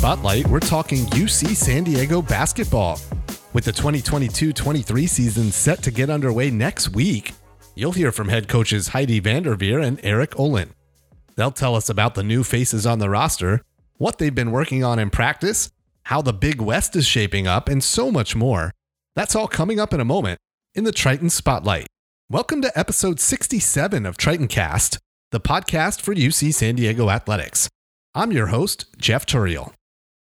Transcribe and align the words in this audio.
Spotlight, 0.00 0.46
we're 0.46 0.60
talking 0.60 1.04
UC 1.08 1.54
San 1.54 1.84
Diego 1.84 2.22
basketball. 2.22 2.98
With 3.52 3.66
the 3.66 3.72
2022 3.72 4.54
23 4.54 5.06
season 5.06 5.52
set 5.52 5.82
to 5.82 5.90
get 5.90 6.08
underway 6.08 6.50
next 6.50 6.88
week, 6.88 7.34
you'll 7.74 7.92
hear 7.92 8.10
from 8.10 8.30
head 8.30 8.48
coaches 8.48 8.88
Heidi 8.88 9.20
VanDerveer 9.20 9.84
and 9.84 10.00
Eric 10.02 10.40
Olen. 10.40 10.70
They'll 11.36 11.50
tell 11.50 11.74
us 11.74 11.90
about 11.90 12.14
the 12.14 12.22
new 12.22 12.42
faces 12.44 12.86
on 12.86 12.98
the 12.98 13.10
roster, 13.10 13.60
what 13.98 14.16
they've 14.16 14.34
been 14.34 14.52
working 14.52 14.82
on 14.82 14.98
in 14.98 15.10
practice, 15.10 15.70
how 16.04 16.22
the 16.22 16.32
Big 16.32 16.62
West 16.62 16.96
is 16.96 17.06
shaping 17.06 17.46
up, 17.46 17.68
and 17.68 17.84
so 17.84 18.10
much 18.10 18.34
more. 18.34 18.72
That's 19.14 19.36
all 19.36 19.48
coming 19.48 19.78
up 19.78 19.92
in 19.92 20.00
a 20.00 20.06
moment 20.06 20.38
in 20.74 20.84
the 20.84 20.92
Triton 20.92 21.28
Spotlight. 21.28 21.88
Welcome 22.30 22.62
to 22.62 22.72
episode 22.74 23.20
67 23.20 24.06
of 24.06 24.16
Triton 24.16 24.48
Cast, 24.48 24.98
the 25.30 25.40
podcast 25.40 26.00
for 26.00 26.14
UC 26.14 26.54
San 26.54 26.76
Diego 26.76 27.10
Athletics. 27.10 27.68
I'm 28.14 28.32
your 28.32 28.46
host, 28.46 28.86
Jeff 28.96 29.26
Turiel. 29.26 29.74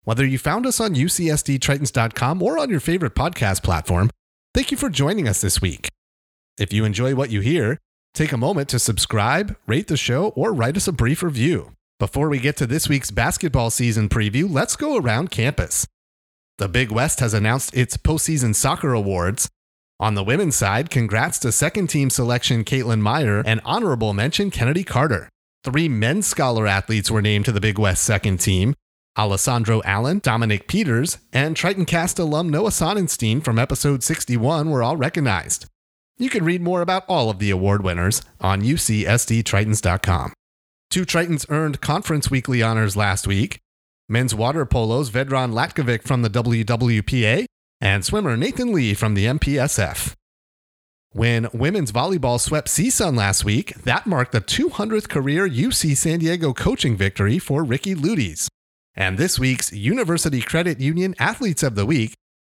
Whether 0.05 0.25
you 0.25 0.39
found 0.39 0.67
us 0.67 0.81
on 0.81 0.95
UCSDTritons.com 0.95 2.43
or 2.43 2.59
on 2.59 2.71
your 2.71 2.81
favorite 2.81 3.15
podcast 3.15 3.63
platform, 3.63 4.11
thank 4.55 4.71
you 4.71 4.77
for 4.79 4.89
joining 4.89 5.29
us 5.29 5.41
this 5.43 5.61
week. 5.61 5.89
If 6.59 6.73
you 6.73 6.85
enjoy 6.85 7.15
what 7.15 7.31
you 7.31 7.41
hear, 7.41 7.79
take 8.15 8.33
a 8.33 8.39
moment 8.39 8.71
to 8.71 8.79
subscribe, 8.79 9.57
rate 9.67 9.89
the 9.89 9.99
show, 9.99 10.29
or 10.29 10.55
write 10.55 10.77
us 10.77 10.89
a 10.89 10.93
brief 10.93 11.23
review. 11.23 11.73
Before 11.99 12.31
we 12.31 12.39
get 12.39 12.57
to 12.57 12.67
this 12.67 12.89
week's 12.89 13.11
basketball 13.11 13.69
season 13.69 14.09
preview, 14.09 14.51
let's 14.51 14.75
go 14.75 14.97
around 14.97 15.31
campus. 15.31 15.87
The 16.57 16.69
Big 16.69 16.91
West 16.91 17.21
has 17.21 17.35
announced 17.35 17.77
its 17.77 17.99
postseason 17.99 18.55
soccer 18.55 18.95
awards. 18.95 19.51
On 19.99 20.15
the 20.15 20.25
women's 20.25 20.57
side, 20.57 20.89
congrats 20.89 21.39
to 21.41 21.53
second 21.53 21.89
team 21.89 22.09
selection 22.09 22.65
Caitlin 22.65 23.01
Meyer 23.01 23.43
and 23.45 23.61
honorable 23.67 24.15
mention 24.15 24.51
Kennedy 24.51 24.83
Carter. 24.83 25.29
Three 25.63 25.91
men's 25.91 26.27
scholar 26.27 26.67
athletes 26.67 27.11
were 27.11 27.21
named 27.21 27.45
to 27.45 27.53
the 27.53 27.61
Big 27.61 27.79
West 27.79 28.03
second 28.03 28.39
team. 28.39 28.75
Alessandro 29.17 29.83
Allen, 29.85 30.21
Dominic 30.21 30.69
Peters, 30.69 31.19
and 31.33 31.57
Triton 31.57 31.85
Cast 31.85 32.19
alum 32.19 32.49
Noah 32.49 32.71
Sonnenstein 32.71 33.43
from 33.43 33.59
episode 33.59 34.03
61 34.03 34.71
were 34.71 34.83
all 34.83 34.97
recognized. 34.97 35.67
You 36.19 36.31
can 36.31 36.45
read 36.45 36.63
more 36.63 36.81
about 36.83 37.05
all 37.09 37.31
of 37.31 37.39
the 37.39 37.51
award 37.51 37.83
winners 37.83 38.23
on 38.41 38.63
UCSDTritons.com. 38.63 40.33
Two 40.91 41.07
Tritons 41.07 41.47
earned 41.49 41.81
Conference 41.81 42.31
Weekly 42.31 42.63
honors 42.63 42.97
last 42.97 43.27
week. 43.27 43.59
Men's 44.09 44.35
water 44.35 44.65
polo's 44.65 45.11
Vedran 45.11 45.53
Latkovic 45.53 46.03
from 46.03 46.23
the 46.23 46.31
WWPA 46.31 47.47
and 47.81 48.05
swimmer 48.05 48.37
Nathan 48.37 48.73
Lee 48.73 48.95
from 48.95 49.15
the 49.15 49.27
MPSF. 49.27 50.15
When 51.13 51.49
women's 51.53 51.91
volleyball 51.91 52.39
swept 52.39 52.69
CSUN 52.69 53.17
last 53.17 53.45
week, 53.45 53.75
that 53.83 54.07
marked 54.07 54.33
the 54.33 54.41
200th 54.41 55.09
career 55.09 55.49
UC 55.49 55.97
San 55.97 56.21
Diego 56.21 56.53
coaching 56.53 56.97
victory 56.97 57.39
for 57.39 57.65
Ricci 57.65 57.95
Luyties. 57.95 58.49
And 59.01 59.17
this 59.17 59.39
week's 59.39 59.73
University 59.73 60.43
Credit 60.43 60.79
Union 60.79 61.15
Athletes 61.19 61.63
of 61.63 61.75
the 61.75 61.87
Week 61.87 62.13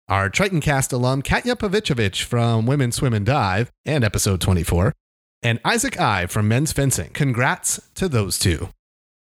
are 0.08 0.28
Triton 0.28 0.60
Cast 0.60 0.92
alum 0.92 1.22
Katya 1.22 1.54
Pavicevic 1.54 2.20
from 2.20 2.66
Women's 2.66 2.96
Swim 2.96 3.14
and 3.14 3.24
Dive 3.24 3.70
and 3.84 4.02
episode 4.02 4.40
24, 4.40 4.92
and 5.44 5.60
Isaac 5.64 6.00
I 6.00 6.26
from 6.26 6.48
Men's 6.48 6.72
Fencing. 6.72 7.10
Congrats 7.10 7.80
to 7.94 8.08
those 8.08 8.40
two. 8.40 8.70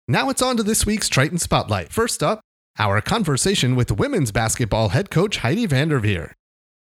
Now 0.08 0.30
it's 0.30 0.40
on 0.40 0.56
to 0.56 0.62
this 0.62 0.86
week's 0.86 1.10
Triton 1.10 1.36
Spotlight. 1.36 1.92
First 1.92 2.22
up, 2.22 2.40
our 2.78 3.02
conversation 3.02 3.76
with 3.76 3.92
women's 3.92 4.32
basketball 4.32 4.88
head 4.88 5.10
coach 5.10 5.36
Heidi 5.36 5.66
VanDerveer. 5.68 6.32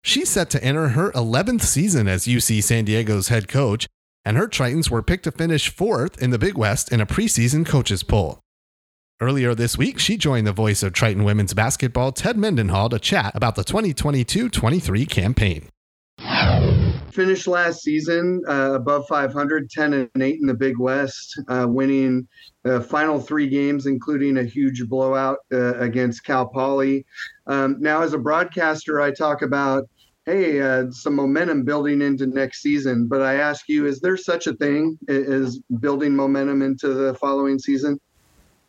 She's 0.03 0.31
set 0.31 0.51
to 0.51 0.65
enter 0.65 0.89
her 0.89 1.13
11th 1.13 1.63
season 1.63 2.09
as 2.09 2.27
UC 2.27 2.65
San 2.65 2.85
Diego's 2.87 3.29
head 3.29 3.47
coach, 3.47 3.87
and 4.25 4.37
her 4.37 4.49
Tritons 4.49 4.91
were 4.91 5.01
picked 5.01 5.25
to 5.25 5.31
finish 5.31 5.69
fourth 5.69 6.21
in 6.21 6.31
the 6.31 6.41
Big 6.41 6.59
West 6.59 6.91
in 6.91 7.01
a 7.01 7.07
preseason 7.07 7.65
coaches 7.65 8.03
poll. 8.03 8.41
Earlier 9.21 9.53
this 9.53 9.77
week, 9.77 9.99
she 9.99 10.17
joined 10.17 10.47
the 10.47 10.53
voice 10.53 10.85
of 10.85 10.93
Triton 10.93 11.25
women's 11.25 11.53
basketball, 11.53 12.13
Ted 12.13 12.37
Mendenhall, 12.37 12.89
to 12.91 13.01
chat 13.01 13.35
about 13.35 13.57
the 13.57 13.65
2022 13.65 14.49
23 14.49 15.07
campaign. 15.07 15.69
Finished 17.11 17.49
last 17.49 17.83
season 17.83 18.45
uh, 18.47 18.75
above 18.75 19.09
500, 19.09 19.71
10 19.71 19.93
and 19.93 20.23
8 20.23 20.39
in 20.41 20.47
the 20.47 20.55
Big 20.55 20.79
West, 20.79 21.37
uh, 21.49 21.67
winning 21.69 22.29
the 22.63 22.81
final 22.81 23.19
three 23.19 23.49
games, 23.49 23.87
including 23.87 24.39
a 24.39 24.45
huge 24.45 24.89
blowout 24.89 25.39
uh, 25.53 25.77
against 25.79 26.23
Cal 26.23 26.47
Poly. 26.47 27.05
Um, 27.49 27.75
now, 27.81 28.03
as 28.03 28.13
a 28.13 28.19
broadcaster, 28.19 29.01
I 29.01 29.11
talk 29.11 29.43
about 29.43 29.89
hey, 30.27 30.61
uh, 30.61 30.85
some 30.91 31.17
momentum 31.17 31.65
building 31.65 32.03
into 32.03 32.27
next 32.27 32.61
season. 32.61 33.09
But 33.09 33.23
I 33.23 33.37
ask 33.37 33.69
you, 33.69 33.87
is 33.87 33.99
there 33.99 34.17
such 34.17 34.47
a 34.47 34.53
thing 34.53 34.99
as 35.09 35.59
building 35.81 36.15
momentum 36.15 36.61
into 36.63 36.93
the 36.93 37.15
following 37.15 37.59
season? 37.59 37.99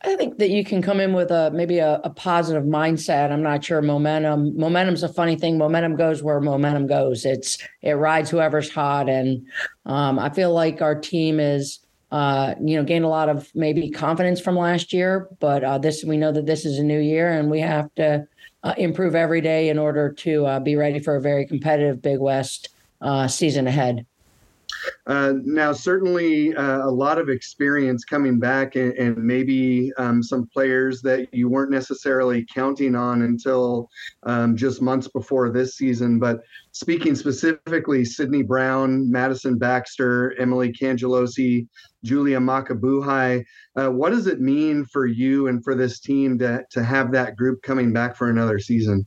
I 0.02 0.16
think 0.16 0.38
that 0.38 0.50
you 0.50 0.64
can 0.64 0.82
come 0.82 1.02
in 1.02 1.12
with 1.12 1.30
a 1.30 1.52
maybe 1.52 1.80
a, 1.80 2.00
a, 2.06 2.10
positive 2.10 2.64
mindset. 2.64 3.32
I'm 3.32 3.44
not 3.44 3.66
sure 3.66 3.82
momentum. 3.82 4.58
Momentum's 4.58 5.04
a 5.04 5.10
funny 5.10 5.36
thing. 5.36 5.58
Momentum 5.58 5.98
goes 5.98 6.24
where 6.24 6.40
momentum 6.40 6.88
goes. 6.88 7.26
It's 7.26 7.58
it 7.82 7.94
rides 7.94 8.30
whoever's 8.30 8.70
hot, 8.70 9.10
and 9.10 9.46
um, 9.86 10.18
I 10.18 10.30
feel 10.30 10.54
like 10.54 10.82
our 10.82 10.96
team 10.96 11.42
is 11.42 11.80
uh, 12.12 12.56
you 12.64 12.78
know 12.78 12.84
gained 12.86 13.04
a 13.04 13.10
lot 13.10 13.28
of 13.28 13.54
maybe 13.54 13.90
confidence 13.90 14.40
from 14.40 14.56
last 14.56 14.94
year. 14.94 15.28
But 15.42 15.66
uh, 15.66 15.78
this 15.80 16.06
we 16.06 16.16
know 16.16 16.32
that 16.32 16.46
this 16.46 16.66
is 16.66 16.80
a 16.80 16.84
new 16.84 17.00
year, 17.00 17.34
and 17.34 17.52
we 17.52 17.60
have 17.60 17.94
to 17.96 18.26
uh, 18.64 18.74
improve 18.78 19.16
every 19.16 19.42
day 19.42 19.68
in 19.68 19.78
order 19.78 20.14
to 20.14 20.46
uh, 20.46 20.60
be 20.62 20.78
ready 20.78 21.00
for 21.00 21.18
a 21.18 21.22
very 21.22 21.46
competitive 21.46 22.02
Big 22.02 22.20
West 22.20 22.70
uh, 23.02 23.28
season 23.28 23.68
ahead. 23.68 24.06
Uh, 25.08 25.34
now, 25.44 25.74
certainly 25.74 26.56
uh, 26.56 26.86
a 26.86 26.92
lot 26.92 27.18
of 27.18 27.30
experience 27.30 28.06
coming 28.06 28.40
back, 28.40 28.76
and, 28.76 28.94
and 28.94 29.18
maybe 29.18 29.92
um, 29.98 30.22
some 30.22 30.48
players 30.48 31.02
that 31.02 31.34
you 31.34 31.50
weren't 31.50 31.72
necessarily 31.72 32.46
counting 32.54 32.96
on 32.96 33.24
until 33.24 33.90
um, 34.24 34.56
just 34.56 34.82
months 34.82 35.08
before 35.08 35.50
this 35.50 35.76
season. 35.76 36.20
But 36.20 36.40
speaking 36.72 37.16
specifically, 37.16 38.06
Sydney 38.06 38.44
Brown, 38.44 39.10
Madison 39.10 39.58
Baxter, 39.58 40.36
Emily 40.40 40.72
Cangelosi, 40.72 41.68
Julia 42.04 42.40
Makabuhai, 42.40 43.44
uh, 43.76 43.90
what 43.90 44.12
does 44.12 44.28
it 44.28 44.40
mean 44.40 44.86
for 44.86 45.06
you 45.06 45.48
and 45.48 45.64
for 45.64 45.76
this 45.76 46.00
team 46.00 46.38
to, 46.40 46.64
to 46.72 46.84
have 46.84 47.12
that 47.12 47.36
group 47.36 47.62
coming 47.62 47.92
back 47.94 48.16
for 48.16 48.30
another 48.30 48.60
season? 48.60 49.06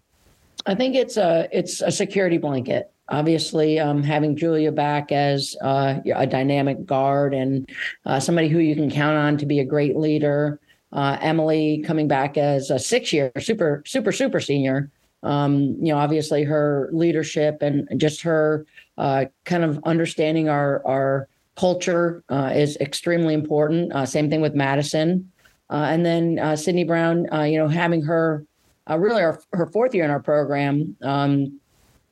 I 0.67 0.75
think 0.75 0.95
it's 0.95 1.17
a 1.17 1.49
it's 1.51 1.81
a 1.81 1.91
security 1.91 2.39
blanket 2.39 2.92
obviously 3.09 3.79
um, 3.79 4.03
having 4.03 4.37
Julia 4.37 4.73
back 4.73 5.13
as 5.13 5.57
uh, 5.63 6.01
a 6.15 6.27
dynamic 6.27 6.85
guard 6.87 7.35
and 7.35 7.69
uh, 8.07 8.21
somebody 8.21 8.49
who 8.49 8.59
you 8.59 8.75
can 8.75 8.91
count 8.91 9.17
on 9.17 9.37
to 9.39 9.47
be 9.47 9.61
a 9.61 9.65
great 9.65 9.97
leader. 9.97 10.61
Uh, 10.93 11.17
Emily 11.21 11.83
coming 11.87 12.07
back 12.07 12.37
as 12.37 12.71
a 12.71 12.79
six-year 12.79 13.33
super 13.39 13.83
super 13.87 14.13
super 14.13 14.41
senior. 14.41 14.91
Um, 15.23 15.77
you 15.81 15.93
know, 15.93 15.99
obviously 15.99 16.45
her 16.45 16.91
leadership 16.93 17.63
and 17.63 17.89
just 17.99 18.23
her 18.23 18.67
uh, 18.99 19.27
kind 19.45 19.65
of 19.65 19.81
understanding 19.85 20.49
our 20.49 20.87
our 20.87 21.29
culture 21.57 22.25
uh, 22.29 22.53
is 22.55 22.77
extremely 22.79 23.33
important. 23.35 23.93
Uh, 23.93 24.05
same 24.05 24.29
thing 24.29 24.41
with 24.41 24.55
Madison, 24.55 25.31
and 25.71 26.05
then 26.05 26.57
Sydney 26.57 26.85
Brown. 26.85 27.27
you 27.51 27.59
know, 27.59 27.69
having 27.69 28.03
her 28.03 28.45
really 28.91 29.23
our, 29.23 29.41
her 29.53 29.67
fourth 29.67 29.95
year 29.95 30.05
in 30.05 30.11
our 30.11 30.21
program. 30.21 30.95
Um, 31.01 31.61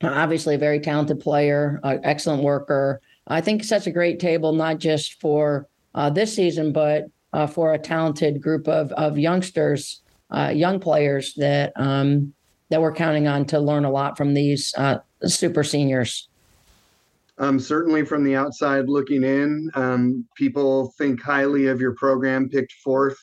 obviously 0.03 0.55
a 0.55 0.59
very 0.59 0.81
talented 0.81 1.21
player, 1.21 1.81
uh, 1.83 1.99
excellent 2.03 2.43
worker. 2.43 3.01
I 3.27 3.41
think 3.41 3.65
sets 3.65 3.87
a 3.87 3.91
great 3.91 4.19
table 4.19 4.53
not 4.53 4.79
just 4.79 5.21
for 5.21 5.69
uh, 5.95 6.11
this 6.11 6.35
season, 6.35 6.73
but 6.73 7.07
uh, 7.33 7.47
for 7.47 7.75
a 7.75 7.79
talented 7.79 8.41
group 8.41 8.67
of 8.69 8.93
of 8.93 9.19
youngsters, 9.19 10.03
uh, 10.31 10.53
young 10.55 10.81
players 10.81 11.35
that 11.35 11.73
um, 11.77 12.33
that 12.71 12.81
we're 12.81 12.95
counting 12.95 13.29
on 13.29 13.45
to 13.47 13.61
learn 13.61 13.85
a 13.85 13.91
lot 13.91 14.17
from 14.17 14.35
these 14.35 14.75
uh, 14.77 14.99
super 15.25 15.63
seniors. 15.63 16.29
Um, 17.39 17.59
certainly, 17.59 18.05
from 18.05 18.23
the 18.23 18.37
outside 18.37 18.89
looking 18.89 19.25
in, 19.25 19.71
um, 19.75 20.27
people 20.35 20.93
think 20.99 21.23
highly 21.23 21.69
of 21.69 21.81
your 21.81 21.95
program. 21.95 22.49
Picked 22.49 22.73
fourth 22.85 23.19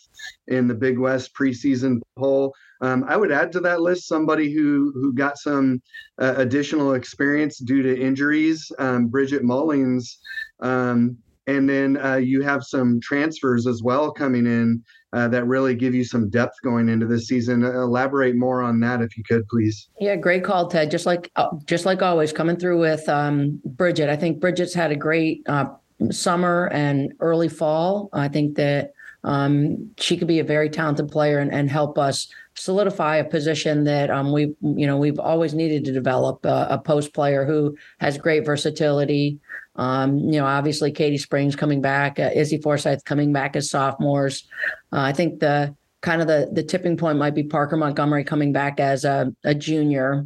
in 0.47 0.67
the 0.67 0.73
Big 0.73 0.97
West 0.97 1.33
preseason 1.35 2.01
poll. 2.17 2.53
Um, 2.81 3.03
I 3.07 3.17
would 3.17 3.31
add 3.31 3.51
to 3.53 3.59
that 3.61 3.81
list 3.81 4.07
somebody 4.07 4.53
who 4.53 4.91
who 4.93 5.13
got 5.13 5.37
some 5.37 5.81
uh, 6.19 6.35
additional 6.37 6.93
experience 6.93 7.59
due 7.59 7.81
to 7.81 7.99
injuries, 7.99 8.71
um, 8.79 9.07
Bridget 9.07 9.43
Mullings, 9.43 10.17
um, 10.59 11.17
and 11.47 11.69
then 11.69 11.97
uh, 11.97 12.15
you 12.15 12.41
have 12.41 12.63
some 12.63 12.99
transfers 13.01 13.67
as 13.67 13.81
well 13.81 14.11
coming 14.11 14.45
in 14.45 14.83
uh, 15.13 15.27
that 15.29 15.45
really 15.45 15.73
give 15.73 15.95
you 15.95 16.03
some 16.03 16.29
depth 16.29 16.55
going 16.63 16.89
into 16.89 17.05
this 17.05 17.27
season. 17.27 17.63
elaborate 17.63 18.35
more 18.35 18.61
on 18.61 18.79
that 18.81 19.01
if 19.01 19.17
you 19.17 19.23
could, 19.23 19.47
please. 19.47 19.89
Yeah, 19.99 20.17
great 20.17 20.43
call, 20.43 20.67
Ted. 20.67 20.91
Just 20.91 21.05
like 21.05 21.31
uh, 21.37 21.47
just 21.65 21.85
like 21.85 22.01
always, 22.01 22.33
coming 22.33 22.57
through 22.57 22.79
with 22.79 23.07
um, 23.07 23.61
Bridget. 23.65 24.09
I 24.09 24.17
think 24.17 24.39
Bridget's 24.39 24.73
had 24.73 24.91
a 24.91 24.95
great 24.95 25.41
uh, 25.47 25.65
summer 26.11 26.69
and 26.73 27.13
early 27.19 27.49
fall. 27.49 28.09
I 28.13 28.27
think 28.27 28.55
that 28.57 28.91
um, 29.23 29.91
she 29.97 30.17
could 30.17 30.27
be 30.27 30.39
a 30.39 30.43
very 30.43 30.69
talented 30.69 31.09
player 31.09 31.39
and, 31.39 31.51
and 31.51 31.69
help 31.69 31.97
us 31.97 32.27
solidify 32.55 33.17
a 33.17 33.23
position 33.23 33.83
that 33.83 34.09
um, 34.09 34.31
we 34.31 34.55
you 34.61 34.87
know 34.87 34.97
we've 34.97 35.19
always 35.19 35.53
needed 35.53 35.85
to 35.85 35.91
develop 35.91 36.43
a, 36.45 36.67
a 36.71 36.77
post 36.77 37.13
player 37.13 37.45
who 37.45 37.75
has 37.99 38.17
great 38.17 38.45
versatility. 38.45 39.39
Um, 39.75 40.17
you 40.17 40.39
know, 40.39 40.45
obviously 40.45 40.91
Katie 40.91 41.19
Springs 41.19 41.55
coming 41.55 41.81
back, 41.81 42.19
uh, 42.19 42.31
Izzy 42.33 42.59
Forsyth 42.59 43.05
coming 43.05 43.31
back 43.31 43.55
as 43.55 43.69
sophomores. 43.69 44.45
Uh, 44.91 45.01
I 45.01 45.13
think 45.13 45.39
the 45.39 45.75
kind 46.01 46.21
of 46.21 46.27
the 46.27 46.49
the 46.51 46.63
tipping 46.63 46.97
point 46.97 47.17
might 47.17 47.35
be 47.35 47.43
Parker 47.43 47.77
Montgomery 47.77 48.23
coming 48.23 48.51
back 48.51 48.79
as 48.79 49.05
a, 49.05 49.33
a 49.43 49.53
junior. 49.53 50.25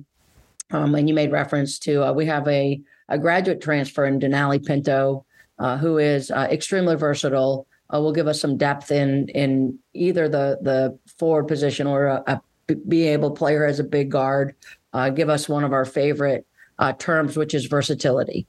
Um, 0.71 0.95
and 0.95 1.09
you 1.09 1.13
made 1.13 1.33
reference 1.33 1.79
to 1.79 2.05
uh, 2.07 2.13
we 2.13 2.25
have 2.27 2.47
a 2.47 2.81
a 3.09 3.17
graduate 3.17 3.61
transfer 3.61 4.05
in 4.05 4.21
Denali 4.21 4.65
Pinto, 4.65 5.25
uh, 5.59 5.77
who 5.77 5.97
is 5.97 6.31
uh, 6.31 6.47
extremely 6.49 6.95
versatile. 6.95 7.67
Uh, 7.93 7.99
will 7.99 8.13
give 8.13 8.27
us 8.27 8.39
some 8.39 8.57
depth 8.57 8.91
in 8.91 9.27
in 9.29 9.77
either 9.93 10.29
the 10.29 10.59
the 10.61 10.97
forward 11.17 11.45
position 11.45 11.87
or 11.87 12.05
a, 12.05 12.23
a 12.27 12.41
be 12.87 13.07
able 13.07 13.31
player 13.31 13.65
as 13.65 13.79
a 13.79 13.83
big 13.83 14.09
guard. 14.09 14.55
Uh, 14.93 15.09
give 15.09 15.29
us 15.29 15.49
one 15.49 15.63
of 15.63 15.73
our 15.73 15.85
favorite 15.85 16.45
uh, 16.79 16.93
terms, 16.93 17.37
which 17.37 17.53
is 17.53 17.65
versatility. 17.65 18.47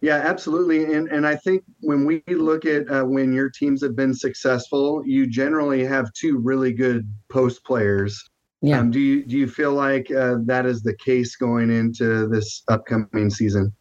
Yeah, 0.00 0.16
absolutely. 0.16 0.92
And 0.92 1.08
and 1.08 1.26
I 1.26 1.34
think 1.36 1.64
when 1.80 2.04
we 2.04 2.22
look 2.28 2.66
at 2.66 2.90
uh, 2.90 3.04
when 3.04 3.32
your 3.32 3.48
teams 3.48 3.82
have 3.82 3.96
been 3.96 4.12
successful, 4.12 5.02
you 5.06 5.26
generally 5.26 5.82
have 5.84 6.12
two 6.12 6.38
really 6.38 6.72
good 6.72 7.08
post 7.30 7.64
players. 7.64 8.22
Yeah. 8.60 8.80
Um, 8.80 8.90
do 8.90 9.00
you 9.00 9.24
do 9.24 9.36
you 9.36 9.48
feel 9.48 9.72
like 9.72 10.10
uh, 10.10 10.36
that 10.44 10.66
is 10.66 10.82
the 10.82 10.94
case 10.94 11.36
going 11.36 11.70
into 11.70 12.28
this 12.28 12.62
upcoming 12.68 13.30
season? 13.30 13.72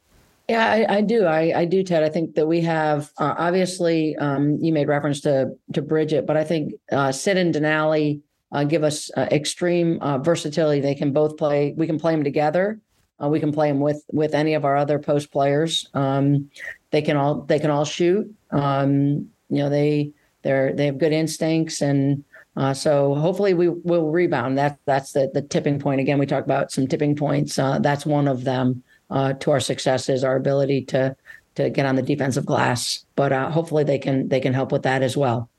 Yeah, 0.50 0.66
I, 0.66 0.98
I 0.98 1.02
do. 1.02 1.26
I, 1.26 1.60
I, 1.60 1.66
do, 1.66 1.84
Ted. 1.84 2.04
I 2.04 2.10
think 2.10 2.36
that 2.36 2.46
we 2.46 2.60
have 2.62 3.12
uh, 3.18 3.34
obviously 3.38 4.16
um, 4.18 4.58
you 4.60 4.74
made 4.74 4.90
reference 4.90 5.22
to 5.22 5.52
to 5.72 5.82
Bridget, 5.82 6.26
but 6.26 6.36
I 6.36 6.44
think 6.44 6.74
uh, 6.92 7.14
Sid 7.14 7.38
and 7.38 7.56
Denali 7.56 8.22
uh, 8.52 8.66
give 8.66 8.84
us 8.84 9.10
uh, 9.16 9.28
extreme 9.32 10.00
uh, 10.02 10.18
versatility. 10.18 10.82
They 10.82 10.96
can 10.96 11.14
both 11.14 11.38
play. 11.38 11.74
We 11.78 11.88
can 11.88 11.98
play 11.98 12.14
them 12.14 12.26
together. 12.26 12.80
Uh, 13.24 13.30
we 13.30 13.40
can 13.40 13.54
play 13.54 13.70
them 13.70 13.80
with 13.80 14.04
with 14.12 14.36
any 14.36 14.54
of 14.54 14.66
our 14.66 14.76
other 14.76 15.00
post 15.00 15.32
players. 15.32 15.90
Um, 15.94 16.50
they 16.92 17.02
can 17.02 17.16
all 17.16 17.42
they 17.44 17.60
can 17.60 17.72
all 17.72 17.86
shoot. 17.86 18.30
Um, 18.52 19.30
you 19.50 19.60
know 19.60 19.70
they 19.70 20.12
they're 20.42 20.74
they 20.74 20.88
have 20.88 20.98
good 20.98 21.14
instincts 21.14 21.82
and 21.82 22.26
uh, 22.56 22.74
so 22.74 23.16
hopefully 23.16 23.54
we 23.54 23.70
will 23.70 24.12
rebound. 24.12 24.58
That 24.58 24.78
that's 24.86 25.14
the 25.14 25.32
the 25.34 25.42
tipping 25.42 25.80
point. 25.80 26.02
Again, 26.02 26.20
we 26.20 26.26
talked 26.26 26.46
about 26.46 26.72
some 26.72 26.86
tipping 26.86 27.16
points. 27.16 27.58
Uh, 27.58 27.80
that's 27.80 28.06
one 28.06 28.28
of 28.28 28.44
them 28.44 28.84
uh, 29.14 29.34
to 29.34 29.52
our 29.52 29.60
success 29.60 30.10
is 30.10 30.24
our 30.24 30.36
ability 30.36 30.84
to 30.86 31.16
to 31.56 31.70
get 31.70 31.86
on 31.86 31.96
the 31.96 32.02
defensive 32.02 32.48
glass. 32.48 33.06
But 33.16 33.32
uh, 33.32 33.50
hopefully 33.52 33.84
they 33.84 34.00
can 34.00 34.28
they 34.28 34.40
can 34.40 34.54
help 34.54 34.72
with 34.72 34.84
that 34.84 35.04
as 35.04 35.16
well. 35.16 35.50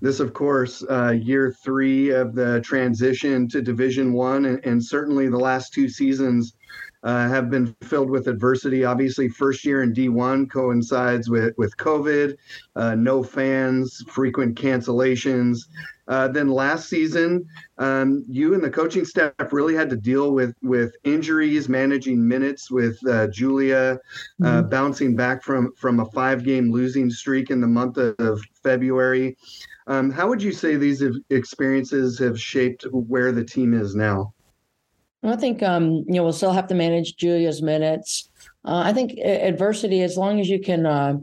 This, 0.00 0.18
of 0.18 0.32
course, 0.32 0.82
uh, 0.90 1.10
year 1.10 1.54
three 1.62 2.10
of 2.10 2.34
the 2.34 2.60
transition 2.62 3.46
to 3.48 3.62
Division 3.62 4.12
One, 4.12 4.46
and, 4.46 4.64
and, 4.64 4.82
certainly 4.82 5.28
the 5.28 5.38
last 5.38 5.72
two 5.72 5.88
seasons 5.88 6.54
uh, 7.02 7.28
have 7.28 7.50
been 7.50 7.74
filled 7.82 8.10
with 8.10 8.28
adversity. 8.28 8.84
Obviously, 8.84 9.28
first 9.28 9.64
year 9.64 9.82
in 9.82 9.92
D1 9.92 10.50
coincides 10.50 11.28
with 11.28 11.54
with 11.56 11.76
COVID, 11.76 12.36
uh, 12.76 12.94
no 12.94 13.22
fans, 13.22 14.02
frequent 14.08 14.58
cancellations. 14.58 15.58
Uh, 16.08 16.26
then 16.26 16.48
last 16.48 16.88
season, 16.88 17.46
um, 17.76 18.24
you 18.28 18.54
and 18.54 18.64
the 18.64 18.70
coaching 18.70 19.04
staff 19.04 19.32
really 19.52 19.74
had 19.74 19.90
to 19.90 19.96
deal 19.96 20.32
with 20.32 20.54
with 20.62 20.94
injuries, 21.04 21.68
managing 21.68 22.26
minutes 22.26 22.70
with 22.70 22.98
uh, 23.06 23.26
Julia, 23.28 23.98
uh, 24.42 24.44
mm-hmm. 24.46 24.68
bouncing 24.70 25.14
back 25.14 25.42
from 25.42 25.72
from 25.76 26.00
a 26.00 26.06
five 26.06 26.44
game 26.44 26.72
losing 26.72 27.10
streak 27.10 27.50
in 27.50 27.60
the 27.60 27.66
month 27.66 27.98
of 27.98 28.40
February. 28.62 29.36
Um, 29.86 30.10
how 30.10 30.28
would 30.28 30.42
you 30.42 30.52
say 30.52 30.76
these 30.76 31.02
experiences 31.30 32.18
have 32.18 32.40
shaped 32.40 32.84
where 32.90 33.32
the 33.32 33.44
team 33.44 33.72
is 33.72 33.94
now? 33.94 34.34
I 35.22 35.36
think 35.36 35.62
um, 35.62 36.04
you 36.06 36.14
know 36.14 36.24
we'll 36.24 36.32
still 36.32 36.52
have 36.52 36.68
to 36.68 36.74
manage 36.74 37.16
Julia's 37.16 37.62
minutes. 37.62 38.28
Uh, 38.64 38.82
I 38.84 38.92
think 38.92 39.18
adversity, 39.18 40.02
as 40.02 40.16
long 40.16 40.40
as 40.40 40.48
you 40.48 40.60
can, 40.60 40.86
uh, 40.86 41.18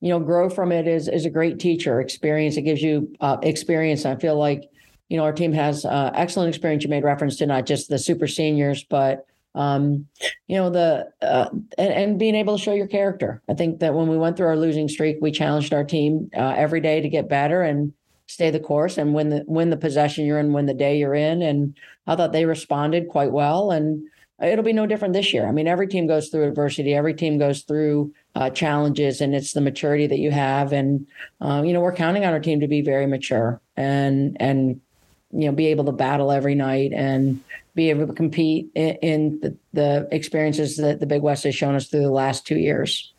you 0.00 0.08
know, 0.08 0.20
grow 0.20 0.48
from 0.48 0.72
it, 0.72 0.86
is 0.86 1.08
is 1.08 1.26
a 1.26 1.30
great 1.30 1.58
teacher. 1.58 2.00
Experience 2.00 2.56
it 2.56 2.62
gives 2.62 2.82
you 2.82 3.12
uh, 3.20 3.36
experience. 3.42 4.06
I 4.06 4.16
feel 4.16 4.38
like 4.38 4.70
you 5.08 5.16
know 5.16 5.24
our 5.24 5.32
team 5.32 5.52
has 5.52 5.84
uh, 5.84 6.10
excellent 6.14 6.48
experience. 6.48 6.84
You 6.84 6.90
made 6.90 7.04
reference 7.04 7.36
to 7.36 7.46
not 7.46 7.66
just 7.66 7.88
the 7.88 7.98
super 7.98 8.26
seniors, 8.26 8.84
but 8.84 9.26
um, 9.54 10.06
you 10.46 10.56
know 10.56 10.70
the 10.70 11.10
uh, 11.22 11.50
and, 11.78 11.92
and, 11.92 12.18
being 12.18 12.34
able 12.34 12.56
to 12.56 12.62
show 12.62 12.72
your 12.72 12.86
character. 12.86 13.42
I 13.48 13.54
think 13.54 13.80
that 13.80 13.94
when 13.94 14.08
we 14.08 14.16
went 14.16 14.36
through 14.36 14.46
our 14.46 14.56
losing 14.56 14.88
streak, 14.88 15.18
we 15.20 15.30
challenged 15.30 15.72
our 15.72 15.84
team 15.84 16.30
uh, 16.36 16.54
every 16.56 16.80
day 16.80 17.00
to 17.00 17.08
get 17.08 17.28
better 17.28 17.62
and 17.62 17.92
stay 18.26 18.50
the 18.50 18.60
course 18.60 18.98
and 18.98 19.14
win 19.14 19.30
the 19.30 19.44
win 19.46 19.70
the 19.70 19.76
possession 19.76 20.24
you're 20.24 20.38
in, 20.38 20.52
win 20.52 20.66
the 20.66 20.74
day 20.74 20.98
you're 20.98 21.14
in. 21.14 21.42
And 21.42 21.76
I 22.06 22.16
thought 22.16 22.32
they 22.32 22.44
responded 22.44 23.08
quite 23.08 23.32
well. 23.32 23.70
And 23.70 24.08
it'll 24.42 24.64
be 24.64 24.72
no 24.72 24.86
different 24.86 25.14
this 25.14 25.32
year. 25.32 25.46
I 25.46 25.52
mean, 25.52 25.68
every 25.68 25.86
team 25.86 26.06
goes 26.06 26.28
through 26.28 26.48
adversity. 26.48 26.94
Every 26.94 27.14
team 27.14 27.38
goes 27.38 27.62
through 27.62 28.12
uh, 28.34 28.50
challenges, 28.50 29.20
and 29.20 29.34
it's 29.34 29.52
the 29.52 29.60
maturity 29.60 30.06
that 30.06 30.18
you 30.18 30.30
have. 30.30 30.72
And 30.72 31.06
uh, 31.40 31.62
you 31.64 31.72
know, 31.72 31.80
we're 31.80 31.94
counting 31.94 32.24
on 32.24 32.32
our 32.32 32.40
team 32.40 32.60
to 32.60 32.68
be 32.68 32.82
very 32.82 33.06
mature 33.06 33.60
and 33.76 34.36
and 34.40 34.80
you 35.32 35.46
know 35.46 35.52
be 35.52 35.66
able 35.66 35.84
to 35.84 35.92
battle 35.92 36.30
every 36.30 36.54
night 36.54 36.92
and 36.92 37.42
be 37.74 37.90
able 37.90 38.06
to 38.06 38.12
compete 38.12 38.70
in, 38.74 38.94
in 38.96 39.40
the, 39.40 39.56
the 39.72 40.08
experiences 40.12 40.76
that 40.76 41.00
the 41.00 41.06
Big 41.06 41.22
West 41.22 41.44
has 41.44 41.54
shown 41.54 41.74
us 41.74 41.88
through 41.88 42.02
the 42.02 42.10
last 42.10 42.46
two 42.46 42.56
years. 42.56 43.13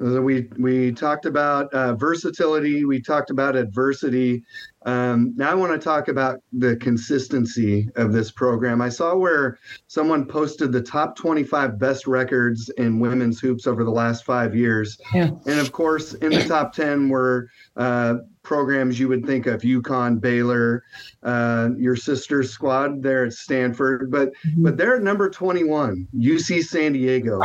We 0.00 0.48
we 0.58 0.92
talked 0.92 1.26
about 1.26 1.72
uh, 1.74 1.94
versatility. 1.94 2.84
We 2.84 3.00
talked 3.00 3.30
about 3.30 3.56
adversity. 3.56 4.44
Um, 4.86 5.34
now 5.36 5.50
I 5.50 5.54
want 5.54 5.72
to 5.72 5.78
talk 5.78 6.06
about 6.06 6.38
the 6.52 6.76
consistency 6.76 7.88
of 7.96 8.12
this 8.12 8.30
program. 8.30 8.80
I 8.80 8.90
saw 8.90 9.16
where 9.16 9.58
someone 9.88 10.24
posted 10.24 10.70
the 10.70 10.80
top 10.80 11.16
25 11.16 11.80
best 11.80 12.06
records 12.06 12.70
in 12.78 13.00
women's 13.00 13.40
hoops 13.40 13.66
over 13.66 13.82
the 13.82 13.90
last 13.90 14.24
five 14.24 14.54
years, 14.54 14.98
yeah. 15.12 15.30
and 15.46 15.58
of 15.58 15.72
course, 15.72 16.14
in 16.14 16.30
the 16.30 16.44
top 16.44 16.72
10 16.72 17.08
were 17.08 17.48
uh, 17.76 18.18
programs 18.48 18.98
you 18.98 19.08
would 19.08 19.26
think 19.26 19.46
of 19.46 19.60
UConn, 19.60 20.18
Baylor, 20.18 20.82
uh, 21.22 21.68
your 21.76 21.94
sister's 21.94 22.50
squad 22.50 23.02
there 23.02 23.26
at 23.26 23.34
Stanford, 23.34 24.10
but 24.10 24.32
mm-hmm. 24.32 24.62
but 24.62 24.78
they're 24.78 24.96
at 24.96 25.02
number 25.02 25.28
21, 25.28 26.08
UC 26.16 26.64
San 26.64 26.94
Diego. 26.94 27.42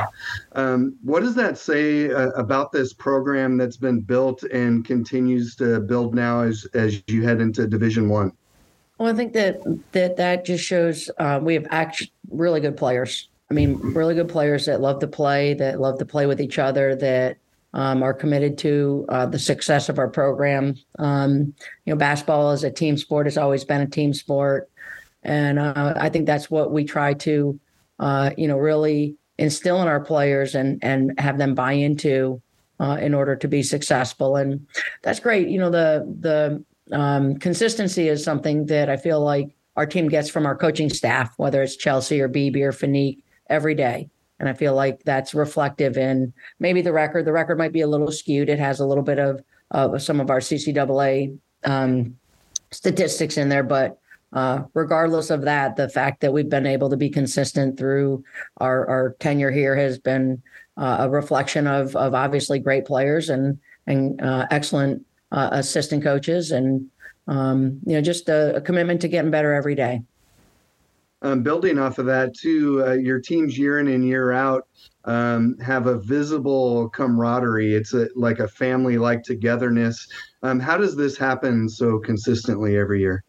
Um, 0.54 0.96
what 1.04 1.20
does 1.20 1.36
that 1.36 1.58
say 1.58 2.10
uh, 2.10 2.30
about 2.30 2.72
this 2.72 2.94
program 2.94 3.58
that's 3.58 3.76
been 3.76 4.00
built 4.00 4.44
and 4.44 4.86
continues 4.86 5.58
to 5.58 5.82
build 5.82 6.16
now 6.16 6.40
as 6.40 6.66
as 6.74 7.04
you 7.08 7.24
head 7.24 7.42
into 7.42 7.68
Division 7.68 8.08
One? 8.08 8.32
Well, 8.98 9.14
I 9.14 9.14
think 9.14 9.34
that 9.34 9.62
that 9.92 10.16
that 10.16 10.46
just 10.46 10.64
shows 10.64 11.12
uh, 11.20 11.42
we 11.44 11.54
have 11.56 11.68
actually 11.70 12.14
really 12.32 12.62
good 12.62 12.78
players. 12.78 13.28
I 13.52 13.54
mean, 13.54 13.78
really 13.94 14.16
good 14.16 14.30
players 14.30 14.68
that 14.68 14.80
love 14.80 15.00
to 15.02 15.08
play, 15.08 15.54
that 15.56 15.82
love 15.82 16.00
to 16.00 16.06
play 16.06 16.28
with 16.28 16.40
each 16.40 16.60
other, 16.60 16.96
that 16.96 17.38
um, 17.74 18.04
are 18.04 18.14
committed 18.14 18.58
to 18.60 19.06
uh, 19.10 19.26
the 19.26 19.40
success 19.40 19.90
of 19.90 19.98
our 20.00 20.08
program. 20.08 20.76
Um, 21.00 21.54
you 21.86 21.94
know, 21.94 21.96
basketball 21.96 22.52
as 22.52 22.64
a 22.64 22.72
team 22.72 22.98
sport 22.98 23.26
has 23.26 23.38
always 23.38 23.64
been 23.66 23.82
a 23.82 23.88
team 23.88 24.14
sport, 24.14 24.70
and 25.24 25.60
uh, 25.60 25.94
I 25.98 26.10
think 26.10 26.26
that's 26.26 26.52
what 26.52 26.72
we 26.72 26.84
try 26.84 27.14
to, 27.16 27.60
uh, 28.00 28.32
you 28.38 28.48
know, 28.48 28.58
really 28.58 29.16
instill 29.38 29.82
in 29.82 29.88
our 29.88 30.00
players 30.00 30.56
and 30.56 30.84
and 30.84 31.20
have 31.20 31.38
them 31.38 31.56
buy 31.56 31.74
into 31.74 32.42
uh, 32.80 32.98
in 33.02 33.14
order 33.14 33.36
to 33.36 33.48
be 33.48 33.64
successful. 33.64 34.36
And 34.36 34.68
that's 35.02 35.20
great. 35.20 35.48
You 35.48 35.60
know, 35.60 35.70
the 35.72 36.06
the 36.20 36.96
um, 36.96 37.38
consistency 37.38 38.08
is 38.08 38.24
something 38.24 38.68
that 38.68 38.90
I 38.90 38.98
feel 38.98 39.22
like 39.22 39.56
our 39.76 39.86
team 39.86 40.08
gets 40.08 40.30
from 40.30 40.46
our 40.46 40.56
coaching 40.56 40.90
staff, 40.90 41.34
whether 41.38 41.64
it's 41.64 41.76
Chelsea 41.76 42.22
or 42.22 42.30
BB 42.30 42.58
or 42.58 42.72
Fanique, 42.72 43.20
every 43.50 43.74
day. 43.74 44.10
And 44.44 44.50
I 44.50 44.54
feel 44.54 44.76
like 44.76 45.02
that's 45.06 45.34
reflective 45.34 45.96
in 45.96 46.34
maybe 46.60 46.82
the 46.82 46.92
record. 46.92 47.24
The 47.24 47.32
record 47.32 47.58
might 47.58 47.72
be 47.72 47.80
a 47.80 47.88
little 47.88 48.12
skewed. 48.12 48.50
It 48.50 48.60
has 48.60 48.82
a 48.82 48.86
little 48.86 49.02
bit 49.02 49.18
of, 49.18 49.42
some 50.02 50.20
of 50.20 50.30
our 50.30 50.40
CCAA 50.40 51.40
um, 51.64 52.18
statistics 52.72 53.38
in 53.38 53.48
there, 53.48 53.64
but 53.64 53.98
uh, 54.34 54.64
regardless 54.74 55.30
of 55.30 55.44
that, 55.44 55.78
the 55.78 55.88
fact 55.88 56.20
that 56.20 56.34
we've 56.34 56.50
been 56.50 56.68
able 56.68 56.90
to 56.90 56.98
be 56.98 57.10
consistent 57.10 57.80
through 57.80 58.26
our, 58.58 58.86
our 58.90 59.16
tenure 59.20 59.50
here 59.50 59.78
has 59.78 59.98
been 59.98 60.44
uh, 60.76 60.98
a 61.00 61.10
reflection 61.10 61.68
of 61.68 61.96
of 61.96 62.14
obviously 62.14 62.60
great 62.60 62.86
players 62.86 63.30
and 63.30 63.60
and 63.88 64.22
uh, 64.22 64.46
excellent 64.52 65.06
uh, 65.32 65.50
assistant 65.54 66.04
coaches 66.04 66.52
and 66.52 66.86
um, 67.28 67.80
you 67.86 67.94
know 67.94 68.02
just 68.02 68.28
a, 68.28 68.58
a 68.58 68.62
commitment 68.62 69.00
to 69.02 69.08
getting 69.08 69.32
better 69.32 69.54
every 69.54 69.76
day 69.76 70.02
um, 71.24 71.42
building 71.42 71.80
off 71.80 71.98
of 71.98 72.06
that 72.06 72.36
too, 72.36 72.84
uh, 72.86 72.94
your 72.94 73.20
teams 73.20 73.58
year 73.58 73.80
in 73.80 73.88
and 73.88 74.06
year 74.06 74.32
out 74.32 74.68
um, 75.06 75.58
have 75.60 75.88
a 75.88 75.98
visible 75.98 76.90
camaraderie. 76.90 77.74
It's 77.74 77.94
a, 77.94 78.10
like 78.16 78.40
a 78.40 78.48
family-like 78.48 79.24
togetherness. 79.24 80.08
Um, 80.44 80.60
how 80.60 80.78
does 80.78 80.96
this 80.96 81.18
happen 81.18 81.68
so 81.70 82.00
consistently 82.00 82.78
every 82.78 83.00
year? 83.00 83.24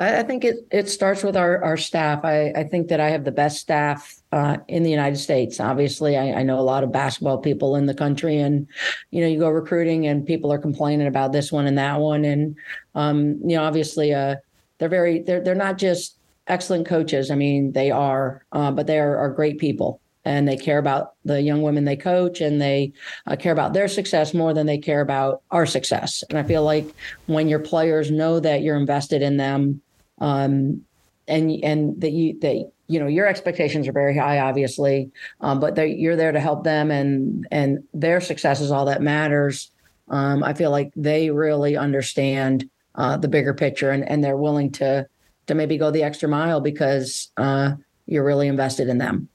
I, 0.00 0.24
think 0.24 0.44
it 0.44 0.66
it 0.72 0.88
starts 0.88 1.22
with 1.22 1.36
our 1.36 1.62
our 1.62 1.76
staff. 1.76 2.24
I, 2.24 2.50
I 2.56 2.64
think 2.64 2.88
that 2.88 2.98
I 2.98 3.10
have 3.10 3.24
the 3.24 3.30
best 3.30 3.58
staff 3.60 4.20
uh, 4.32 4.56
in 4.66 4.82
the 4.82 4.90
United 4.90 5.16
States. 5.16 5.60
Obviously, 5.60 6.16
I, 6.16 6.40
I 6.40 6.42
know 6.42 6.58
a 6.58 6.60
lot 6.60 6.82
of 6.82 6.90
basketball 6.90 7.38
people 7.38 7.76
in 7.76 7.86
the 7.86 7.94
country, 7.94 8.38
and 8.38 8.66
you 9.12 9.20
know, 9.20 9.28
you 9.28 9.38
go 9.38 9.48
recruiting, 9.48 10.08
and 10.08 10.26
people 10.26 10.52
are 10.52 10.58
complaining 10.58 11.06
about 11.06 11.30
this 11.30 11.52
one 11.52 11.66
and 11.66 11.78
that 11.78 12.00
one, 12.00 12.24
and 12.24 12.56
um, 12.96 13.38
you 13.44 13.56
know, 13.56 13.62
obviously, 13.62 14.12
uh, 14.12 14.36
they're 14.78 14.88
very 14.88 15.20
they're 15.20 15.40
they're 15.40 15.54
not 15.54 15.78
just 15.78 16.16
excellent 16.46 16.86
coaches. 16.86 17.30
I 17.30 17.34
mean, 17.34 17.72
they 17.72 17.90
are, 17.90 18.44
uh, 18.52 18.70
but 18.70 18.86
they 18.86 18.98
are, 18.98 19.16
are 19.16 19.30
great 19.30 19.58
people. 19.58 20.00
and 20.24 20.46
they 20.46 20.56
care 20.56 20.78
about 20.78 21.14
the 21.24 21.40
young 21.40 21.62
women 21.62 21.84
they 21.84 21.96
coach 21.96 22.40
and 22.40 22.60
they 22.60 22.92
uh, 23.26 23.36
care 23.36 23.52
about 23.52 23.72
their 23.72 23.88
success 23.88 24.34
more 24.34 24.54
than 24.54 24.66
they 24.66 24.78
care 24.78 25.00
about 25.00 25.42
our 25.50 25.66
success. 25.66 26.22
And 26.30 26.38
I 26.38 26.42
feel 26.44 26.62
like 26.62 26.86
when 27.26 27.48
your 27.48 27.58
players 27.58 28.10
know 28.10 28.38
that 28.40 28.62
you're 28.62 28.76
invested 28.76 29.22
in 29.22 29.36
them, 29.36 29.80
um, 30.18 30.82
and 31.28 31.50
and 31.62 32.00
that 32.00 32.12
you 32.12 32.38
that 32.40 32.70
you 32.88 33.00
know 33.00 33.06
your 33.06 33.26
expectations 33.26 33.88
are 33.88 33.92
very 33.92 34.16
high, 34.16 34.40
obviously, 34.40 35.10
um, 35.40 35.60
but 35.60 35.76
you're 35.76 36.16
there 36.16 36.32
to 36.32 36.40
help 36.40 36.64
them, 36.64 36.90
and 36.90 37.46
and 37.50 37.84
their 37.94 38.20
success 38.20 38.60
is 38.60 38.70
all 38.70 38.84
that 38.86 39.02
matters. 39.02 39.70
Um, 40.08 40.42
I 40.44 40.54
feel 40.54 40.70
like 40.70 40.92
they 40.94 41.30
really 41.30 41.76
understand 41.76 42.68
uh, 42.94 43.16
the 43.16 43.28
bigger 43.28 43.54
picture, 43.54 43.90
and 43.90 44.08
and 44.08 44.22
they're 44.22 44.36
willing 44.36 44.72
to 44.72 45.06
to 45.46 45.54
maybe 45.54 45.76
go 45.76 45.90
the 45.90 46.02
extra 46.02 46.28
mile 46.28 46.60
because 46.60 47.30
uh, 47.36 47.72
you're 48.06 48.24
really 48.24 48.48
invested 48.48 48.88
in 48.88 48.98
them. 48.98 49.28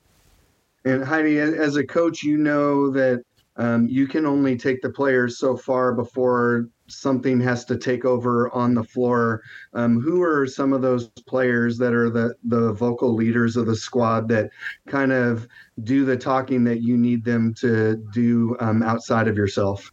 And 0.85 1.03
Heidi, 1.03 1.39
as 1.39 1.75
a 1.75 1.85
coach, 1.85 2.23
you 2.23 2.37
know 2.37 2.89
that 2.91 3.23
um, 3.57 3.87
you 3.87 4.07
can 4.07 4.25
only 4.25 4.55
take 4.57 4.81
the 4.81 4.89
players 4.89 5.37
so 5.37 5.57
far 5.57 5.93
before 5.93 6.69
something 6.87 7.39
has 7.41 7.65
to 7.65 7.77
take 7.77 8.05
over 8.05 8.53
on 8.53 8.73
the 8.73 8.83
floor. 8.83 9.41
Um, 9.73 9.99
who 9.99 10.21
are 10.21 10.47
some 10.47 10.73
of 10.73 10.81
those 10.81 11.09
players 11.09 11.77
that 11.79 11.93
are 11.93 12.09
the 12.09 12.35
the 12.45 12.71
vocal 12.73 13.13
leaders 13.13 13.57
of 13.57 13.65
the 13.65 13.75
squad 13.75 14.27
that 14.29 14.49
kind 14.87 15.11
of 15.11 15.47
do 15.83 16.05
the 16.05 16.15
talking 16.15 16.63
that 16.65 16.81
you 16.81 16.97
need 16.97 17.25
them 17.25 17.53
to 17.55 17.95
do 18.13 18.55
um, 18.59 18.83
outside 18.83 19.27
of 19.27 19.35
yourself? 19.35 19.91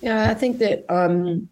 Yeah, 0.00 0.30
I 0.30 0.34
think 0.34 0.58
that 0.58 0.84
um, 0.92 1.48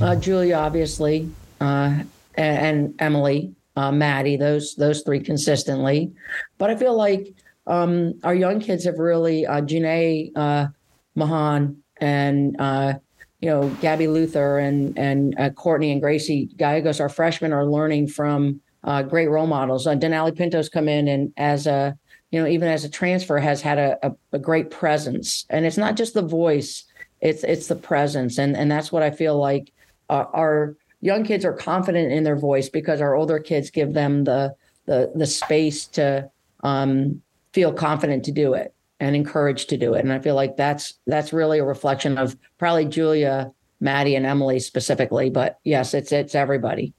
uh, 0.00 0.16
Julia, 0.16 0.54
obviously, 0.54 1.28
uh, 1.60 1.98
and, 2.34 2.94
Emily, 2.98 3.54
uh, 3.76 3.92
Maddie, 3.92 4.36
those 4.36 4.74
those 4.74 5.02
three 5.02 5.20
consistently. 5.20 6.12
But 6.58 6.70
I 6.70 6.76
feel 6.76 6.96
like 6.96 7.34
um, 7.66 8.18
our 8.24 8.34
young 8.34 8.60
kids 8.60 8.84
have 8.84 8.98
really 8.98 9.46
uh, 9.46 9.60
Janae 9.60 10.32
uh, 10.36 10.66
Mahan 11.14 11.82
and 11.98 12.56
uh, 12.60 12.94
you 13.40 13.48
know 13.48 13.68
Gabby 13.80 14.08
Luther 14.08 14.58
and 14.58 14.98
and 14.98 15.38
uh, 15.38 15.50
Courtney 15.50 15.92
and 15.92 16.00
Gracie 16.00 16.46
Gallegos, 16.56 17.00
our 17.00 17.08
freshmen, 17.08 17.52
are 17.52 17.66
learning 17.66 18.08
from 18.08 18.60
uh, 18.84 19.02
great 19.02 19.28
role 19.28 19.46
models. 19.46 19.86
Uh, 19.86 19.94
Denali 19.94 20.36
Pinto's 20.36 20.68
come 20.68 20.88
in 20.88 21.08
and 21.08 21.32
as 21.36 21.66
a 21.66 21.96
you 22.30 22.40
know 22.40 22.48
even 22.48 22.68
as 22.68 22.84
a 22.84 22.88
transfer 22.88 23.38
has 23.38 23.60
had 23.60 23.78
a, 23.78 24.06
a, 24.06 24.12
a 24.32 24.38
great 24.38 24.70
presence, 24.70 25.46
and 25.50 25.64
it's 25.64 25.78
not 25.78 25.96
just 25.96 26.14
the 26.14 26.22
voice, 26.22 26.84
it's 27.20 27.44
it's 27.44 27.66
the 27.66 27.76
presence, 27.76 28.38
and 28.38 28.56
and 28.56 28.70
that's 28.70 28.92
what 28.92 29.02
I 29.02 29.10
feel 29.10 29.38
like 29.38 29.72
uh, 30.08 30.24
our 30.32 30.76
young 31.00 31.24
kids 31.24 31.44
are 31.44 31.52
confident 31.52 32.12
in 32.12 32.24
their 32.24 32.36
voice 32.36 32.68
because 32.68 33.00
our 33.00 33.14
older 33.14 33.38
kids 33.38 33.70
give 33.70 33.94
them 33.94 34.24
the 34.24 34.54
the 34.86 35.12
the 35.14 35.26
space 35.26 35.86
to 35.86 36.30
um, 36.62 37.22
feel 37.52 37.72
confident 37.72 38.24
to 38.24 38.32
do 38.32 38.54
it 38.54 38.74
and 38.98 39.16
encouraged 39.16 39.68
to 39.70 39.76
do 39.76 39.94
it. 39.94 40.04
And 40.04 40.12
I 40.12 40.18
feel 40.18 40.34
like 40.34 40.56
that's 40.56 40.94
that's 41.06 41.32
really 41.32 41.58
a 41.58 41.64
reflection 41.64 42.18
of 42.18 42.36
probably 42.58 42.84
Julia, 42.84 43.52
Maddie, 43.80 44.14
and 44.14 44.26
Emily 44.26 44.60
specifically. 44.60 45.30
But 45.30 45.58
yes, 45.64 45.94
it's 45.94 46.12
it's 46.12 46.34
everybody. 46.34 46.92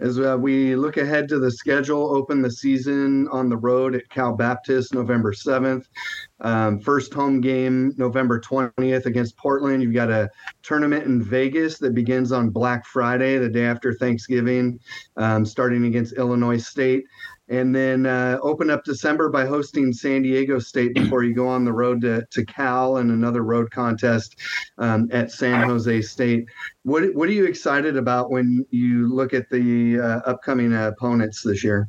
As 0.00 0.18
uh, 0.20 0.36
we 0.38 0.76
look 0.76 0.96
ahead 0.96 1.28
to 1.28 1.40
the 1.40 1.50
schedule, 1.50 2.14
open 2.14 2.40
the 2.40 2.50
season 2.50 3.26
on 3.28 3.48
the 3.48 3.56
road 3.56 3.96
at 3.96 4.08
Cal 4.10 4.32
Baptist 4.32 4.94
November 4.94 5.32
7th. 5.32 5.86
Um, 6.40 6.78
first 6.78 7.12
home 7.12 7.40
game 7.40 7.92
November 7.96 8.40
20th 8.40 9.06
against 9.06 9.36
Portland. 9.36 9.82
You've 9.82 9.94
got 9.94 10.10
a 10.10 10.30
tournament 10.62 11.04
in 11.04 11.20
Vegas 11.20 11.78
that 11.78 11.94
begins 11.94 12.30
on 12.30 12.50
Black 12.50 12.86
Friday, 12.86 13.38
the 13.38 13.48
day 13.48 13.64
after 13.64 13.92
Thanksgiving, 13.92 14.78
um, 15.16 15.44
starting 15.44 15.86
against 15.86 16.12
Illinois 16.12 16.58
State 16.58 17.04
and 17.48 17.74
then 17.74 18.06
uh, 18.06 18.38
open 18.42 18.70
up 18.70 18.84
December 18.84 19.28
by 19.30 19.46
hosting 19.46 19.92
San 19.92 20.22
Diego 20.22 20.58
State 20.58 20.94
before 20.94 21.24
you 21.24 21.34
go 21.34 21.48
on 21.48 21.64
the 21.64 21.72
road 21.72 22.00
to, 22.02 22.26
to 22.30 22.44
Cal 22.44 22.98
and 22.98 23.10
another 23.10 23.42
road 23.42 23.70
contest 23.70 24.36
um, 24.78 25.08
at 25.12 25.32
San 25.32 25.66
Jose 25.66 26.02
State. 26.02 26.46
What 26.82 27.14
what 27.14 27.28
are 27.28 27.32
you 27.32 27.46
excited 27.46 27.96
about 27.96 28.30
when 28.30 28.66
you 28.70 29.12
look 29.12 29.32
at 29.34 29.48
the 29.50 29.98
uh, 29.98 30.30
upcoming 30.30 30.72
uh, 30.72 30.88
opponents 30.88 31.42
this 31.42 31.64
year? 31.64 31.88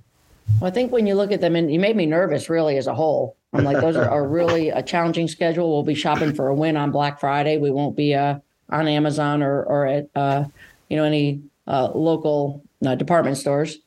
Well, 0.60 0.70
I 0.70 0.74
think 0.74 0.92
when 0.92 1.06
you 1.06 1.16
look 1.16 1.32
at 1.32 1.42
them, 1.42 1.56
and 1.56 1.72
you 1.72 1.80
made 1.80 1.96
me 1.96 2.06
nervous 2.06 2.50
really 2.50 2.78
as 2.78 2.88
a 2.88 2.96
whole. 2.96 3.36
I'm 3.54 3.64
like, 3.64 3.82
those 3.82 3.96
are, 3.96 4.10
are 4.10 4.28
really 4.28 4.70
a 4.70 4.84
challenging 4.84 5.28
schedule. 5.28 5.72
We'll 5.72 5.84
be 5.84 5.96
shopping 5.96 6.34
for 6.34 6.50
a 6.50 6.56
win 6.56 6.78
on 6.78 6.92
Black 6.92 7.20
Friday. 7.20 7.58
We 7.58 7.72
won't 7.72 7.96
be 7.96 8.14
uh, 8.14 8.40
on 8.70 8.88
Amazon 8.88 9.42
or 9.44 9.64
or 9.64 9.86
at 9.88 10.10
uh, 10.16 10.46
you 10.88 10.98
know 10.98 11.04
any 11.04 11.42
uh, 11.68 11.92
local 11.94 12.64
department 12.82 13.38
stores. 13.38 13.80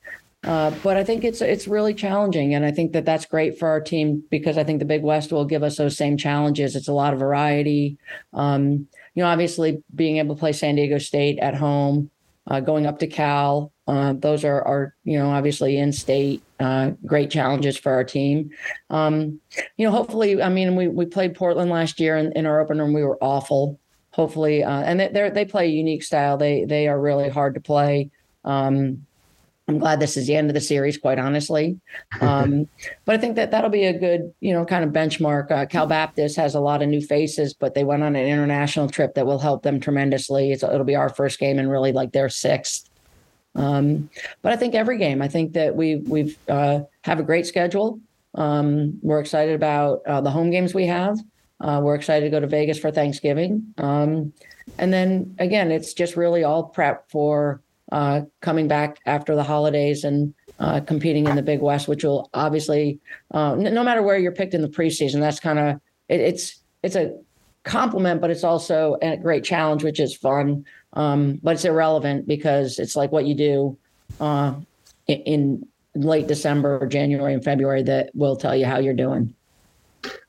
Uh, 0.45 0.73
but 0.83 0.97
I 0.97 1.05
think 1.05 1.23
it's 1.23 1.41
it's 1.41 1.69
really 1.69 1.95
challenging, 1.95 2.55
and 2.55 2.65
I 2.65 2.73
think 2.73 2.93
that 2.93 3.05
that's 3.05 3.27
great 3.27 3.59
for 3.59 3.69
our 3.69 3.81
team 3.81 4.25
because 4.29 4.59
I 4.59 4.65
think 4.65 4.81
the 4.81 4.85
Big 4.85 5.03
West 5.03 5.31
will 5.31 5.45
give 5.45 5.63
us 5.63 5.77
those 5.77 5.97
same 5.97 6.17
challenges. 6.17 6.75
It's 6.75 6.89
a 6.89 6.93
lot 6.93 7.13
of 7.13 7.21
variety. 7.21 7.97
Um, 8.33 8.89
you 9.15 9.23
know, 9.23 9.27
obviously 9.27 9.85
being 9.95 10.17
able 10.17 10.35
to 10.35 10.41
play 10.41 10.53
San 10.53 10.75
Diego 10.75 10.99
State 10.99 11.39
at 11.39 11.55
home, 11.55 12.11
uh, 12.49 12.59
going 12.59 12.87
up 12.87 12.99
to 12.99 13.07
Cal, 13.07 13.73
uh, 13.87 14.15
those 14.15 14.45
are 14.45 14.63
are 14.63 14.95
you 15.05 15.17
know 15.17 15.31
obviously 15.31 15.79
in 15.79 15.93
state 15.93 16.43
uh, 16.59 16.91
great 17.07 17.31
challenges 17.31 17.77
for 17.77 17.93
our 17.93 18.05
team. 18.05 18.51
Um, 18.91 19.41
you 19.77 19.87
know, 19.87 19.93
hopefully, 19.93 20.43
I 20.43 20.49
mean, 20.49 20.75
we 20.75 20.89
we 20.89 21.07
played 21.07 21.35
Portland 21.37 21.71
last 21.71 22.01
year 22.01 22.17
in, 22.17 22.33
in 22.33 22.47
our 22.47 22.61
opener, 22.61 22.85
and 22.85 22.95
we 22.95 23.05
were 23.05 23.19
awful. 23.23 23.79
Hopefully, 24.11 24.63
uh, 24.63 24.83
and 24.83 24.99
they 24.99 25.31
they 25.31 25.45
play 25.45 25.67
a 25.67 25.71
unique 25.71 26.03
style. 26.03 26.37
They 26.37 26.65
they 26.65 26.89
are 26.89 27.01
really 27.01 27.29
hard 27.29 27.55
to 27.55 27.61
play. 27.61 28.11
Um, 28.45 29.07
I'm 29.69 29.78
glad 29.78 30.00
this 30.00 30.16
is 30.16 30.26
the 30.26 30.35
end 30.35 30.50
of 30.50 30.54
the 30.54 30.61
series, 30.61 30.99
quite 30.99 31.19
honestly. 31.19 31.81
Um, 32.21 32.69
but 33.04 33.14
I 33.14 33.19
think 33.19 33.37
that 33.37 33.50
that'll 33.52 33.71
be 33.71 33.85
a 33.85 33.97
good, 33.97 34.33
you 34.40 34.52
know, 34.52 34.64
kind 34.64 34.85
of 34.85 34.90
benchmark. 34.90 35.50
Uh, 35.50 35.66
Cal 35.66 35.87
Baptist 35.87 36.37
has 36.37 36.54
a 36.54 36.61
lot 36.61 36.83
of 36.83 36.88
new 36.88 37.00
faces, 37.00 37.54
but 37.54 37.75
they 37.75 37.85
went 37.85 38.02
on 38.02 38.16
an 38.16 38.26
international 38.26 38.88
trip 38.88 39.14
that 39.14 39.26
will 39.26 39.38
help 39.38 39.62
them 39.62 39.78
tremendously. 39.78 40.52
It's, 40.52 40.62
it'll 40.62 40.85
be 40.85 40.97
our 40.97 41.09
first 41.09 41.38
game 41.38 41.59
and 41.59 41.71
really 41.71 41.92
like 41.92 42.12
their 42.12 42.28
sixth. 42.28 42.90
Um, 43.54 44.11
but 44.40 44.52
I 44.52 44.57
think 44.57 44.75
every 44.75 44.99
game, 44.99 45.23
I 45.23 45.28
think 45.28 45.52
that 45.52 45.76
we 45.76 45.97
we've 45.97 46.38
uh, 46.49 46.81
have 47.04 47.21
a 47.21 47.23
great 47.23 47.47
schedule. 47.47 48.00
Um, 48.35 48.99
we're 49.02 49.21
excited 49.21 49.54
about 49.54 50.00
uh, 50.07 50.21
the 50.23 50.31
home 50.31 50.50
games 50.50 50.75
we 50.75 50.87
have. 50.87 51.19
Uh, 51.61 51.81
we're 51.83 51.95
excited 51.95 52.25
to 52.25 52.31
go 52.31 52.40
to 52.40 52.47
Vegas 52.47 52.78
for 52.78 52.90
Thanksgiving. 52.90 53.75
Um, 53.78 54.33
and 54.78 54.92
then 54.92 55.37
again, 55.38 55.71
it's 55.71 55.92
just 55.92 56.16
really 56.16 56.45
all 56.45 56.64
prep 56.64 57.11
for 57.11 57.61
uh, 57.93 58.23
coming 58.41 58.67
back 58.67 58.99
after 59.05 59.37
the 59.37 59.43
holidays 59.45 60.03
and 60.03 60.33
uh, 60.59 60.81
competing 60.81 61.29
in 61.29 61.37
the 61.37 61.43
Big 61.43 61.61
West, 61.61 61.89
which 61.89 62.05
will 62.05 62.31
obviously, 62.33 62.99
uh, 63.35 63.53
n- 63.53 63.75
no 63.75 63.85
matter 63.85 64.03
where 64.03 64.17
you're 64.19 64.33
picked 64.33 64.55
in 64.55 64.63
the 64.63 64.69
preseason, 64.69 65.21
that's 65.21 65.39
kind 65.39 65.59
of 65.59 65.81
it, 66.09 66.21
it's 66.21 66.61
it's 66.83 66.97
a 66.97 67.15
compliment, 67.65 68.21
but 68.23 68.31
it's 68.31 68.45
also 68.45 68.97
a 69.03 69.17
great 69.19 69.45
challenge, 69.45 69.85
which 69.85 70.01
is 70.01 70.17
fun. 70.17 70.65
Um, 70.95 71.39
but 71.43 71.55
it's 71.55 71.67
irrelevant 71.67 72.27
because 72.27 72.79
it's 72.79 72.97
like 72.97 73.13
what 73.13 73.27
you 73.27 73.35
do 73.35 73.79
uh, 74.21 74.55
in, 75.07 75.19
in 75.21 75.69
late 75.95 76.27
December, 76.27 76.79
or 76.79 76.87
January, 76.87 77.35
and 77.35 77.45
February 77.45 77.83
that 77.83 78.11
will 78.15 78.37
tell 78.37 78.57
you 78.57 78.65
how 78.65 78.79
you're 78.79 78.95
doing. 78.95 79.35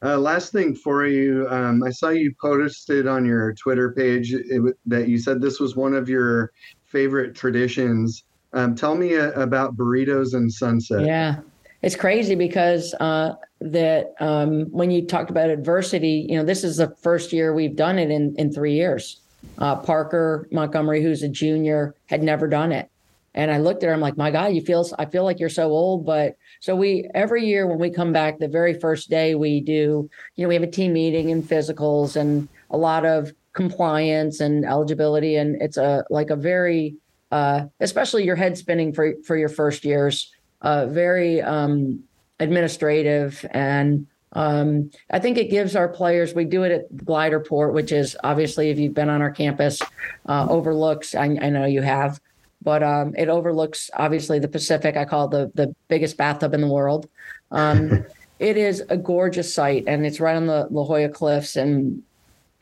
Uh, 0.03 0.17
last 0.17 0.51
thing 0.51 0.75
for 0.75 1.07
you, 1.07 1.47
um, 1.49 1.81
I 1.81 1.89
saw 1.91 2.09
you 2.09 2.33
posted 2.39 3.07
on 3.07 3.25
your 3.25 3.53
Twitter 3.53 3.91
page 3.93 4.33
it, 4.33 4.77
that 4.85 5.07
you 5.07 5.17
said 5.17 5.41
this 5.41 5.61
was 5.61 5.77
one 5.77 5.93
of 5.93 6.09
your 6.09 6.51
favorite 6.93 7.35
traditions. 7.35 8.23
Um, 8.53 8.75
tell 8.75 8.95
me 8.95 9.15
a, 9.15 9.35
uh, 9.35 9.41
about 9.41 9.75
burritos 9.75 10.35
and 10.35 10.53
sunset. 10.53 11.05
Yeah, 11.05 11.39
it's 11.81 11.95
crazy 11.95 12.35
because 12.35 12.93
uh, 12.99 13.33
that 13.59 14.13
um, 14.21 14.65
when 14.71 14.91
you 14.91 15.05
talked 15.05 15.31
about 15.31 15.49
adversity, 15.49 16.27
you 16.29 16.37
know, 16.37 16.45
this 16.45 16.63
is 16.63 16.77
the 16.77 16.95
first 17.01 17.33
year 17.33 17.53
we've 17.53 17.75
done 17.75 17.99
it 17.99 18.11
in 18.11 18.35
in 18.37 18.53
three 18.53 18.75
years. 18.75 19.19
Uh, 19.57 19.75
Parker 19.75 20.47
Montgomery, 20.51 21.01
who's 21.01 21.21
a 21.23 21.27
junior, 21.27 21.95
had 22.05 22.23
never 22.23 22.47
done 22.47 22.71
it, 22.71 22.89
and 23.33 23.51
I 23.51 23.57
looked 23.57 23.83
at 23.83 23.87
her. 23.87 23.93
I'm 23.93 23.99
like, 23.99 24.15
my 24.15 24.31
God, 24.31 24.53
you 24.53 24.61
feel 24.61 24.87
I 24.99 25.05
feel 25.05 25.23
like 25.23 25.39
you're 25.39 25.49
so 25.49 25.71
old, 25.71 26.05
but 26.05 26.37
so 26.61 26.75
we 26.75 27.09
every 27.15 27.45
year 27.45 27.67
when 27.67 27.79
we 27.79 27.89
come 27.89 28.13
back, 28.13 28.37
the 28.37 28.47
very 28.47 28.79
first 28.79 29.09
day 29.09 29.33
we 29.35 29.59
do, 29.59 30.09
you 30.35 30.43
know, 30.43 30.47
we 30.47 30.53
have 30.53 30.63
a 30.63 30.67
team 30.67 30.93
meeting 30.93 31.31
and 31.31 31.43
physicals 31.43 32.15
and 32.15 32.47
a 32.69 32.77
lot 32.77 33.03
of 33.03 33.33
compliance 33.53 34.39
and 34.39 34.65
eligibility 34.65 35.35
and 35.35 35.61
it's 35.61 35.77
a 35.77 36.03
like 36.09 36.29
a 36.29 36.35
very 36.35 36.95
uh, 37.31 37.65
especially 37.79 38.23
your 38.23 38.35
head 38.35 38.57
spinning 38.57 38.93
for 38.93 39.13
for 39.25 39.37
your 39.37 39.49
first 39.49 39.85
years 39.85 40.31
uh, 40.61 40.85
very 40.87 41.41
um, 41.41 42.03
administrative 42.39 43.45
and 43.51 44.07
um, 44.35 44.89
I 45.11 45.19
think 45.19 45.37
it 45.37 45.49
gives 45.49 45.75
our 45.75 45.87
players. 45.87 46.33
We 46.33 46.45
do 46.45 46.63
it 46.63 46.71
at 46.71 47.05
Glider 47.05 47.39
Port, 47.39 47.73
which 47.73 47.91
is 47.91 48.17
obviously, 48.23 48.69
if 48.71 48.79
you've 48.79 48.93
been 48.93 49.09
on 49.09 49.21
our 49.21 49.31
campus, 49.31 49.79
uh, 50.27 50.47
overlooks. 50.49 51.13
I, 51.13 51.25
I, 51.25 51.49
know 51.49 51.65
you 51.65 51.83
have, 51.83 52.19
but 52.61 52.81
um, 52.81 53.13
it 53.15 53.29
overlooks 53.29 53.91
obviously 53.93 54.39
the 54.39 54.47
Pacific. 54.47 54.97
I 54.97 55.05
call 55.05 55.25
it 55.25 55.31
the 55.31 55.65
the 55.65 55.75
biggest 55.87 56.17
bathtub 56.17 56.53
in 56.55 56.61
the 56.61 56.67
world. 56.67 57.07
Um, 57.51 58.05
it 58.39 58.57
is 58.57 58.83
a 58.89 58.97
gorgeous 58.97 59.53
site, 59.53 59.83
and 59.85 60.05
it's 60.05 60.19
right 60.19 60.35
on 60.35 60.47
the 60.47 60.67
La 60.71 60.83
Jolla 60.83 61.09
Cliffs, 61.09 61.55
and 61.55 62.01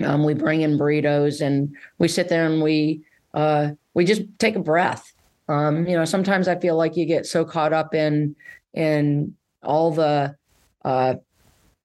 um, 0.06 0.24
we 0.24 0.34
bring 0.34 0.62
in 0.62 0.78
burritos 0.78 1.42
and 1.42 1.76
we 1.98 2.08
sit 2.08 2.30
there 2.30 2.46
and 2.46 2.62
we 2.62 3.04
uh, 3.34 3.72
we 3.94 4.06
just 4.06 4.24
take 4.40 4.56
a 4.56 4.60
breath. 4.60 5.14
Um, 5.48 5.88
you 5.88 5.96
know, 5.96 6.06
sometimes 6.06 6.48
I 6.48 6.60
feel 6.60 6.76
like 6.76 6.96
you 6.96 7.06
get 7.06 7.26
so 7.26 7.44
caught 7.44 7.74
up 7.74 7.94
in 7.94 8.36
in 8.74 9.36
all 9.64 9.92
the 9.92 10.36
uh, 10.86 11.16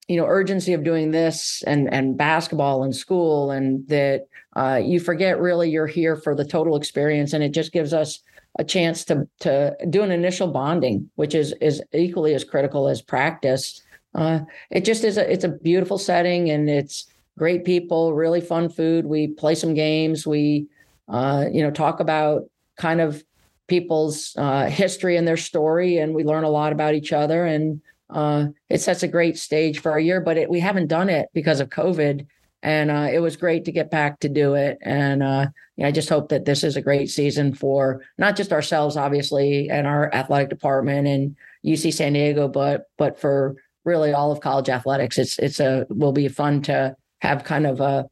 you 0.08 0.16
know 0.16 0.26
urgency 0.26 0.72
of 0.72 0.84
doing 0.84 1.10
this 1.10 1.62
and 1.66 1.92
and 1.92 2.16
basketball 2.16 2.84
and 2.84 2.94
school 2.94 3.50
and 3.50 3.86
that 3.88 4.26
uh, 4.54 4.80
you 4.82 5.00
forget 5.00 5.40
really 5.40 5.70
you're 5.70 5.86
here 5.86 6.16
for 6.16 6.34
the 6.34 6.44
total 6.44 6.76
experience 6.76 7.32
and 7.32 7.42
it 7.42 7.50
just 7.50 7.72
gives 7.72 7.92
us 7.92 8.20
a 8.58 8.64
chance 8.64 9.04
to 9.04 9.26
to 9.40 9.76
do 9.90 10.02
an 10.02 10.12
initial 10.12 10.48
bonding 10.48 11.10
which 11.16 11.34
is 11.34 11.54
is 11.60 11.82
equally 11.92 12.34
as 12.34 12.44
critical 12.44 12.88
as 12.88 13.02
practice 13.02 13.82
uh, 14.14 14.40
it 14.70 14.84
just 14.84 15.04
is 15.04 15.18
a 15.18 15.30
it's 15.30 15.44
a 15.44 15.48
beautiful 15.48 15.98
setting 15.98 16.50
and 16.50 16.70
it's 16.70 17.06
great 17.38 17.64
people 17.64 18.14
really 18.14 18.40
fun 18.40 18.68
food 18.68 19.06
we 19.06 19.28
play 19.28 19.54
some 19.54 19.74
games 19.74 20.26
we 20.26 20.66
uh, 21.08 21.44
you 21.52 21.62
know 21.62 21.70
talk 21.70 22.00
about 22.00 22.42
kind 22.76 23.00
of 23.00 23.22
people's 23.68 24.34
uh, 24.38 24.66
history 24.66 25.16
and 25.16 25.26
their 25.26 25.36
story 25.36 25.98
and 25.98 26.14
we 26.14 26.24
learn 26.24 26.44
a 26.44 26.50
lot 26.50 26.72
about 26.72 26.94
each 26.94 27.12
other 27.12 27.44
and 27.44 27.80
uh, 28.10 28.46
it 28.68 28.80
sets 28.80 29.02
a 29.02 29.08
great 29.08 29.36
stage 29.36 29.80
for 29.80 29.90
our 29.90 29.98
year, 29.98 30.20
but 30.20 30.36
it, 30.36 30.48
we 30.48 30.60
haven't 30.60 30.86
done 30.88 31.08
it 31.08 31.28
because 31.34 31.60
of 31.60 31.70
COVID. 31.70 32.26
And 32.62 32.90
uh, 32.90 33.08
it 33.12 33.20
was 33.20 33.36
great 33.36 33.64
to 33.66 33.72
get 33.72 33.90
back 33.90 34.20
to 34.20 34.28
do 34.28 34.54
it. 34.54 34.78
And 34.82 35.22
uh, 35.22 35.46
yeah, 35.76 35.88
I 35.88 35.92
just 35.92 36.08
hope 36.08 36.30
that 36.30 36.44
this 36.44 36.64
is 36.64 36.76
a 36.76 36.82
great 36.82 37.10
season 37.10 37.54
for 37.54 38.02
not 38.18 38.36
just 38.36 38.52
ourselves, 38.52 38.96
obviously, 38.96 39.68
and 39.70 39.86
our 39.86 40.12
athletic 40.14 40.48
department 40.48 41.06
and 41.06 41.36
UC 41.64 41.92
San 41.92 42.14
Diego, 42.14 42.48
but 42.48 42.86
but 42.96 43.20
for 43.20 43.56
really 43.84 44.12
all 44.12 44.32
of 44.32 44.40
college 44.40 44.68
athletics. 44.68 45.18
It's 45.18 45.38
it's 45.38 45.60
a 45.60 45.86
will 45.90 46.12
be 46.12 46.28
fun 46.28 46.62
to 46.62 46.96
have 47.26 47.44
kind 47.44 47.66
of 47.66 47.80
a 47.80 48.08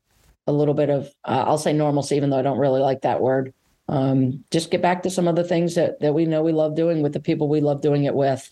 a 0.46 0.52
little 0.52 0.74
bit 0.74 0.90
of 0.90 1.06
uh, 1.24 1.44
I'll 1.46 1.58
say 1.58 1.72
normalcy, 1.72 2.16
even 2.16 2.30
though 2.30 2.38
I 2.38 2.42
don't 2.42 2.58
really 2.58 2.80
like 2.80 3.02
that 3.02 3.20
word. 3.20 3.54
Um, 3.88 4.44
just 4.50 4.70
get 4.70 4.80
back 4.80 5.02
to 5.02 5.10
some 5.10 5.28
of 5.28 5.36
the 5.36 5.44
things 5.44 5.74
that 5.74 6.00
that 6.00 6.14
we 6.14 6.26
know 6.26 6.42
we 6.42 6.52
love 6.52 6.74
doing 6.74 7.02
with 7.02 7.12
the 7.12 7.20
people 7.20 7.48
we 7.48 7.60
love 7.60 7.80
doing 7.80 8.04
it 8.04 8.14
with. 8.14 8.50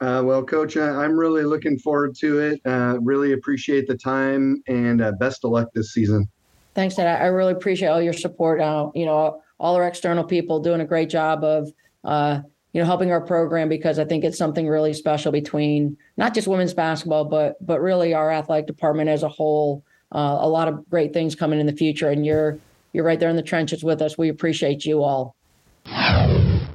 Uh, 0.00 0.22
well, 0.24 0.42
Coach, 0.42 0.78
I'm 0.78 1.18
really 1.18 1.42
looking 1.42 1.78
forward 1.78 2.14
to 2.16 2.38
it. 2.38 2.60
Uh, 2.64 2.98
really 3.02 3.32
appreciate 3.32 3.86
the 3.86 3.96
time 3.96 4.62
and 4.66 5.02
uh, 5.02 5.12
best 5.12 5.44
of 5.44 5.50
luck 5.50 5.68
this 5.74 5.92
season. 5.92 6.26
Thanks, 6.74 6.98
Ed. 6.98 7.06
I 7.06 7.26
really 7.26 7.52
appreciate 7.52 7.88
all 7.88 8.00
your 8.00 8.14
support. 8.14 8.62
Uh, 8.62 8.90
you 8.94 9.04
know, 9.04 9.42
all 9.58 9.74
our 9.76 9.86
external 9.86 10.24
people 10.24 10.60
doing 10.60 10.80
a 10.80 10.86
great 10.86 11.10
job 11.10 11.44
of, 11.44 11.70
uh, 12.04 12.40
you 12.72 12.80
know, 12.80 12.86
helping 12.86 13.10
our 13.10 13.20
program 13.20 13.68
because 13.68 13.98
I 13.98 14.04
think 14.04 14.24
it's 14.24 14.38
something 14.38 14.68
really 14.68 14.92
special 14.92 15.32
between 15.32 15.96
not 16.16 16.34
just 16.34 16.46
women's 16.46 16.74
basketball, 16.74 17.24
but 17.24 17.64
but 17.64 17.80
really 17.80 18.14
our 18.14 18.30
athletic 18.30 18.66
department 18.66 19.08
as 19.08 19.22
a 19.22 19.28
whole. 19.28 19.84
Uh, 20.12 20.38
a 20.40 20.48
lot 20.48 20.66
of 20.68 20.88
great 20.90 21.12
things 21.12 21.34
coming 21.34 21.60
in 21.60 21.66
the 21.66 21.72
future, 21.72 22.10
and 22.10 22.24
you're 22.24 22.58
you're 22.92 23.04
right 23.04 23.20
there 23.20 23.30
in 23.30 23.36
the 23.36 23.42
trenches 23.42 23.82
with 23.82 24.02
us. 24.02 24.18
We 24.18 24.28
appreciate 24.28 24.84
you 24.84 25.02
all. 25.02 25.36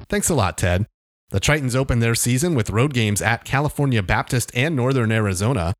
Thanks 0.08 0.28
a 0.28 0.34
lot, 0.34 0.58
Ted. 0.58 0.86
The 1.30 1.40
Tritons 1.40 1.74
open 1.74 1.98
their 1.98 2.14
season 2.14 2.54
with 2.54 2.70
road 2.70 2.94
games 2.94 3.20
at 3.20 3.44
California 3.44 4.02
Baptist 4.02 4.50
and 4.54 4.76
Northern 4.76 5.10
Arizona. 5.10 5.74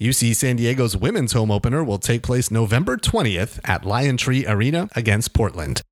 UC 0.00 0.34
San 0.34 0.56
Diego's 0.56 0.96
women's 0.96 1.32
home 1.32 1.50
opener 1.50 1.82
will 1.82 1.98
take 1.98 2.22
place 2.22 2.50
November 2.50 2.96
20th 2.96 3.60
at 3.64 3.82
LionTree 3.82 4.44
Arena 4.48 4.88
against 4.94 5.32
Portland. 5.32 5.82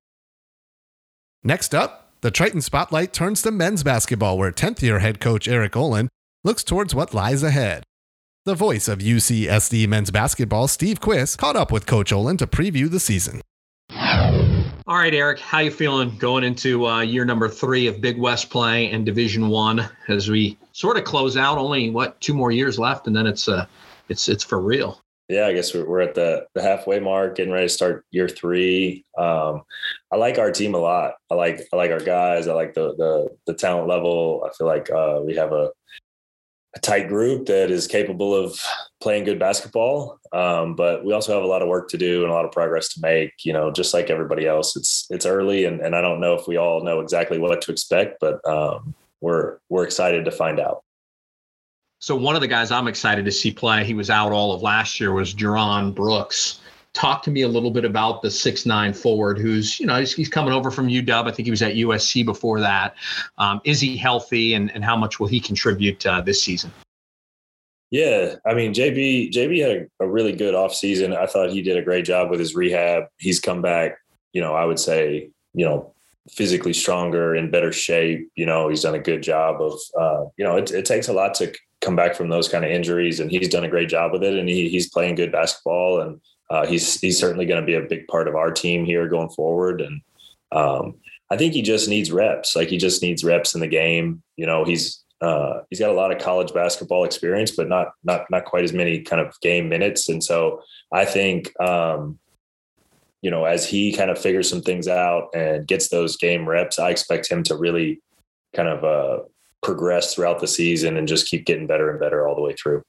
Next 1.43 1.73
up, 1.73 2.00
the 2.21 2.29
Triton 2.29 2.61
spotlight 2.61 3.13
turns 3.13 3.41
to 3.41 3.51
men's 3.51 3.83
basketball, 3.83 4.37
where 4.37 4.51
10th 4.51 4.81
year 4.83 4.99
head 4.99 5.19
coach 5.19 5.47
Eric 5.47 5.75
Olen 5.75 6.07
looks 6.43 6.63
towards 6.63 6.93
what 6.93 7.15
lies 7.15 7.41
ahead. 7.41 7.83
The 8.45 8.53
voice 8.53 8.87
of 8.87 8.99
UCSD 8.99 9.87
men's 9.87 10.11
basketball, 10.11 10.67
Steve 10.67 10.99
Quiss, 10.99 11.35
caught 11.35 11.55
up 11.55 11.71
with 11.71 11.87
Coach 11.87 12.11
Olen 12.11 12.37
to 12.37 12.45
preview 12.45 12.89
the 12.89 12.99
season. 12.99 13.41
All 13.91 14.97
right, 14.97 15.13
Eric, 15.13 15.39
how 15.39 15.59
you 15.59 15.71
feeling 15.71 16.15
going 16.17 16.43
into 16.43 16.85
uh, 16.85 17.01
year 17.01 17.25
number 17.25 17.49
three 17.49 17.87
of 17.87 18.01
Big 18.01 18.19
West 18.19 18.51
play 18.51 18.91
and 18.91 19.03
Division 19.05 19.47
One 19.49 19.89
as 20.07 20.29
we 20.29 20.57
sort 20.73 20.97
of 20.97 21.03
close 21.03 21.37
out? 21.37 21.57
Only 21.57 21.89
what 21.89 22.19
two 22.21 22.33
more 22.35 22.51
years 22.51 22.77
left, 22.77 23.07
and 23.07 23.15
then 23.15 23.25
it's 23.25 23.47
uh, 23.47 23.65
it's 24.09 24.29
it's 24.29 24.43
for 24.43 24.59
real. 24.59 25.00
Yeah, 25.31 25.47
I 25.47 25.53
guess 25.53 25.73
we're, 25.73 25.87
we're 25.87 26.01
at 26.01 26.13
the, 26.13 26.45
the 26.55 26.61
halfway 26.61 26.99
mark, 26.99 27.37
getting 27.37 27.53
ready 27.53 27.67
to 27.67 27.73
start 27.73 28.05
year 28.11 28.27
three. 28.27 29.05
Um, 29.17 29.61
I 30.11 30.17
like 30.17 30.37
our 30.37 30.51
team 30.51 30.75
a 30.75 30.77
lot. 30.77 31.13
I 31.31 31.35
like 31.35 31.61
I 31.71 31.77
like 31.77 31.91
our 31.91 32.01
guys. 32.01 32.49
I 32.49 32.53
like 32.53 32.73
the 32.73 32.93
the 32.97 33.29
the 33.47 33.53
talent 33.53 33.87
level. 33.87 34.45
I 34.45 34.53
feel 34.57 34.67
like 34.67 34.91
uh, 34.91 35.21
we 35.23 35.35
have 35.35 35.53
a 35.53 35.71
a 36.75 36.79
tight 36.79 37.07
group 37.07 37.45
that 37.45 37.71
is 37.71 37.87
capable 37.87 38.33
of 38.35 38.59
playing 39.01 39.23
good 39.23 39.39
basketball. 39.39 40.19
Um, 40.33 40.75
but 40.75 41.05
we 41.05 41.13
also 41.13 41.33
have 41.33 41.43
a 41.43 41.47
lot 41.47 41.61
of 41.61 41.69
work 41.69 41.89
to 41.89 41.97
do 41.97 42.23
and 42.23 42.31
a 42.31 42.33
lot 42.33 42.45
of 42.45 42.51
progress 42.51 42.93
to 42.93 43.01
make. 43.01 43.31
You 43.45 43.53
know, 43.53 43.71
just 43.71 43.93
like 43.93 44.09
everybody 44.09 44.45
else, 44.45 44.75
it's 44.75 45.07
it's 45.09 45.25
early, 45.25 45.63
and, 45.63 45.79
and 45.79 45.95
I 45.95 46.01
don't 46.01 46.19
know 46.19 46.33
if 46.33 46.45
we 46.45 46.57
all 46.57 46.83
know 46.83 46.99
exactly 46.99 47.39
what 47.39 47.61
to 47.61 47.71
expect, 47.71 48.17
but 48.19 48.45
um, 48.45 48.93
we're 49.21 49.59
we're 49.69 49.85
excited 49.85 50.25
to 50.25 50.31
find 50.31 50.59
out. 50.59 50.83
So 52.01 52.15
one 52.15 52.33
of 52.33 52.41
the 52.41 52.47
guys 52.47 52.71
I'm 52.71 52.87
excited 52.87 53.25
to 53.25 53.31
see 53.31 53.51
play, 53.51 53.85
he 53.85 53.93
was 53.93 54.09
out 54.09 54.31
all 54.31 54.53
of 54.53 54.63
last 54.63 54.99
year, 54.99 55.13
was 55.13 55.35
Jerron 55.35 55.93
Brooks. 55.93 56.59
Talk 56.93 57.21
to 57.23 57.31
me 57.31 57.43
a 57.43 57.47
little 57.47 57.69
bit 57.69 57.85
about 57.85 58.23
the 58.23 58.31
six 58.31 58.65
nine 58.65 58.91
forward 58.91 59.37
who's 59.37 59.79
you 59.79 59.85
know 59.85 59.99
he's, 59.99 60.11
he's, 60.13 60.27
coming 60.27 60.51
over 60.51 60.71
from 60.71 60.87
uw 60.89 61.27
i 61.27 61.31
think 61.31 61.45
he 61.45 61.51
was 61.51 61.61
at 61.61 61.75
usc 61.75 62.25
before 62.25 62.59
that. 62.59 62.95
Um, 63.37 63.61
is 63.63 63.79
he 63.79 63.95
healthy 63.95 64.55
and, 64.55 64.71
and 64.71 64.83
how 64.83 64.97
much 64.97 65.19
will 65.19 65.27
he 65.27 65.39
contribute 65.39 66.05
uh, 66.05 66.19
this 66.21 66.41
season? 66.41 66.71
Yeah 67.91 68.35
i 68.45 68.53
mean 68.53 68.73
jb 68.73 69.31
jb 69.31 69.61
had 69.61 69.87
a, 70.01 70.07
really 70.07 70.33
good 70.33 70.53
offseason 70.53 71.15
i 71.15 71.27
thought 71.27 71.51
he 71.51 71.61
did 71.61 71.77
a 71.77 71.81
great 71.81 72.03
job 72.03 72.29
with 72.29 72.39
his 72.39 72.55
rehab. 72.55 73.03
He's 73.17 73.39
come 73.39 73.61
back 73.61 73.99
you 74.33 74.41
know 74.41 74.53
i 74.53 74.65
would 74.65 74.79
say 74.79 75.29
you 75.53 75.65
know 75.65 75.93
physically 76.29 76.73
stronger 76.73 77.35
in 77.35 77.51
better 77.51 77.71
shape. 77.71 78.29
You 78.35 78.45
know 78.45 78.69
he's 78.69 78.81
done 78.81 78.95
a 78.95 78.99
good 78.99 79.23
job 79.23 79.61
of 79.61 79.79
uh, 79.97 80.25
you 80.37 80.43
know 80.43 80.57
it, 80.57 80.71
it 80.71 80.85
takes 80.85 81.07
a 81.07 81.13
lot 81.13 81.35
to 81.35 81.53
come 81.81 81.95
back 81.95 82.15
from 82.15 82.29
those 82.29 82.47
kind 82.47 82.63
of 82.63 82.71
injuries 82.71 83.19
and 83.19 83.31
he's 83.31 83.49
done 83.49 83.63
a 83.63 83.69
great 83.69 83.89
job 83.89 84.11
with 84.11 84.23
it 84.23 84.37
and 84.37 84.47
he, 84.47 84.69
he's 84.69 84.89
playing 84.89 85.15
good 85.15 85.31
basketball 85.31 85.99
and 86.01 86.21
uh, 86.51 86.65
he's 86.65 86.99
he's 86.99 87.17
certainly 87.17 87.45
going 87.45 87.61
to 87.61 87.65
be 87.65 87.75
a 87.75 87.81
big 87.81 88.07
part 88.07 88.27
of 88.27 88.35
our 88.35 88.51
team 88.51 88.83
here 88.83 89.07
going 89.07 89.29
forward. 89.29 89.79
And 89.79 90.01
um, 90.51 90.95
I 91.31 91.37
think 91.37 91.53
he 91.53 91.61
just 91.61 91.87
needs 91.87 92.11
reps. 92.11 92.57
Like 92.57 92.67
he 92.67 92.77
just 92.77 93.01
needs 93.01 93.23
reps 93.23 93.55
in 93.55 93.61
the 93.61 93.67
game. 93.67 94.21
You 94.35 94.45
know, 94.45 94.65
he's 94.65 95.01
uh, 95.21 95.61
he's 95.69 95.79
got 95.79 95.91
a 95.91 95.93
lot 95.93 96.11
of 96.11 96.21
college 96.21 96.53
basketball 96.53 97.05
experience, 97.05 97.51
but 97.51 97.69
not 97.69 97.93
not 98.03 98.29
not 98.29 98.43
quite 98.43 98.65
as 98.65 98.73
many 98.73 98.99
kind 98.99 99.21
of 99.21 99.39
game 99.39 99.69
minutes. 99.69 100.09
And 100.09 100.21
so 100.21 100.61
I 100.91 101.05
think 101.05 101.57
um, 101.61 102.19
you 103.21 103.31
know 103.31 103.45
as 103.45 103.65
he 103.65 103.93
kind 103.93 104.11
of 104.11 104.19
figures 104.19 104.49
some 104.49 104.61
things 104.61 104.89
out 104.89 105.29
and 105.33 105.65
gets 105.65 105.87
those 105.87 106.17
game 106.17 106.49
reps, 106.49 106.79
I 106.79 106.89
expect 106.89 107.31
him 107.31 107.43
to 107.43 107.55
really 107.55 108.01
kind 108.53 108.67
of 108.67 108.83
uh, 108.83 109.23
progress 109.61 110.15
throughout 110.15 110.39
the 110.39 110.47
season 110.47 110.97
and 110.97 111.07
just 111.07 111.27
keep 111.27 111.45
getting 111.45 111.67
better 111.67 111.89
and 111.89 111.99
better 111.99 112.27
all 112.27 112.35
the 112.35 112.41
way 112.41 112.53
through 112.53 112.81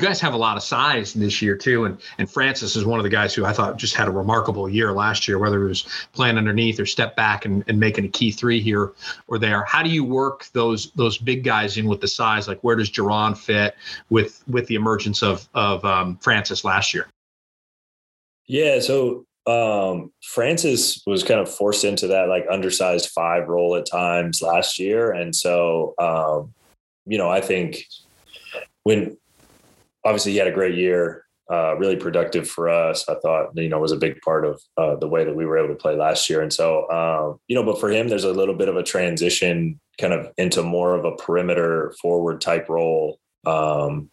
you 0.00 0.06
guys 0.06 0.20
have 0.20 0.34
a 0.34 0.36
lot 0.36 0.56
of 0.56 0.64
size 0.64 1.14
this 1.14 1.40
year 1.40 1.56
too, 1.56 1.84
and 1.84 2.00
and 2.18 2.28
Francis 2.28 2.74
is 2.74 2.84
one 2.84 2.98
of 2.98 3.04
the 3.04 3.10
guys 3.10 3.32
who 3.32 3.44
I 3.44 3.52
thought 3.52 3.76
just 3.76 3.94
had 3.94 4.08
a 4.08 4.10
remarkable 4.10 4.68
year 4.68 4.92
last 4.92 5.28
year, 5.28 5.38
whether 5.38 5.64
it 5.64 5.68
was 5.68 5.86
playing 6.12 6.36
underneath 6.36 6.80
or 6.80 6.86
step 6.86 7.14
back 7.14 7.44
and, 7.44 7.62
and 7.68 7.78
making 7.78 8.04
a 8.04 8.08
key 8.08 8.32
three 8.32 8.60
here 8.60 8.92
or 9.28 9.38
there. 9.38 9.62
How 9.64 9.84
do 9.84 9.90
you 9.90 10.02
work 10.02 10.46
those 10.52 10.90
those 10.92 11.16
big 11.16 11.44
guys 11.44 11.76
in 11.76 11.86
with 11.86 12.00
the 12.00 12.08
size? 12.08 12.48
Like 12.48 12.58
where 12.62 12.74
does 12.74 12.90
Jerron 12.90 13.38
fit 13.38 13.76
with 14.10 14.42
with 14.48 14.66
the 14.66 14.74
emergence 14.74 15.22
of 15.22 15.48
of 15.54 15.84
um, 15.84 16.16
Francis 16.16 16.64
last 16.64 16.92
year? 16.92 17.06
Yeah, 18.46 18.80
so 18.80 19.24
um, 19.46 20.12
Francis 20.22 21.02
was 21.06 21.22
kind 21.22 21.40
of 21.40 21.52
forced 21.52 21.84
into 21.84 22.06
that 22.08 22.28
like 22.28 22.46
undersized 22.50 23.10
five 23.10 23.48
role 23.48 23.76
at 23.76 23.86
times 23.86 24.42
last 24.42 24.78
year, 24.78 25.12
and 25.12 25.34
so 25.34 25.94
um, 25.98 26.54
you 27.06 27.18
know 27.18 27.30
I 27.30 27.40
think 27.40 27.84
when 28.84 29.16
obviously 30.04 30.32
he 30.32 30.38
had 30.38 30.48
a 30.48 30.52
great 30.52 30.76
year, 30.76 31.24
uh, 31.50 31.76
really 31.76 31.96
productive 31.96 32.48
for 32.48 32.68
us. 32.68 33.08
I 33.08 33.16
thought, 33.16 33.50
you 33.54 33.68
know, 33.68 33.78
was 33.78 33.92
a 33.92 33.96
big 33.96 34.20
part 34.20 34.46
of 34.46 34.60
uh, 34.76 34.96
the 34.96 35.08
way 35.08 35.24
that 35.24 35.36
we 35.36 35.44
were 35.44 35.58
able 35.58 35.74
to 35.74 35.80
play 35.80 35.96
last 35.96 36.30
year. 36.30 36.40
And 36.40 36.52
so, 36.52 36.90
um, 36.90 37.38
you 37.48 37.54
know, 37.54 37.64
but 37.64 37.80
for 37.80 37.90
him, 37.90 38.08
there's 38.08 38.24
a 38.24 38.32
little 38.32 38.54
bit 38.54 38.68
of 38.68 38.76
a 38.76 38.82
transition 38.82 39.80
kind 40.00 40.12
of 40.12 40.32
into 40.38 40.62
more 40.62 40.94
of 40.94 41.04
a 41.04 41.16
perimeter 41.16 41.94
forward 42.00 42.40
type 42.40 42.68
role, 42.68 43.18
um, 43.46 44.10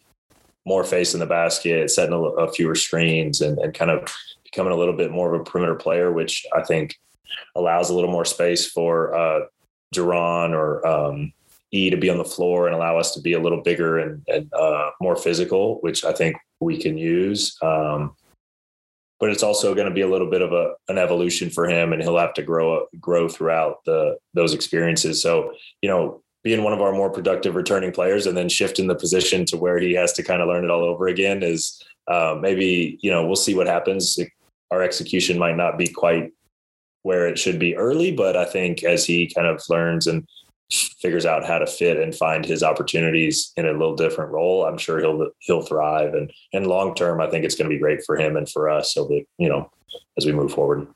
more 0.66 0.84
face 0.84 1.14
in 1.14 1.20
the 1.20 1.26
basket, 1.26 1.90
setting 1.90 2.12
a, 2.12 2.18
a 2.18 2.52
fewer 2.52 2.74
screens 2.74 3.40
and, 3.40 3.58
and 3.58 3.74
kind 3.74 3.90
of 3.90 4.14
becoming 4.52 4.72
a 4.72 4.76
little 4.76 4.96
bit 4.96 5.10
more 5.10 5.34
of 5.34 5.40
a 5.40 5.44
perimeter 5.44 5.74
player, 5.74 6.12
which 6.12 6.46
I 6.54 6.62
think 6.62 6.96
allows 7.56 7.90
a 7.90 7.94
little 7.94 8.10
more 8.10 8.24
space 8.24 8.70
for 8.70 9.14
uh, 9.14 9.40
Jerron 9.94 10.50
or, 10.50 10.86
um, 10.86 11.32
E 11.74 11.88
to 11.88 11.96
be 11.96 12.10
on 12.10 12.18
the 12.18 12.24
floor 12.24 12.66
and 12.66 12.76
allow 12.76 12.98
us 12.98 13.14
to 13.14 13.20
be 13.20 13.32
a 13.32 13.40
little 13.40 13.62
bigger 13.62 13.98
and, 13.98 14.22
and 14.28 14.52
uh, 14.52 14.90
more 15.00 15.16
physical, 15.16 15.78
which 15.80 16.04
I 16.04 16.12
think 16.12 16.36
we 16.60 16.76
can 16.76 16.98
use. 16.98 17.56
Um, 17.62 18.14
but 19.18 19.30
it's 19.30 19.42
also 19.42 19.74
going 19.74 19.88
to 19.88 19.94
be 19.94 20.02
a 20.02 20.08
little 20.08 20.28
bit 20.28 20.42
of 20.42 20.52
a, 20.52 20.74
an 20.88 20.98
evolution 20.98 21.48
for 21.48 21.66
him, 21.66 21.92
and 21.92 22.02
he'll 22.02 22.18
have 22.18 22.34
to 22.34 22.42
grow 22.42 22.86
grow 23.00 23.28
throughout 23.28 23.84
the 23.86 24.18
those 24.34 24.52
experiences. 24.52 25.22
So 25.22 25.54
you 25.80 25.88
know, 25.88 26.22
being 26.42 26.64
one 26.64 26.72
of 26.72 26.80
our 26.80 26.92
more 26.92 27.08
productive 27.08 27.54
returning 27.54 27.92
players, 27.92 28.26
and 28.26 28.36
then 28.36 28.48
shifting 28.48 28.88
the 28.88 28.96
position 28.96 29.46
to 29.46 29.56
where 29.56 29.78
he 29.78 29.92
has 29.94 30.12
to 30.14 30.22
kind 30.22 30.42
of 30.42 30.48
learn 30.48 30.64
it 30.64 30.70
all 30.70 30.82
over 30.82 31.06
again 31.06 31.42
is 31.42 31.82
uh, 32.08 32.36
maybe 32.38 32.98
you 33.00 33.10
know 33.10 33.24
we'll 33.24 33.36
see 33.36 33.54
what 33.54 33.66
happens. 33.66 34.18
Our 34.72 34.82
execution 34.82 35.38
might 35.38 35.56
not 35.56 35.76
be 35.76 35.86
quite 35.86 36.32
where 37.02 37.28
it 37.28 37.38
should 37.38 37.58
be 37.58 37.76
early, 37.76 38.10
but 38.10 38.36
I 38.36 38.46
think 38.46 38.82
as 38.82 39.04
he 39.04 39.26
kind 39.26 39.46
of 39.46 39.62
learns 39.68 40.06
and 40.06 40.26
figures 40.72 41.26
out 41.26 41.44
how 41.44 41.58
to 41.58 41.66
fit 41.66 41.98
and 41.98 42.14
find 42.14 42.46
his 42.46 42.62
opportunities 42.62 43.52
in 43.58 43.66
a 43.66 43.72
little 43.72 43.94
different 43.94 44.32
role, 44.32 44.64
I'm 44.64 44.78
sure 44.78 44.98
he'll 44.98 45.28
he'll 45.40 45.62
thrive. 45.62 46.14
And 46.14 46.32
and 46.54 46.66
long 46.66 46.94
term, 46.94 47.20
I 47.20 47.28
think 47.28 47.44
it's 47.44 47.54
going 47.54 47.68
to 47.68 47.74
be 47.74 47.80
great 47.80 48.02
for 48.06 48.16
him 48.16 48.36
and 48.36 48.48
for 48.48 48.70
us. 48.70 48.94
So 48.94 49.04
that 49.08 49.24
you 49.36 49.50
know, 49.50 49.70
as 50.16 50.24
we 50.24 50.32
move 50.32 50.52
forward. 50.52 50.88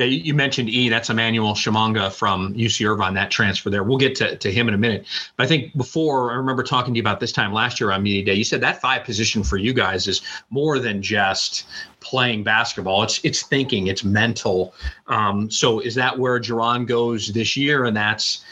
Yeah, 0.00 0.06
you 0.06 0.32
mentioned 0.32 0.70
E. 0.70 0.88
That's 0.88 1.10
Emmanuel 1.10 1.52
Tshimanga 1.52 2.10
from 2.10 2.54
UC 2.54 2.88
Irvine, 2.88 3.12
that 3.12 3.30
transfer 3.30 3.68
there. 3.68 3.84
We'll 3.84 3.98
get 3.98 4.14
to, 4.14 4.34
to 4.34 4.50
him 4.50 4.66
in 4.66 4.72
a 4.72 4.78
minute. 4.78 5.04
But 5.36 5.44
I 5.44 5.46
think 5.46 5.76
before, 5.76 6.32
I 6.32 6.36
remember 6.36 6.62
talking 6.62 6.94
to 6.94 6.96
you 6.96 7.02
about 7.02 7.20
this 7.20 7.32
time 7.32 7.52
last 7.52 7.78
year 7.78 7.92
on 7.92 8.02
Media 8.02 8.24
Day, 8.24 8.32
you 8.32 8.44
said 8.44 8.62
that 8.62 8.80
five 8.80 9.04
position 9.04 9.44
for 9.44 9.58
you 9.58 9.74
guys 9.74 10.08
is 10.08 10.22
more 10.48 10.78
than 10.78 11.02
just 11.02 11.66
playing 12.00 12.44
basketball. 12.44 13.02
It's 13.02 13.22
it's 13.24 13.42
thinking, 13.42 13.88
it's 13.88 14.02
mental. 14.02 14.72
Um, 15.06 15.50
so 15.50 15.80
is 15.80 15.94
that 15.96 16.18
where 16.18 16.40
Jerron 16.40 16.86
goes 16.86 17.28
this 17.34 17.54
year? 17.54 17.84
And 17.84 17.94
that's 17.94 18.42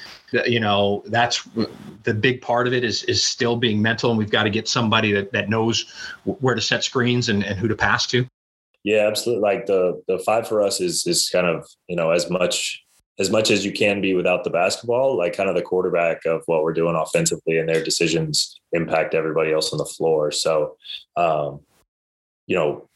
you 0.44 0.60
know 0.60 1.02
that's 1.06 1.48
the 2.02 2.12
big 2.12 2.42
part 2.42 2.66
of 2.66 2.74
it 2.74 2.84
is 2.84 3.04
is 3.04 3.24
still 3.24 3.56
being 3.56 3.80
mental 3.80 4.10
and 4.10 4.18
we've 4.18 4.30
got 4.30 4.42
to 4.42 4.50
get 4.50 4.68
somebody 4.68 5.12
that, 5.12 5.32
that 5.32 5.48
knows 5.48 5.90
where 6.24 6.54
to 6.54 6.60
set 6.60 6.84
screens 6.84 7.30
and, 7.30 7.42
and 7.42 7.58
who 7.58 7.68
to 7.68 7.74
pass 7.74 8.06
to 8.06 8.28
yeah 8.84 9.06
absolutely. 9.06 9.42
Like 9.42 9.66
the 9.66 10.02
the 10.08 10.18
five 10.20 10.48
for 10.48 10.62
us 10.62 10.80
is 10.80 11.06
is 11.06 11.28
kind 11.28 11.46
of 11.46 11.66
you 11.88 11.96
know 11.96 12.10
as 12.10 12.30
much 12.30 12.84
as 13.18 13.30
much 13.30 13.50
as 13.50 13.64
you 13.64 13.72
can 13.72 14.00
be 14.00 14.14
without 14.14 14.44
the 14.44 14.50
basketball 14.50 15.16
like 15.16 15.36
kind 15.36 15.48
of 15.48 15.56
the 15.56 15.62
quarterback 15.62 16.24
of 16.24 16.42
what 16.46 16.62
we're 16.62 16.72
doing 16.72 16.94
offensively 16.94 17.58
and 17.58 17.68
their 17.68 17.82
decisions 17.82 18.60
impact 18.72 19.12
everybody 19.12 19.52
else 19.52 19.72
on 19.72 19.78
the 19.78 19.84
floor. 19.84 20.30
So 20.30 20.76
um 21.16 21.60
you 22.46 22.56
know 22.56 22.88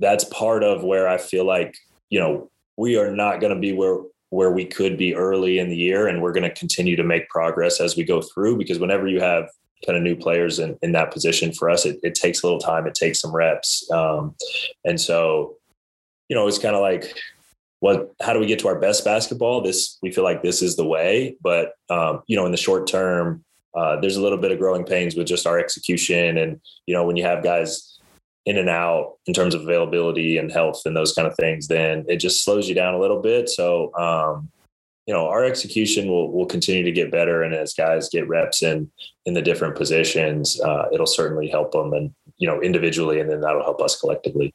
that's 0.00 0.24
part 0.24 0.62
of 0.62 0.82
where 0.82 1.08
i 1.08 1.18
feel 1.18 1.44
like 1.44 1.76
you 2.10 2.18
know 2.18 2.50
we 2.76 2.96
are 2.96 3.14
not 3.14 3.40
going 3.40 3.52
to 3.52 3.60
be 3.60 3.72
where 3.72 3.98
where 4.30 4.50
we 4.50 4.64
could 4.64 4.96
be 4.96 5.14
early 5.14 5.58
in 5.58 5.68
the 5.68 5.76
year 5.76 6.06
and 6.06 6.20
we're 6.20 6.32
going 6.32 6.48
to 6.48 6.54
continue 6.54 6.96
to 6.96 7.04
make 7.04 7.28
progress 7.28 7.80
as 7.80 7.96
we 7.96 8.04
go 8.04 8.20
through 8.20 8.58
because 8.58 8.78
whenever 8.78 9.08
you 9.08 9.20
have 9.20 9.48
kind 9.86 9.96
of 9.96 10.02
new 10.02 10.16
players 10.16 10.58
in, 10.58 10.76
in 10.82 10.92
that 10.92 11.10
position 11.10 11.52
for 11.52 11.70
us 11.70 11.86
it, 11.86 11.98
it 12.02 12.14
takes 12.14 12.42
a 12.42 12.46
little 12.46 12.60
time 12.60 12.86
it 12.86 12.94
takes 12.94 13.20
some 13.20 13.34
reps 13.34 13.88
um, 13.90 14.34
and 14.84 15.00
so 15.00 15.56
you 16.28 16.36
know 16.36 16.46
it's 16.46 16.58
kind 16.58 16.74
of 16.74 16.82
like 16.82 17.16
what 17.80 18.12
how 18.20 18.32
do 18.32 18.40
we 18.40 18.46
get 18.46 18.58
to 18.58 18.68
our 18.68 18.78
best 18.78 19.04
basketball 19.04 19.60
this 19.60 19.98
we 20.02 20.10
feel 20.10 20.24
like 20.24 20.42
this 20.42 20.62
is 20.62 20.76
the 20.76 20.84
way 20.84 21.36
but 21.42 21.72
um, 21.90 22.22
you 22.26 22.36
know 22.36 22.46
in 22.46 22.52
the 22.52 22.58
short 22.58 22.86
term 22.86 23.44
uh, 23.76 24.00
there's 24.00 24.16
a 24.16 24.22
little 24.22 24.38
bit 24.38 24.50
of 24.50 24.58
growing 24.58 24.84
pains 24.84 25.14
with 25.14 25.26
just 25.26 25.46
our 25.46 25.58
execution 25.58 26.38
and 26.38 26.60
you 26.86 26.94
know 26.94 27.06
when 27.06 27.16
you 27.16 27.24
have 27.24 27.44
guys 27.44 27.98
in 28.48 28.56
and 28.56 28.70
out 28.70 29.18
in 29.26 29.34
terms 29.34 29.54
of 29.54 29.60
availability 29.60 30.38
and 30.38 30.50
health 30.50 30.80
and 30.86 30.96
those 30.96 31.12
kind 31.12 31.28
of 31.28 31.36
things, 31.36 31.68
then 31.68 32.02
it 32.08 32.16
just 32.16 32.42
slows 32.42 32.66
you 32.66 32.74
down 32.74 32.94
a 32.94 32.98
little 32.98 33.20
bit. 33.20 33.46
So, 33.46 33.94
um, 33.94 34.50
you 35.08 35.14
know, 35.14 35.26
our 35.26 35.42
execution 35.42 36.06
will 36.06 36.30
will 36.30 36.44
continue 36.44 36.84
to 36.84 36.92
get 36.92 37.10
better, 37.10 37.42
and 37.42 37.54
as 37.54 37.72
guys 37.72 38.10
get 38.10 38.28
reps 38.28 38.62
in 38.62 38.90
in 39.24 39.32
the 39.32 39.40
different 39.40 39.74
positions, 39.74 40.60
uh, 40.60 40.84
it'll 40.92 41.06
certainly 41.06 41.48
help 41.48 41.72
them, 41.72 41.94
and 41.94 42.14
you 42.36 42.46
know, 42.46 42.60
individually, 42.60 43.18
and 43.18 43.30
then 43.30 43.40
that'll 43.40 43.62
help 43.62 43.80
us 43.80 43.98
collectively. 43.98 44.52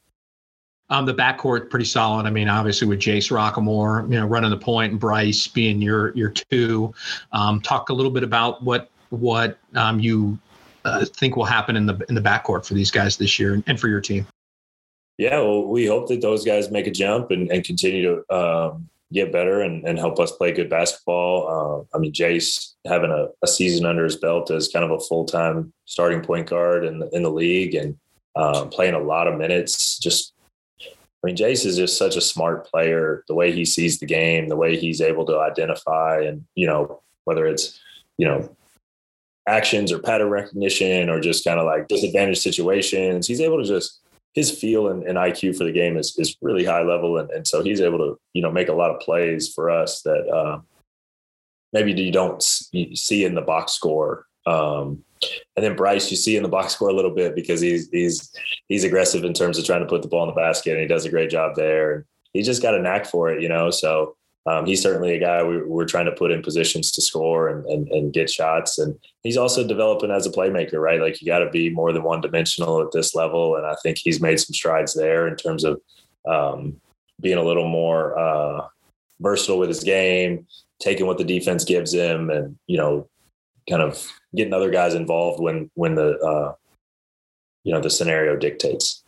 Um, 0.92 1.08
the 1.08 1.14
backcourt 1.14 1.72
pretty 1.72 1.86
solid. 1.86 2.28
I 2.28 2.30
mean, 2.30 2.50
obviously 2.50 2.88
with 2.88 3.00
Jace 3.00 3.32
Roquemore, 3.32 4.04
you 4.04 4.20
know, 4.20 4.28
running 4.28 4.52
the 4.52 4.58
point, 4.58 4.92
and 4.92 5.00
Bryce 5.02 5.48
being 5.48 5.82
your 5.82 6.16
your 6.16 6.30
two. 6.30 6.94
Um, 7.32 7.60
talk 7.60 7.90
a 7.90 7.94
little 7.94 8.12
bit 8.12 8.24
about 8.24 8.62
what 8.62 8.92
what 9.10 9.58
um, 9.74 10.00
you 10.00 10.38
uh, 10.86 11.04
think 11.04 11.36
will 11.36 11.46
happen 11.46 11.76
in 11.76 11.88
the 11.88 12.00
in 12.10 12.14
the 12.14 12.22
backcourt 12.22 12.64
for 12.64 12.76
these 12.76 12.92
guys 12.92 13.18
this 13.18 13.40
year 13.40 13.64
and 13.66 13.80
for 13.80 13.88
your 13.88 14.02
team? 14.02 14.28
Yeah, 15.18 15.40
well, 15.40 15.66
we 15.66 15.88
hope 15.88 16.10
that 16.10 16.22
those 16.22 16.46
guys 16.46 16.70
make 16.70 16.86
a 16.86 16.92
jump 16.92 17.32
and, 17.32 17.52
and 17.52 17.64
continue 17.64 18.24
to 18.28 18.36
um, 18.36 18.90
get 19.14 19.32
better 19.32 19.62
and, 19.62 19.88
and, 19.88 20.00
help 20.00 20.20
us 20.20 20.32
play 20.32 20.52
good 20.52 20.70
basketball. 20.70 21.88
Uh, 21.94 21.96
I 21.96 22.00
mean, 22.00 22.12
Jace 22.12 22.74
having 22.86 23.12
a, 23.12 23.28
a, 23.44 23.48
season 23.48 23.86
under 23.86 24.04
his 24.04 24.16
belt 24.16 24.50
as 24.52 24.68
kind 24.68 24.84
of 24.84 24.92
a 24.92 25.00
full 25.00 25.26
time 25.26 25.72
starting 25.86 26.22
point 26.22 26.48
guard 26.48 26.84
in 26.84 27.00
the, 27.00 27.10
in 27.10 27.24
the 27.24 27.32
league 27.32 27.76
and 27.76 27.98
uh, 28.36 28.66
playing 28.66 28.96
a 28.96 29.00
lot 29.00 29.28
of 29.28 29.38
minutes. 29.38 30.00
Just, 30.00 30.34
I 30.82 30.88
mean, 31.24 31.36
Jace 31.36 31.66
is 31.66 31.78
just 31.78 31.98
such 31.98 32.16
a 32.16 32.22
smart 32.22 32.66
player. 32.66 33.24
The 33.28 33.36
way 33.36 33.52
he 33.52 33.66
sees 33.66 34.00
the 34.00 34.06
game, 34.06 34.50
the 34.50 34.58
way 34.58 34.78
he's 34.78 35.02
able 35.02 35.26
to 35.28 35.40
identify, 35.40 36.22
and 36.22 36.46
you 36.56 36.68
know, 36.68 37.02
whether 37.26 37.46
it's 37.46 37.80
you 38.18 38.28
know 38.28 38.56
actions 39.48 39.92
or 39.92 40.00
pattern 40.00 40.30
recognition 40.30 41.10
or 41.10 41.20
just 41.20 41.44
kind 41.44 41.60
of 41.60 41.66
like 41.66 41.88
disadvantaged 41.88 42.42
situations. 42.42 43.28
He's 43.28 43.42
able 43.42 43.62
to 43.62 43.68
just 43.68 44.03
his 44.34 44.52
feel 44.52 44.88
and, 44.88 45.04
and, 45.04 45.18
IQ 45.18 45.56
for 45.58 45.64
the 45.64 45.72
game 45.72 45.96
is 45.96 46.16
is 46.18 46.36
really 46.42 46.66
high 46.66 46.82
level, 46.82 47.18
and, 47.18 47.30
and 47.32 47.48
so 47.48 47.64
he's 47.64 47.82
able 47.82 48.00
to 48.00 48.20
you 48.34 48.42
know 48.42 48.52
make 48.52 48.68
a 48.68 48.74
lot 48.74 48.92
of 48.92 49.00
plays 49.00 49.54
for 49.54 49.70
us 49.70 50.02
that 50.02 50.28
uh, 50.28 50.60
maybe 51.72 51.94
you 51.94 52.12
don't 52.12 52.42
see 52.42 53.26
in 53.26 53.36
the 53.36 53.42
box 53.42 53.74
score. 53.74 54.26
Um, 54.46 55.04
and 55.56 55.64
then 55.64 55.76
Bryce, 55.76 56.12
you 56.12 56.18
see 56.18 56.36
in 56.36 56.44
the 56.44 56.50
box 56.50 56.74
score 56.74 56.90
a 56.90 56.94
little 56.94 57.14
bit 57.14 57.36
because 57.36 57.62
he's 57.62 57.90
he's 57.90 58.32
he's 58.68 58.84
aggressive 58.84 59.24
in 59.24 59.34
terms 59.34 59.58
of 59.58 59.66
trying 59.66 59.82
to 59.82 59.88
put 59.88 60.02
the 60.02 60.08
ball 60.08 60.24
in 60.24 60.30
the 60.30 60.42
basket, 60.42 60.74
and 60.74 60.82
he 60.82 60.88
does 60.88 61.06
a 61.06 61.10
great 61.12 61.30
job 61.30 61.56
there. 61.56 62.06
He 62.34 62.42
just 62.42 62.62
got 62.62 62.76
a 62.76 62.82
knack 62.82 63.06
for 63.06 63.30
it, 63.30 63.42
you 63.42 63.50
know. 63.50 63.70
So 63.70 64.16
um, 64.46 64.66
he's 64.66 64.82
certainly 64.82 65.14
a 65.14 65.20
guy 65.20 65.42
we, 65.42 65.58
are 65.58 65.86
trying 65.86 66.06
to 66.06 66.12
put 66.12 66.32
in 66.32 66.42
positions 66.42 66.92
to 66.92 67.02
score 67.02 67.48
and, 67.48 67.66
and, 67.66 67.88
and 67.90 68.14
get 68.14 68.30
shots. 68.30 68.78
And 68.78 68.98
he's 69.22 69.38
also 69.38 69.66
developing 69.66 70.12
as 70.12 70.26
a 70.26 70.32
playmaker, 70.32 70.82
right? 70.82 71.00
Like 71.00 71.22
you 71.22 71.28
got 71.28 71.40
to 71.40 71.50
be 71.50 71.70
more 71.70 71.94
than 71.94 72.04
one 72.04 72.20
dimensional 72.20 72.82
at 72.82 72.92
this 72.92 73.16
level. 73.16 73.56
And 73.56 73.66
I 73.66 73.76
think 73.82 73.98
he's 73.98 74.22
made 74.22 74.40
some 74.40 74.54
strides 74.54 74.94
there 74.94 75.28
in 75.28 75.38
terms 75.38 75.64
of 75.64 75.82
um, 76.28 76.82
being 77.22 77.38
a 77.38 77.44
little 77.44 77.68
more 77.68 78.18
uh, 78.20 78.68
versatile 79.22 79.60
with 79.60 79.70
his 79.70 79.84
game, 79.84 80.46
taking 80.80 81.08
what 81.08 81.18
the 81.18 81.24
defense 81.24 81.64
gives 81.64 81.94
him, 81.94 82.30
and 82.30 82.58
you 82.68 82.78
know, 82.78 83.08
kind 83.70 83.82
of 83.82 84.06
getting 84.36 84.54
other 84.54 84.70
guys 84.70 84.94
involved 84.94 85.42
when 85.42 85.72
when 85.76 85.96
the 85.96 86.18
uh, 86.20 86.54
you 87.64 87.74
know 87.74 87.82
the 87.82 87.90
scenario 87.90 88.36
dictates. 88.36 89.03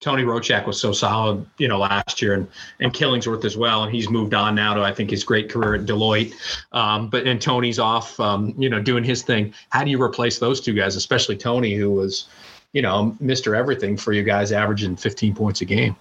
Toni 0.00 0.22
Rocak 0.22 0.66
was 0.66 0.78
so 0.78 0.92
solid, 0.92 1.46
you 1.58 1.66
know, 1.66 1.78
last 1.78 2.20
year, 2.20 2.34
and 2.34 2.46
and 2.80 2.92
Killingsworth 2.92 3.44
as 3.44 3.56
well, 3.56 3.84
and 3.84 3.94
he's 3.94 4.10
moved 4.10 4.34
on 4.34 4.54
now 4.54 4.74
to 4.74 4.82
I 4.82 4.92
think 4.92 5.10
his 5.10 5.24
great 5.24 5.50
career 5.50 5.74
at 5.76 5.86
Deloitte. 5.86 6.34
Um, 6.72 7.08
but 7.08 7.26
and 7.26 7.40
Toni's 7.40 7.78
off, 7.78 8.18
um, 8.20 8.54
you 8.58 8.68
know, 8.68 8.80
doing 8.80 9.04
his 9.04 9.22
thing. 9.22 9.54
How 9.70 9.82
do 9.82 9.90
you 9.90 10.02
replace 10.02 10.38
those 10.38 10.60
two 10.60 10.74
guys, 10.74 10.96
especially 10.96 11.36
Toni, 11.36 11.74
who 11.74 11.90
was, 11.90 12.26
you 12.72 12.82
know, 12.82 13.16
Mister 13.18 13.54
Everything 13.54 13.96
for 13.96 14.12
you 14.12 14.22
guys, 14.22 14.52
averaging 14.52 14.96
15 14.96 15.34
points 15.34 15.60
a 15.62 15.64
game? 15.64 15.96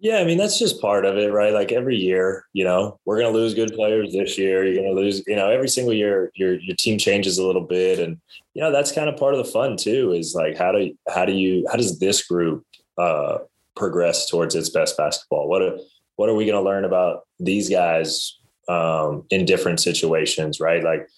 Yeah, 0.00 0.18
I 0.18 0.24
mean 0.24 0.38
that's 0.38 0.58
just 0.58 0.80
part 0.80 1.04
of 1.04 1.16
it, 1.16 1.32
right? 1.32 1.52
Like 1.52 1.72
every 1.72 1.96
year, 1.96 2.44
you 2.52 2.62
know, 2.62 3.00
we're 3.04 3.18
gonna 3.18 3.34
lose 3.34 3.54
good 3.54 3.72
players 3.74 4.12
this 4.12 4.38
year. 4.38 4.64
You're 4.64 4.82
gonna 4.82 4.94
lose, 4.94 5.24
you 5.26 5.34
know, 5.34 5.50
every 5.50 5.68
single 5.68 5.92
year 5.92 6.30
your 6.34 6.54
your 6.60 6.76
team 6.76 6.98
changes 6.98 7.38
a 7.38 7.44
little 7.46 7.64
bit, 7.66 7.98
and 7.98 8.16
you 8.54 8.62
know 8.62 8.70
that's 8.70 8.92
kind 8.92 9.08
of 9.08 9.16
part 9.16 9.34
of 9.34 9.44
the 9.44 9.50
fun 9.50 9.76
too. 9.76 10.12
Is 10.12 10.36
like 10.36 10.56
how 10.56 10.70
do 10.70 10.94
how 11.08 11.24
do 11.24 11.32
you 11.32 11.66
how 11.68 11.76
does 11.76 11.98
this 11.98 12.24
group 12.24 12.64
uh, 12.96 13.38
progress 13.74 14.28
towards 14.28 14.54
its 14.54 14.68
best 14.68 14.96
basketball? 14.96 15.48
What 15.48 15.62
are, 15.62 15.78
what 16.16 16.28
are 16.28 16.34
we 16.34 16.44
going 16.44 16.62
to 16.62 16.68
learn 16.68 16.84
about 16.84 17.26
these 17.38 17.70
guys 17.70 18.38
um, 18.68 19.24
in 19.30 19.46
different 19.46 19.80
situations, 19.80 20.60
right? 20.60 20.84
Like 20.84 21.08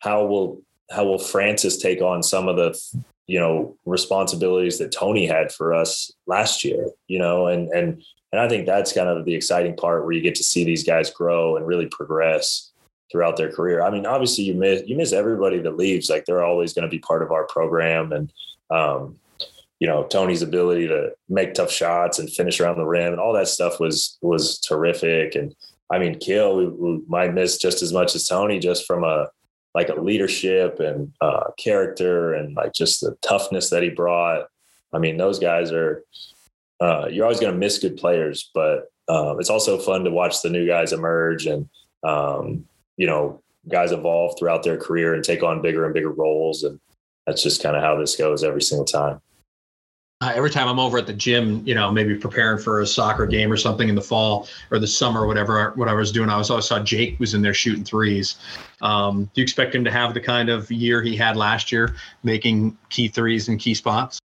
how 0.00 0.26
will 0.26 0.60
how 0.90 1.04
will 1.04 1.18
Francis 1.18 1.78
take 1.78 2.02
on 2.02 2.22
some 2.22 2.48
of 2.48 2.56
the 2.56 2.78
you 3.28 3.38
know 3.38 3.76
responsibilities 3.84 4.78
that 4.78 4.90
Toni 4.90 5.26
had 5.26 5.52
for 5.52 5.72
us 5.72 6.10
last 6.26 6.64
year? 6.64 6.88
You 7.06 7.20
know, 7.20 7.46
and 7.46 7.68
and 7.68 8.02
and 8.32 8.40
I 8.40 8.48
think 8.48 8.66
that's 8.66 8.92
kind 8.92 9.08
of 9.08 9.24
the 9.24 9.34
exciting 9.34 9.76
part 9.76 10.04
where 10.04 10.12
you 10.12 10.20
get 10.20 10.34
to 10.36 10.44
see 10.44 10.64
these 10.64 10.84
guys 10.84 11.10
grow 11.10 11.56
and 11.56 11.66
really 11.66 11.86
progress 11.86 12.72
throughout 13.10 13.36
their 13.36 13.52
career. 13.52 13.82
I 13.82 13.90
mean, 13.90 14.06
obviously 14.06 14.44
you 14.44 14.54
miss 14.54 14.82
you 14.86 14.96
miss 14.96 15.12
everybody 15.12 15.60
that 15.60 15.76
leaves. 15.76 16.10
Like 16.10 16.24
they're 16.24 16.42
always 16.42 16.72
going 16.72 16.82
to 16.82 16.90
be 16.90 16.98
part 16.98 17.22
of 17.22 17.30
our 17.30 17.46
program, 17.46 18.12
and 18.12 18.32
um, 18.70 19.18
you 19.78 19.86
know 19.86 20.04
Toni's 20.04 20.42
ability 20.42 20.88
to 20.88 21.12
make 21.28 21.54
tough 21.54 21.70
shots 21.70 22.18
and 22.18 22.30
finish 22.30 22.60
around 22.60 22.78
the 22.78 22.86
rim 22.86 23.12
and 23.12 23.20
all 23.20 23.34
that 23.34 23.48
stuff 23.48 23.78
was 23.78 24.18
was 24.22 24.58
terrific. 24.58 25.34
And 25.34 25.54
I 25.90 25.98
mean, 25.98 26.18
Kill 26.18 26.56
we, 26.56 26.66
we 26.66 27.02
might 27.08 27.34
miss 27.34 27.58
just 27.58 27.82
as 27.82 27.92
much 27.92 28.14
as 28.14 28.26
Toni, 28.26 28.58
just 28.58 28.86
from 28.86 29.04
a 29.04 29.28
like 29.78 29.90
a 29.90 30.00
leadership 30.00 30.80
and 30.80 31.12
uh, 31.20 31.44
character 31.56 32.34
and 32.34 32.56
like 32.56 32.72
just 32.72 33.00
the 33.00 33.16
toughness 33.22 33.70
that 33.70 33.84
he 33.84 33.90
brought. 33.90 34.48
I 34.92 34.98
mean, 34.98 35.16
those 35.16 35.38
guys 35.38 35.70
are 35.70 36.02
uh, 36.80 37.06
you're 37.08 37.24
always 37.24 37.38
going 37.38 37.52
to 37.52 37.58
miss 37.58 37.78
good 37.78 37.96
players, 37.96 38.50
but 38.52 38.90
um, 39.08 39.38
it's 39.38 39.50
also 39.50 39.78
fun 39.78 40.02
to 40.02 40.10
watch 40.10 40.42
the 40.42 40.50
new 40.50 40.66
guys 40.66 40.92
emerge 40.92 41.46
and 41.46 41.68
um, 42.02 42.66
you 42.96 43.06
know 43.06 43.40
guys 43.68 43.92
evolve 43.92 44.36
throughout 44.36 44.64
their 44.64 44.76
career 44.76 45.14
and 45.14 45.22
take 45.22 45.44
on 45.44 45.62
bigger 45.62 45.84
and 45.84 45.94
bigger 45.94 46.10
roles 46.10 46.64
and 46.64 46.80
that's 47.24 47.42
just 47.42 47.62
kind 47.62 47.76
of 47.76 47.82
how 47.82 47.96
this 47.96 48.16
goes 48.16 48.42
every 48.42 48.62
single 48.62 48.84
time 48.84 49.20
uh, 50.20 50.32
every 50.34 50.50
time 50.50 50.66
I'm 50.66 50.80
over 50.80 50.98
at 50.98 51.06
the 51.06 51.12
gym, 51.12 51.62
you 51.64 51.74
know, 51.74 51.92
maybe 51.92 52.16
preparing 52.16 52.58
for 52.58 52.80
a 52.80 52.86
soccer 52.86 53.24
game 53.24 53.52
or 53.52 53.56
something 53.56 53.88
in 53.88 53.94
the 53.94 54.02
fall 54.02 54.48
or 54.72 54.80
the 54.80 54.86
summer, 54.86 55.26
whatever, 55.26 55.72
what 55.76 55.88
I 55.88 55.92
was 55.92 56.10
doing, 56.10 56.28
I 56.28 56.36
was 56.36 56.50
always 56.50 56.66
saw 56.66 56.80
Jake 56.80 57.20
was 57.20 57.34
in 57.34 57.42
there 57.42 57.54
shooting 57.54 57.84
threes. 57.84 58.36
Um, 58.82 59.24
do 59.26 59.40
you 59.40 59.42
expect 59.42 59.74
him 59.74 59.84
to 59.84 59.92
have 59.92 60.14
the 60.14 60.20
kind 60.20 60.48
of 60.48 60.70
year 60.72 61.02
he 61.02 61.16
had 61.16 61.36
last 61.36 61.70
year, 61.70 61.94
making 62.24 62.76
key 62.88 63.06
threes 63.06 63.48
in 63.48 63.58
key 63.58 63.74
spots? 63.74 64.18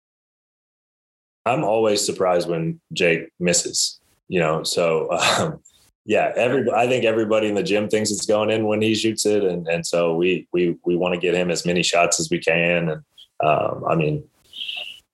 I'm 1.44 1.64
always 1.64 2.04
surprised 2.04 2.48
when 2.48 2.80
Jake 2.92 3.28
misses, 3.40 4.00
you 4.28 4.38
know, 4.38 4.62
so 4.62 5.10
um, 5.38 5.60
yeah, 6.06 6.32
every 6.36 6.70
I 6.70 6.86
think 6.86 7.04
everybody 7.04 7.48
in 7.48 7.54
the 7.54 7.62
gym 7.64 7.88
thinks 7.88 8.12
it's 8.12 8.26
going 8.26 8.50
in 8.50 8.64
when 8.64 8.80
he 8.80 8.94
shoots 8.94 9.26
it, 9.26 9.42
and 9.44 9.66
and 9.68 9.86
so 9.86 10.14
we 10.14 10.46
we 10.52 10.76
we 10.84 10.96
want 10.96 11.14
to 11.14 11.20
get 11.20 11.34
him 11.34 11.50
as 11.50 11.66
many 11.66 11.82
shots 11.82 12.20
as 12.20 12.30
we 12.30 12.38
can. 12.38 12.88
And 12.88 13.02
um, 13.44 13.84
I 13.88 13.94
mean, 13.94 14.24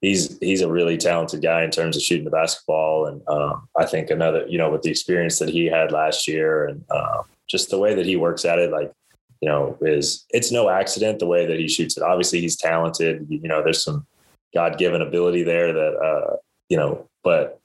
he's 0.07 0.39
he's 0.39 0.61
a 0.61 0.71
really 0.71 0.97
talented 0.97 1.43
guy 1.43 1.65
in 1.65 1.71
terms 1.71 1.97
of 1.97 2.03
shooting 2.03 2.25
the 2.25 2.31
basketball, 2.31 3.07
and 3.07 3.23
um, 3.29 3.69
I 3.77 3.85
think 3.85 4.11
another 4.11 4.47
you 4.49 4.57
know 4.57 4.71
with 4.71 4.83
the 4.83 4.91
experience 4.91 5.39
that 5.41 5.49
he 5.49 5.67
had 5.67 5.91
last 5.91 6.29
year, 6.29 6.67
and 6.67 6.85
uh, 6.91 7.23
just 7.49 7.71
the 7.71 7.79
way 7.79 7.95
that 7.95 8.07
he 8.07 8.17
works 8.17 8.45
at 8.45 8.59
it, 8.59 8.71
like 8.71 8.93
you 9.41 9.49
know, 9.49 9.77
is 9.81 10.25
it's 10.31 10.53
no 10.53 10.69
accident 10.69 11.19
the 11.19 11.27
way 11.27 11.45
that 11.47 11.59
he 11.59 11.69
shoots 11.69 11.97
it. 11.97 12.03
Obviously, 12.03 12.41
he's 12.41 12.57
talented. 12.57 13.27
You 13.29 13.49
know, 13.49 13.63
there's 13.63 13.83
some 13.83 14.07
God 14.55 14.79
given 14.79 15.03
ability 15.03 15.43
there 15.43 15.73
that 15.73 15.97
uh, 15.97 16.37
you 16.69 16.77
know, 16.77 17.09
but 17.25 17.61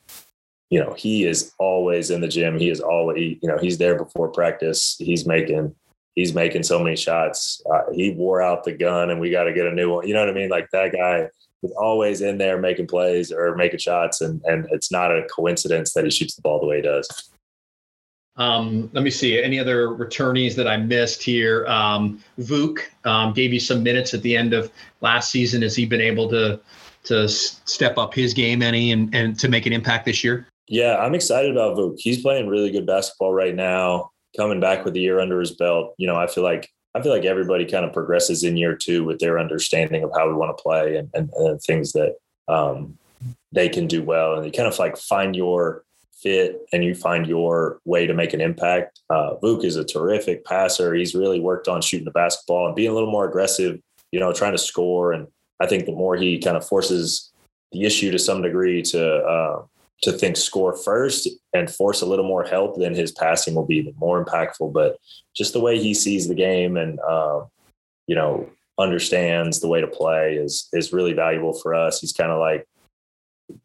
you 0.71 0.79
know, 0.79 0.93
he 0.93 1.25
is 1.25 1.53
always 1.59 2.09
in 2.09 2.21
the 2.21 2.27
gym. 2.27 2.57
He 2.57 2.69
is 2.69 2.79
always, 2.79 3.37
you 3.41 3.49
know, 3.49 3.57
he's 3.57 3.77
there 3.77 3.97
before 3.97 4.29
practice. 4.29 4.95
He's 4.99 5.27
making, 5.27 5.75
he's 6.15 6.33
making 6.33 6.63
so 6.63 6.79
many 6.79 6.95
shots. 6.95 7.61
Uh, 7.69 7.91
he 7.91 8.11
wore 8.11 8.41
out 8.41 8.63
the 8.63 8.71
gun 8.71 9.09
and 9.09 9.19
we 9.19 9.31
got 9.31 9.43
to 9.43 9.53
get 9.53 9.65
a 9.65 9.73
new 9.73 9.91
one. 9.91 10.07
You 10.07 10.13
know 10.13 10.21
what 10.21 10.29
I 10.29 10.33
mean? 10.33 10.49
Like 10.49 10.69
that 10.71 10.93
guy 10.93 11.27
is 11.63 11.71
always 11.79 12.21
in 12.21 12.37
there 12.37 12.59
making 12.59 12.87
plays 12.87 13.31
or 13.31 13.55
making 13.55 13.79
shots. 13.79 14.21
And, 14.21 14.41
and 14.45 14.67
it's 14.71 14.91
not 14.91 15.11
a 15.11 15.27
coincidence 15.33 15.93
that 15.93 16.03
he 16.03 16.11
shoots 16.11 16.35
the 16.35 16.41
ball 16.41 16.59
the 16.59 16.67
way 16.67 16.77
he 16.77 16.81
does. 16.81 17.29
Um, 18.37 18.89
let 18.93 19.03
me 19.03 19.09
see 19.09 19.41
any 19.41 19.59
other 19.59 19.89
returnees 19.89 20.55
that 20.55 20.67
I 20.67 20.77
missed 20.77 21.21
here. 21.21 21.65
Um, 21.67 22.23
Vuk 22.39 22.79
um, 23.05 23.33
gave 23.33 23.53
you 23.53 23.59
some 23.59 23.83
minutes 23.83 24.13
at 24.13 24.21
the 24.21 24.35
end 24.37 24.53
of 24.53 24.71
last 25.01 25.31
season. 25.31 25.61
Has 25.61 25.75
he 25.75 25.85
been 25.85 26.01
able 26.01 26.29
to 26.29 26.59
to 27.03 27.27
step 27.27 27.97
up 27.97 28.13
his 28.13 28.31
game 28.31 28.61
any 28.61 28.91
and, 28.91 29.13
and 29.13 29.37
to 29.39 29.49
make 29.49 29.65
an 29.65 29.73
impact 29.73 30.05
this 30.05 30.23
year? 30.23 30.47
Yeah, 30.67 30.97
I'm 30.97 31.15
excited 31.15 31.51
about 31.51 31.75
Vuk. 31.75 31.95
He's 31.97 32.21
playing 32.21 32.47
really 32.47 32.71
good 32.71 32.85
basketball 32.85 33.33
right 33.33 33.55
now. 33.55 34.11
Coming 34.37 34.61
back 34.61 34.85
with 34.85 34.95
a 34.95 34.99
year 34.99 35.19
under 35.19 35.39
his 35.39 35.51
belt, 35.51 35.93
you 35.97 36.07
know, 36.07 36.15
I 36.15 36.27
feel 36.27 36.43
like 36.43 36.69
I 36.93 37.01
feel 37.01 37.13
like 37.13 37.25
everybody 37.25 37.65
kind 37.65 37.85
of 37.85 37.93
progresses 37.93 38.43
in 38.43 38.57
year 38.57 38.75
two 38.75 39.03
with 39.03 39.19
their 39.19 39.39
understanding 39.39 40.03
of 40.03 40.11
how 40.15 40.27
we 40.27 40.33
want 40.33 40.55
to 40.55 40.61
play 40.61 40.97
and, 40.97 41.09
and, 41.13 41.29
and 41.33 41.61
things 41.61 41.93
that 41.93 42.15
um, 42.47 42.97
they 43.51 43.69
can 43.69 43.87
do 43.87 44.03
well, 44.03 44.35
and 44.35 44.45
you 44.45 44.51
kind 44.51 44.67
of 44.67 44.77
like 44.79 44.97
find 44.97 45.35
your 45.35 45.83
fit 46.21 46.61
and 46.71 46.83
you 46.83 46.93
find 46.93 47.25
your 47.25 47.79
way 47.85 48.05
to 48.05 48.13
make 48.13 48.33
an 48.33 48.41
impact. 48.41 48.99
Uh, 49.09 49.35
Vuk 49.41 49.63
is 49.63 49.75
a 49.75 49.83
terrific 49.83 50.45
passer. 50.45 50.93
He's 50.93 51.15
really 51.15 51.39
worked 51.39 51.67
on 51.67 51.81
shooting 51.81 52.05
the 52.05 52.11
basketball 52.11 52.67
and 52.67 52.75
being 52.75 52.91
a 52.91 52.93
little 52.93 53.11
more 53.11 53.27
aggressive, 53.27 53.79
you 54.11 54.19
know, 54.19 54.31
trying 54.31 54.51
to 54.51 54.57
score. 54.57 55.13
And 55.13 55.27
I 55.59 55.65
think 55.65 55.85
the 55.85 55.91
more 55.93 56.15
he 56.15 56.37
kind 56.37 56.57
of 56.57 56.67
forces 56.67 57.31
the 57.71 57.85
issue 57.85 58.11
to 58.11 58.19
some 58.19 58.41
degree 58.41 58.83
to 58.83 59.15
uh, 59.15 59.63
to 60.01 60.11
think 60.11 60.35
score 60.35 60.75
first 60.75 61.27
and 61.53 61.69
force 61.69 62.01
a 62.01 62.05
little 62.05 62.25
more 62.25 62.43
help, 62.43 62.77
then 62.77 62.95
his 62.95 63.11
passing 63.11 63.53
will 63.53 63.65
be 63.65 63.77
even 63.77 63.93
more 63.97 64.23
impactful. 64.23 64.73
But 64.73 64.97
just 65.35 65.53
the 65.53 65.59
way 65.59 65.79
he 65.79 65.93
sees 65.93 66.27
the 66.27 66.35
game 66.35 66.75
and 66.77 66.99
uh, 66.99 67.41
you 68.07 68.15
know 68.15 68.49
understands 68.79 69.59
the 69.59 69.67
way 69.67 69.79
to 69.79 69.87
play 69.87 70.35
is 70.35 70.67
is 70.73 70.93
really 70.93 71.13
valuable 71.13 71.53
for 71.53 71.75
us. 71.75 72.01
He's 72.01 72.13
kind 72.13 72.31
of 72.31 72.39
like 72.39 72.67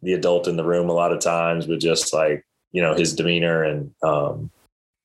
the 0.03 0.12
adult 0.12 0.49
in 0.49 0.57
the 0.57 0.64
room 0.64 0.88
a 0.88 0.94
lot 0.94 1.12
of 1.12 1.20
times 1.20 1.66
with 1.66 1.81
just 1.81 2.12
like 2.12 2.44
you 2.72 2.83
know 2.83 2.94
his 2.94 3.14
demeanor 3.14 3.64
and 3.64 3.90
um, 4.03 4.51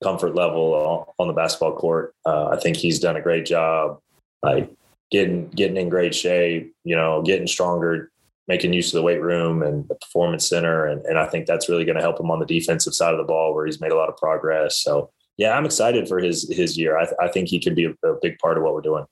comfort 0.03 0.35
level 0.35 1.07
on 1.17 1.27
the 1.27 1.33
basketball 1.33 1.75
court. 1.75 2.13
Uh, 2.25 2.47
I 2.47 2.57
think 2.57 2.75
he's 2.75 2.99
done 2.99 3.15
a 3.15 3.21
great 3.21 3.45
job, 3.45 3.99
like 4.43 4.69
getting 5.11 5.47
getting 5.49 5.77
in 5.77 5.89
great 5.89 6.13
shape. 6.13 6.73
You 6.83 6.97
know, 6.97 7.21
getting 7.21 7.47
stronger 7.47 8.11
making 8.51 8.73
use 8.73 8.93
of 8.93 8.97
the 8.97 9.01
weight 9.01 9.21
room 9.21 9.63
and 9.63 9.87
the 9.87 9.95
performance 9.95 10.49
center. 10.49 10.85
And, 10.85 11.05
and 11.05 11.17
I 11.17 11.25
think 11.25 11.45
that's 11.45 11.69
really 11.69 11.85
going 11.85 11.95
to 11.95 12.01
help 12.01 12.19
him 12.19 12.29
on 12.29 12.39
the 12.39 12.45
defensive 12.45 12.93
side 12.93 13.13
of 13.13 13.17
the 13.17 13.23
ball 13.23 13.53
where 13.53 13.65
he's 13.65 13.79
made 13.79 13.93
a 13.93 13.95
lot 13.95 14.09
of 14.09 14.17
progress. 14.17 14.77
So 14.83 15.09
yeah, 15.37 15.57
I'm 15.57 15.65
excited 15.65 16.05
for 16.09 16.19
his, 16.19 16.53
his 16.53 16.77
year. 16.77 16.97
I, 16.97 17.05
th- 17.05 17.15
I 17.17 17.29
think 17.29 17.47
he 17.47 17.61
could 17.61 17.75
be 17.75 17.85
a, 17.85 17.91
a, 18.05 18.17
big 18.21 18.37
part 18.39 18.57
of 18.57 18.63
what 18.63 18.73
we're 18.73 18.81
doing. 18.81 19.05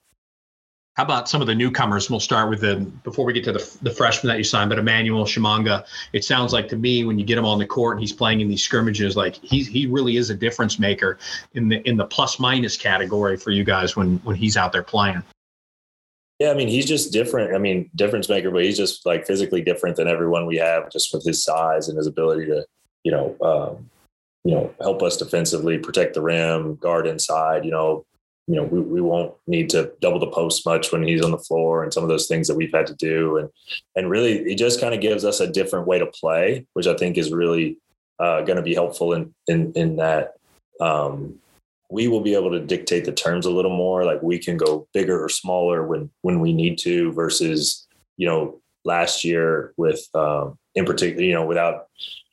How 0.96 1.04
about 1.06 1.30
some 1.30 1.40
of 1.40 1.48
the 1.48 1.56
newcomers? 1.56 2.10
We'll 2.10 2.20
start 2.20 2.50
with 2.50 2.60
the 2.60 2.76
before 3.06 3.24
we 3.24 3.32
get 3.32 3.46
to 3.46 3.54
the, 3.54 3.78
the 3.82 3.92
freshman 3.92 4.28
that 4.28 4.38
you 4.38 4.44
signed, 4.44 4.70
but 4.70 4.78
Emmanuel 4.78 5.24
Tshimanga. 5.24 5.86
It 6.12 6.26
sounds 6.26 6.52
like 6.52 6.68
to 6.68 6.76
me 6.76 7.06
when 7.06 7.18
you 7.18 7.24
get 7.24 7.38
him 7.38 7.46
on 7.46 7.60
the 7.60 7.66
court 7.66 7.96
and 7.96 8.02
he's 8.02 8.12
playing 8.12 8.42
in 8.42 8.50
these 8.50 8.62
scrimmages, 8.62 9.16
like 9.16 9.36
he's 9.36 9.66
he 9.66 9.88
really 9.88 10.18
is 10.18 10.30
a 10.30 10.36
difference 10.36 10.78
maker 10.78 11.18
in 11.54 11.70
the 11.70 11.78
in 11.88 11.96
the 11.96 12.04
plus 12.04 12.38
minus 12.38 12.76
category 12.76 13.38
for 13.38 13.52
you 13.52 13.64
guys 13.64 13.96
when 13.96 14.18
when 14.26 14.36
he's 14.36 14.58
out 14.58 14.74
there 14.74 14.84
playing. 14.84 15.24
Yeah, 16.40 16.52
I 16.52 16.54
mean, 16.54 16.70
he's 16.70 16.86
just 16.86 17.12
different. 17.12 17.54
I 17.54 17.58
mean, 17.58 17.90
difference 17.96 18.30
maker, 18.30 18.50
but 18.50 18.64
he's 18.64 18.78
just 18.78 19.06
like 19.06 19.28
physically 19.28 19.62
different 19.62 19.98
than 19.98 20.08
everyone 20.08 20.46
we 20.46 20.56
have, 20.56 20.90
just 20.90 21.14
with 21.14 21.26
his 21.26 21.44
size 21.44 21.90
and 21.90 21.98
his 21.98 22.08
ability 22.08 22.46
to, 22.46 22.66
you 23.04 23.12
know, 23.12 23.36
um, 23.42 23.90
you 24.46 24.54
know, 24.54 24.74
help 24.80 25.04
us 25.04 25.18
defensively, 25.18 25.78
protect 25.78 26.14
the 26.14 26.22
rim, 26.22 26.76
guard 26.76 27.08
inside. 27.08 27.66
You 27.66 27.72
know, 27.72 28.06
you 28.48 28.56
know, 28.56 28.64
we, 28.64 28.80
we 28.80 29.02
won't 29.02 29.34
need 29.48 29.70
to 29.72 29.92
double 30.00 30.20
the 30.20 30.28
post 30.28 30.66
much 30.66 30.94
when 30.94 31.04
he's 31.04 31.22
on 31.22 31.32
the 31.32 31.38
floor 31.38 31.84
and 31.84 31.94
some 31.94 32.04
of 32.04 32.10
those 32.10 32.28
things 32.28 32.48
that 32.48 32.56
we've 32.56 32.74
had 32.74 32.88
to 32.88 32.96
do. 32.96 33.38
And 33.38 33.50
and 33.98 34.10
really, 34.10 34.40
it 34.40 34.58
just 34.58 34.80
kind 34.80 34.96
of 34.96 35.02
gives 35.02 35.26
us 35.26 35.42
a 35.42 35.52
different 35.52 35.88
way 35.88 36.00
to 36.00 36.06
play, 36.06 36.66
which 36.74 36.88
I 36.88 36.96
think 36.96 37.18
is 37.18 37.34
really 37.34 37.78
uh, 38.18 38.42
going 38.42 38.56
to 38.56 38.64
be 38.64 38.74
helpful 38.74 39.14
in 39.14 39.34
in 39.48 39.74
in 39.74 39.98
that. 39.98 40.36
Um, 40.80 41.40
we 41.90 42.08
will 42.08 42.22
be 42.22 42.36
able 42.36 42.52
to 42.52 42.60
dictate 42.60 43.06
the 43.06 43.12
terms 43.12 43.46
a 43.46 43.52
little 43.52 43.76
more. 43.76 44.06
Like 44.06 44.22
we 44.22 44.38
can 44.38 44.58
go 44.58 44.88
bigger 44.94 45.24
or 45.24 45.30
smaller 45.30 45.86
when 45.86 46.10
when 46.22 46.40
we 46.40 46.54
need 46.54 46.78
to 46.80 47.12
versus 47.14 47.88
you 48.18 48.28
know 48.28 48.62
last 48.86 49.24
year 49.24 49.74
with 49.78 50.08
um, 50.14 50.58
in 50.76 50.86
particular 50.86 51.24
you 51.24 51.34
know 51.34 51.46
without 51.46 51.88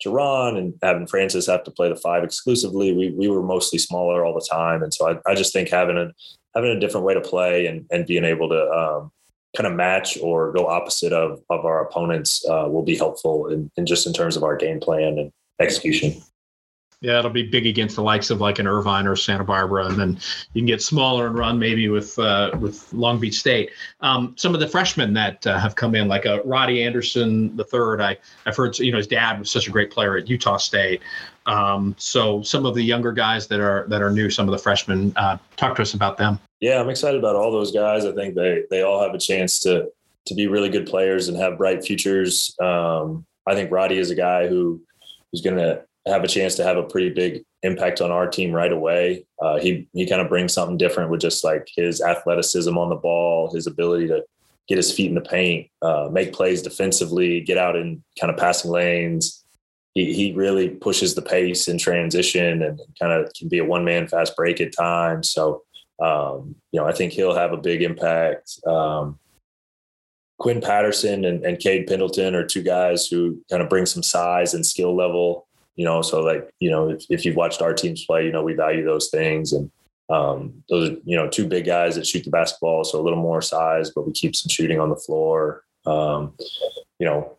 Jerron 0.04 0.58
and 0.58 0.74
having 0.82 1.06
Francis 1.06 1.46
have 1.46 1.64
to 1.64 1.70
play 1.70 1.88
the 1.88 1.96
five 1.96 2.22
exclusively. 2.22 2.92
We 2.92 3.10
we 3.10 3.28
were 3.28 3.42
mostly 3.42 3.78
smaller 3.78 4.24
all 4.24 4.34
the 4.34 4.46
time, 4.50 4.82
and 4.82 4.92
so 4.92 5.10
I, 5.10 5.30
I 5.30 5.34
just 5.34 5.52
think 5.52 5.68
having 5.70 5.96
a 5.96 6.12
having 6.54 6.70
a 6.70 6.80
different 6.80 7.06
way 7.06 7.14
to 7.14 7.20
play 7.20 7.66
and 7.66 7.86
and 7.90 8.06
being 8.06 8.24
able 8.24 8.48
to 8.50 8.70
um, 8.70 9.10
kind 9.56 9.66
of 9.66 9.72
match 9.72 10.18
or 10.20 10.52
go 10.52 10.66
opposite 10.66 11.14
of 11.14 11.40
of 11.48 11.64
our 11.64 11.86
opponents 11.86 12.44
uh, 12.48 12.66
will 12.68 12.84
be 12.84 12.96
helpful 12.96 13.46
in, 13.46 13.70
in 13.76 13.86
just 13.86 14.06
in 14.06 14.12
terms 14.12 14.36
of 14.36 14.44
our 14.44 14.56
game 14.56 14.80
plan 14.80 15.18
and 15.18 15.32
execution. 15.60 16.22
Yeah, 17.06 17.20
it'll 17.20 17.30
be 17.30 17.44
big 17.44 17.68
against 17.68 17.94
the 17.94 18.02
likes 18.02 18.30
of 18.30 18.40
like 18.40 18.58
an 18.58 18.66
Irvine 18.66 19.06
or 19.06 19.14
Santa 19.14 19.44
Barbara, 19.44 19.86
and 19.86 19.96
then 19.96 20.18
you 20.54 20.62
can 20.62 20.66
get 20.66 20.82
smaller 20.82 21.28
and 21.28 21.38
run 21.38 21.56
maybe 21.56 21.88
with 21.88 22.18
uh, 22.18 22.50
with 22.58 22.92
Long 22.92 23.20
Beach 23.20 23.38
State. 23.38 23.70
Um, 24.00 24.34
some 24.36 24.54
of 24.54 24.60
the 24.60 24.66
freshmen 24.66 25.12
that 25.12 25.46
uh, 25.46 25.56
have 25.56 25.76
come 25.76 25.94
in, 25.94 26.08
like 26.08 26.26
uh, 26.26 26.42
Roddy 26.44 26.82
Anderson 26.82 27.56
the 27.56 27.62
third, 27.62 28.00
I 28.00 28.16
I've 28.44 28.56
heard 28.56 28.76
you 28.80 28.90
know 28.90 28.98
his 28.98 29.06
dad 29.06 29.38
was 29.38 29.52
such 29.52 29.68
a 29.68 29.70
great 29.70 29.92
player 29.92 30.16
at 30.16 30.28
Utah 30.28 30.56
State. 30.56 31.00
Um, 31.46 31.94
so 31.96 32.42
some 32.42 32.66
of 32.66 32.74
the 32.74 32.82
younger 32.82 33.12
guys 33.12 33.46
that 33.46 33.60
are 33.60 33.86
that 33.88 34.02
are 34.02 34.10
new, 34.10 34.28
some 34.28 34.48
of 34.48 34.50
the 34.50 34.58
freshmen, 34.58 35.12
uh, 35.14 35.38
talk 35.54 35.76
to 35.76 35.82
us 35.82 35.94
about 35.94 36.16
them. 36.16 36.40
Yeah, 36.58 36.80
I'm 36.80 36.88
excited 36.88 37.20
about 37.20 37.36
all 37.36 37.52
those 37.52 37.70
guys. 37.70 38.04
I 38.04 38.10
think 38.16 38.34
they 38.34 38.64
they 38.68 38.82
all 38.82 39.00
have 39.00 39.14
a 39.14 39.18
chance 39.18 39.60
to 39.60 39.92
to 40.26 40.34
be 40.34 40.48
really 40.48 40.70
good 40.70 40.86
players 40.88 41.28
and 41.28 41.36
have 41.36 41.56
bright 41.56 41.84
futures. 41.84 42.52
Um, 42.60 43.24
I 43.46 43.54
think 43.54 43.70
Roddy 43.70 43.96
is 43.96 44.10
a 44.10 44.16
guy 44.16 44.48
who 44.48 44.82
who's 45.30 45.40
going 45.40 45.56
to 45.56 45.85
have 46.06 46.24
a 46.24 46.28
chance 46.28 46.54
to 46.54 46.64
have 46.64 46.76
a 46.76 46.82
pretty 46.82 47.10
big 47.10 47.44
impact 47.62 48.00
on 48.00 48.10
our 48.10 48.28
team 48.28 48.52
right 48.52 48.72
away. 48.72 49.26
Uh, 49.42 49.58
he 49.58 49.88
he 49.92 50.06
kind 50.06 50.20
of 50.20 50.28
brings 50.28 50.52
something 50.52 50.76
different 50.76 51.10
with 51.10 51.20
just 51.20 51.44
like 51.44 51.68
his 51.74 52.00
athleticism 52.00 52.76
on 52.78 52.88
the 52.88 52.96
ball, 52.96 53.52
his 53.52 53.66
ability 53.66 54.06
to 54.08 54.24
get 54.68 54.76
his 54.76 54.92
feet 54.92 55.08
in 55.08 55.14
the 55.14 55.20
paint, 55.20 55.68
uh, 55.82 56.08
make 56.10 56.32
plays 56.32 56.62
defensively, 56.62 57.40
get 57.40 57.58
out 57.58 57.76
in 57.76 58.02
kind 58.20 58.30
of 58.30 58.38
passing 58.38 58.70
lanes. 58.70 59.44
He 59.94 60.12
he 60.12 60.32
really 60.32 60.70
pushes 60.70 61.14
the 61.14 61.22
pace 61.22 61.68
in 61.68 61.78
transition 61.78 62.62
and 62.62 62.80
kind 63.00 63.12
of 63.12 63.32
can 63.34 63.48
be 63.48 63.58
a 63.58 63.64
one 63.64 63.84
man 63.84 64.06
fast 64.06 64.36
break 64.36 64.60
at 64.60 64.76
times. 64.76 65.30
So 65.30 65.62
um, 66.00 66.54
you 66.70 66.80
know 66.80 66.86
I 66.86 66.92
think 66.92 67.12
he'll 67.12 67.34
have 67.34 67.52
a 67.52 67.58
big 67.58 67.82
impact. 67.82 68.60
Um, 68.66 69.18
Quinn 70.38 70.60
Patterson 70.60 71.24
and, 71.24 71.44
and 71.44 71.58
Cade 71.58 71.86
Pendleton 71.86 72.34
are 72.34 72.44
two 72.44 72.62
guys 72.62 73.06
who 73.06 73.42
kind 73.50 73.62
of 73.62 73.70
bring 73.70 73.86
some 73.86 74.02
size 74.02 74.52
and 74.52 74.66
skill 74.66 74.94
level 74.94 75.45
you 75.76 75.84
know, 75.84 76.02
so 76.02 76.22
like, 76.22 76.50
you 76.58 76.70
know, 76.70 76.90
if, 76.90 77.04
if 77.10 77.24
you've 77.24 77.36
watched 77.36 77.62
our 77.62 77.74
teams 77.74 78.04
play, 78.04 78.24
you 78.24 78.32
know, 78.32 78.42
we 78.42 78.54
value 78.54 78.84
those 78.84 79.08
things. 79.10 79.52
And 79.52 79.70
um, 80.08 80.64
those 80.68 80.90
are, 80.90 80.96
you 81.04 81.16
know, 81.16 81.28
two 81.28 81.46
big 81.46 81.66
guys 81.66 81.94
that 81.94 82.06
shoot 82.06 82.24
the 82.24 82.30
basketball. 82.30 82.82
So 82.84 82.98
a 82.98 83.02
little 83.02 83.18
more 83.20 83.42
size, 83.42 83.90
but 83.94 84.06
we 84.06 84.12
keep 84.12 84.34
some 84.34 84.48
shooting 84.48 84.80
on 84.80 84.90
the 84.90 84.96
floor. 84.96 85.62
Um, 85.84 86.34
you 86.98 87.06
know, 87.06 87.36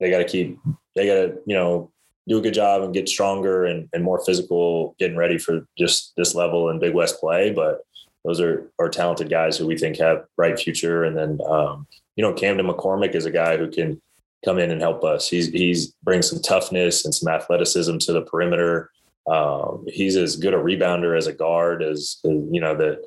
they 0.00 0.10
got 0.10 0.18
to 0.18 0.24
keep, 0.24 0.58
they 0.94 1.06
got 1.06 1.14
to, 1.14 1.38
you 1.46 1.54
know, 1.54 1.90
do 2.28 2.38
a 2.38 2.42
good 2.42 2.54
job 2.54 2.82
and 2.82 2.92
get 2.92 3.08
stronger 3.08 3.66
and, 3.66 3.88
and 3.92 4.02
more 4.02 4.24
physical, 4.24 4.96
getting 4.98 5.16
ready 5.16 5.38
for 5.38 5.64
just 5.78 6.12
this 6.16 6.34
level 6.34 6.68
in 6.70 6.80
Big 6.80 6.92
West 6.92 7.20
play. 7.20 7.52
But 7.52 7.82
those 8.24 8.40
are, 8.40 8.68
are 8.80 8.88
talented 8.88 9.30
guys 9.30 9.56
who 9.56 9.66
we 9.66 9.78
think 9.78 9.98
have 9.98 10.24
bright 10.36 10.58
future. 10.58 11.04
And 11.04 11.16
then, 11.16 11.38
um, 11.48 11.86
you 12.16 12.22
know, 12.22 12.32
Camden 12.32 12.66
McCormick 12.66 13.14
is 13.14 13.26
a 13.26 13.30
guy 13.30 13.56
who 13.56 13.70
can, 13.70 14.02
come 14.44 14.58
in 14.58 14.70
and 14.70 14.80
help 14.80 15.04
us. 15.04 15.28
He's 15.28 15.48
he's 15.48 15.92
brings 16.02 16.28
some 16.28 16.40
toughness 16.40 17.04
and 17.04 17.14
some 17.14 17.32
athleticism 17.32 17.98
to 17.98 18.12
the 18.12 18.22
perimeter. 18.22 18.90
Um, 19.30 19.84
he's 19.88 20.16
as 20.16 20.36
good 20.36 20.54
a 20.54 20.58
rebounder 20.58 21.18
as 21.18 21.26
a 21.26 21.32
guard 21.32 21.82
as, 21.82 22.18
as 22.24 22.30
you 22.50 22.60
know 22.60 22.76
that 22.76 23.02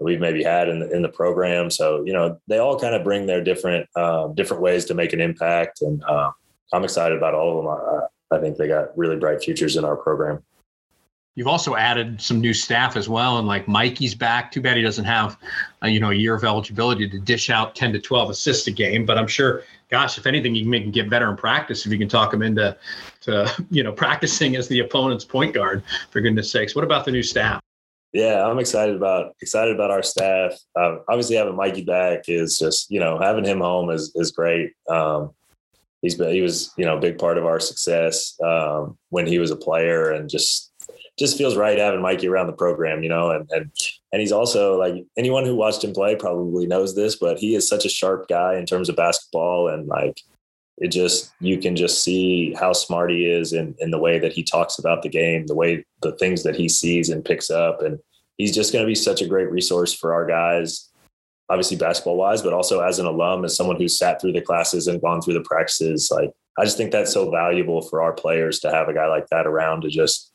we've 0.00 0.20
maybe 0.20 0.42
had 0.42 0.68
in 0.68 0.78
the, 0.78 0.90
in 0.90 1.02
the 1.02 1.08
program. 1.08 1.70
So 1.70 2.04
you 2.04 2.12
know 2.12 2.40
they 2.48 2.58
all 2.58 2.78
kind 2.78 2.94
of 2.94 3.04
bring 3.04 3.26
their 3.26 3.42
different 3.42 3.88
uh, 3.96 4.28
different 4.28 4.62
ways 4.62 4.84
to 4.86 4.94
make 4.94 5.12
an 5.12 5.20
impact, 5.20 5.82
and 5.82 6.02
uh, 6.04 6.30
I'm 6.72 6.84
excited 6.84 7.16
about 7.16 7.34
all 7.34 7.58
of 7.58 7.64
them. 7.64 8.08
I, 8.32 8.36
I 8.36 8.40
think 8.40 8.56
they 8.56 8.68
got 8.68 8.96
really 8.96 9.16
bright 9.16 9.42
futures 9.42 9.76
in 9.76 9.84
our 9.84 9.96
program. 9.96 10.42
You've 11.38 11.46
also 11.46 11.76
added 11.76 12.20
some 12.20 12.40
new 12.40 12.52
staff 12.52 12.96
as 12.96 13.08
well, 13.08 13.38
and 13.38 13.46
like 13.46 13.68
Mikey's 13.68 14.12
back. 14.12 14.50
Too 14.50 14.60
bad 14.60 14.76
he 14.76 14.82
doesn't 14.82 15.04
have, 15.04 15.36
uh, 15.84 15.86
you 15.86 16.00
know, 16.00 16.10
a 16.10 16.14
year 16.14 16.34
of 16.34 16.42
eligibility 16.42 17.08
to 17.08 17.18
dish 17.20 17.48
out 17.48 17.76
ten 17.76 17.92
to 17.92 18.00
twelve 18.00 18.28
assists 18.28 18.66
a 18.66 18.72
game. 18.72 19.06
But 19.06 19.18
I'm 19.18 19.28
sure, 19.28 19.62
gosh, 19.88 20.18
if 20.18 20.26
anything, 20.26 20.56
you 20.56 20.62
can 20.62 20.70
make 20.70 20.82
him 20.82 20.90
get 20.90 21.08
better 21.08 21.30
in 21.30 21.36
practice 21.36 21.86
if 21.86 21.92
you 21.92 21.98
can 21.98 22.08
talk 22.08 22.34
him 22.34 22.42
into, 22.42 22.76
to 23.20 23.48
you 23.70 23.84
know, 23.84 23.92
practicing 23.92 24.56
as 24.56 24.66
the 24.66 24.80
opponent's 24.80 25.24
point 25.24 25.54
guard. 25.54 25.84
For 26.10 26.20
goodness 26.20 26.50
sakes, 26.50 26.74
what 26.74 26.82
about 26.82 27.04
the 27.04 27.12
new 27.12 27.22
staff? 27.22 27.60
Yeah, 28.12 28.44
I'm 28.44 28.58
excited 28.58 28.96
about 28.96 29.36
excited 29.40 29.72
about 29.72 29.92
our 29.92 30.02
staff. 30.02 30.58
Um, 30.74 31.02
obviously, 31.08 31.36
having 31.36 31.54
Mikey 31.54 31.84
back 31.84 32.24
is 32.26 32.58
just 32.58 32.90
you 32.90 32.98
know 32.98 33.16
having 33.16 33.44
him 33.44 33.60
home 33.60 33.90
is 33.90 34.10
is 34.16 34.32
great. 34.32 34.72
Um, 34.90 35.30
he's 36.02 36.16
been 36.16 36.32
he 36.32 36.40
was 36.40 36.72
you 36.76 36.84
know 36.84 36.96
a 36.96 37.00
big 37.00 37.16
part 37.16 37.38
of 37.38 37.46
our 37.46 37.60
success 37.60 38.36
um, 38.44 38.98
when 39.10 39.28
he 39.28 39.38
was 39.38 39.52
a 39.52 39.56
player, 39.56 40.10
and 40.10 40.28
just 40.28 40.72
just 41.18 41.36
feels 41.36 41.56
right 41.56 41.78
having 41.78 42.02
Mikey 42.02 42.28
around 42.28 42.46
the 42.46 42.52
program, 42.52 43.02
you 43.02 43.08
know, 43.08 43.30
and 43.30 43.50
and 43.50 43.70
and 44.12 44.20
he's 44.20 44.32
also 44.32 44.78
like 44.78 45.04
anyone 45.16 45.44
who 45.44 45.56
watched 45.56 45.84
him 45.84 45.92
play 45.92 46.16
probably 46.16 46.66
knows 46.66 46.94
this, 46.94 47.16
but 47.16 47.38
he 47.38 47.54
is 47.54 47.68
such 47.68 47.84
a 47.84 47.90
sharp 47.90 48.28
guy 48.28 48.56
in 48.56 48.66
terms 48.66 48.88
of 48.88 48.96
basketball 48.96 49.68
and 49.68 49.86
like 49.88 50.20
it 50.78 50.88
just 50.88 51.32
you 51.40 51.58
can 51.58 51.74
just 51.74 52.04
see 52.04 52.54
how 52.54 52.72
smart 52.72 53.10
he 53.10 53.26
is 53.26 53.52
in 53.52 53.74
in 53.80 53.90
the 53.90 53.98
way 53.98 54.18
that 54.18 54.32
he 54.32 54.42
talks 54.42 54.78
about 54.78 55.02
the 55.02 55.08
game, 55.08 55.46
the 55.46 55.54
way 55.54 55.84
the 56.02 56.12
things 56.12 56.42
that 56.44 56.56
he 56.56 56.68
sees 56.68 57.08
and 57.10 57.24
picks 57.24 57.50
up 57.50 57.82
and 57.82 57.98
he's 58.36 58.54
just 58.54 58.72
going 58.72 58.84
to 58.84 58.86
be 58.86 58.94
such 58.94 59.20
a 59.20 59.26
great 59.26 59.50
resource 59.50 59.92
for 59.92 60.14
our 60.14 60.24
guys 60.24 60.88
obviously 61.50 61.76
basketball 61.76 62.16
wise 62.16 62.42
but 62.42 62.52
also 62.52 62.80
as 62.80 62.98
an 62.98 63.06
alum 63.06 63.44
as 63.44 63.56
someone 63.56 63.76
who's 63.76 63.98
sat 63.98 64.20
through 64.20 64.32
the 64.32 64.40
classes 64.40 64.86
and 64.86 65.00
gone 65.00 65.20
through 65.20 65.34
the 65.34 65.42
practices 65.42 66.10
like 66.12 66.30
I 66.58 66.64
just 66.64 66.76
think 66.76 66.90
that's 66.90 67.12
so 67.12 67.30
valuable 67.30 67.82
for 67.82 68.02
our 68.02 68.12
players 68.12 68.58
to 68.60 68.70
have 68.70 68.88
a 68.88 68.94
guy 68.94 69.06
like 69.06 69.28
that 69.28 69.46
around 69.46 69.82
to 69.82 69.88
just 69.88 70.32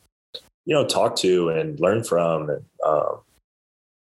you 0.66 0.74
know 0.74 0.86
talk 0.86 1.16
to 1.18 1.50
and 1.50 1.80
learn 1.80 2.04
from 2.04 2.50
and 2.50 2.66
um, 2.86 3.20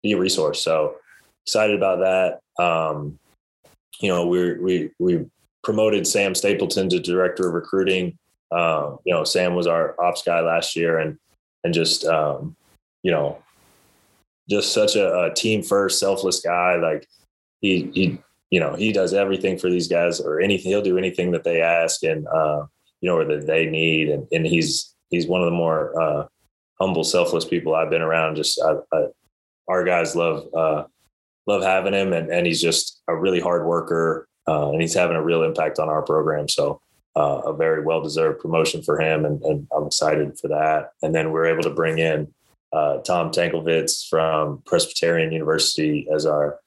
be 0.02 0.12
a 0.12 0.18
resource. 0.18 0.62
So 0.62 0.96
excited 1.44 1.76
about 1.76 2.00
that. 2.00 2.62
Um, 2.62 3.18
you 4.00 4.08
know, 4.08 4.26
we 4.26 4.54
we 4.58 4.90
we 4.98 5.26
promoted 5.62 6.06
Sam 6.06 6.34
Stapleton 6.34 6.88
to 6.90 7.00
director 7.00 7.48
of 7.48 7.54
recruiting. 7.54 8.18
Um, 8.50 8.98
you 9.04 9.14
know, 9.14 9.24
Sam 9.24 9.54
was 9.54 9.66
our 9.66 10.00
ops 10.00 10.22
guy 10.22 10.40
last 10.40 10.76
year, 10.76 10.98
and 10.98 11.18
and 11.64 11.72
just 11.72 12.04
um, 12.04 12.56
you 13.02 13.10
know, 13.10 13.38
just 14.48 14.72
such 14.72 14.96
a, 14.96 15.24
a 15.24 15.34
team 15.34 15.62
first, 15.62 15.98
selfless 15.98 16.40
guy. 16.40 16.76
Like 16.76 17.06
he 17.60 17.90
he 17.94 18.18
you 18.50 18.60
know 18.60 18.74
he 18.74 18.92
does 18.92 19.14
everything 19.14 19.58
for 19.58 19.70
these 19.70 19.88
guys 19.88 20.20
or 20.20 20.40
anything. 20.40 20.70
He'll 20.70 20.82
do 20.82 20.98
anything 20.98 21.30
that 21.32 21.44
they 21.44 21.62
ask 21.62 22.02
and 22.02 22.26
uh, 22.28 22.66
you 23.00 23.08
know 23.08 23.16
or 23.16 23.24
that 23.24 23.46
they 23.46 23.66
need, 23.66 24.10
and 24.10 24.26
and 24.32 24.46
he's 24.46 24.94
he's 25.10 25.26
one 25.26 25.40
of 25.40 25.46
the 25.46 25.56
more 25.56 26.00
uh, 26.00 26.26
humble, 26.82 27.04
selfless 27.04 27.44
people 27.44 27.74
I've 27.74 27.90
been 27.90 28.02
around. 28.02 28.36
Just 28.36 28.60
I, 28.60 28.74
I, 28.96 29.06
our 29.68 29.84
guys 29.84 30.16
love 30.16 30.52
uh, 30.54 30.84
love 31.46 31.62
having 31.62 31.94
him, 31.94 32.12
and 32.12 32.30
and 32.30 32.46
he's 32.46 32.60
just 32.60 33.02
a 33.08 33.14
really 33.14 33.40
hard 33.40 33.66
worker, 33.66 34.26
uh, 34.48 34.70
and 34.70 34.80
he's 34.80 34.94
having 34.94 35.16
a 35.16 35.22
real 35.22 35.42
impact 35.42 35.78
on 35.78 35.88
our 35.88 36.02
program. 36.02 36.48
So. 36.48 36.80
Uh, 37.14 37.42
a 37.44 37.52
very 37.52 37.84
well 37.84 38.00
deserved 38.00 38.40
promotion 38.40 38.82
for 38.82 38.98
him, 38.98 39.26
and, 39.26 39.42
and, 39.42 39.68
I'm 39.76 39.86
excited 39.86 40.38
for 40.40 40.48
that. 40.48 40.92
And 41.02 41.14
then 41.14 41.30
we're 41.30 41.44
able 41.44 41.62
to 41.64 41.68
bring 41.68 41.98
in 41.98 42.32
uh, 42.72 42.98
Tom 43.00 43.30
Tankovitz 43.30 44.08
from 44.08 44.62
Presbyterian 44.64 45.30
University 45.30 46.08
as 46.14 46.24
our 46.24 46.58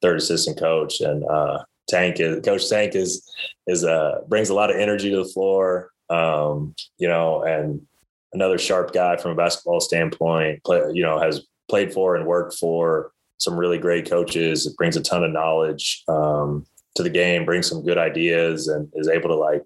third 0.00 0.18
assistant 0.18 0.56
coach, 0.56 1.00
and 1.00 1.24
uh, 1.24 1.64
Tank 1.88 2.20
is 2.20 2.44
Coach 2.44 2.68
Tank 2.68 2.94
is 2.94 3.28
is 3.66 3.84
uh, 3.84 4.20
brings 4.28 4.50
a 4.50 4.54
lot 4.54 4.70
of 4.70 4.76
energy 4.76 5.10
to 5.10 5.16
the 5.16 5.24
floor, 5.24 5.90
um, 6.10 6.76
you 6.98 7.08
know, 7.08 7.42
and 7.42 7.84
another 8.32 8.58
sharp 8.58 8.92
guy 8.92 9.16
from 9.16 9.32
a 9.32 9.34
basketball 9.34 9.80
standpoint. 9.80 10.62
Play, 10.64 10.82
you 10.92 11.02
know, 11.02 11.18
has 11.18 11.46
played 11.68 11.92
for 11.92 12.16
and 12.16 12.26
worked 12.26 12.54
for 12.54 13.12
some 13.38 13.56
really 13.56 13.78
great 13.78 14.08
coaches. 14.08 14.66
It 14.66 14.76
brings 14.76 14.96
a 14.96 15.02
ton 15.02 15.24
of 15.24 15.30
knowledge 15.30 16.02
um, 16.08 16.66
to 16.96 17.02
the 17.02 17.10
game, 17.10 17.44
brings 17.44 17.68
some 17.68 17.84
good 17.84 17.98
ideas, 17.98 18.68
and 18.68 18.88
is 18.94 19.08
able 19.08 19.28
to 19.28 19.36
like 19.36 19.62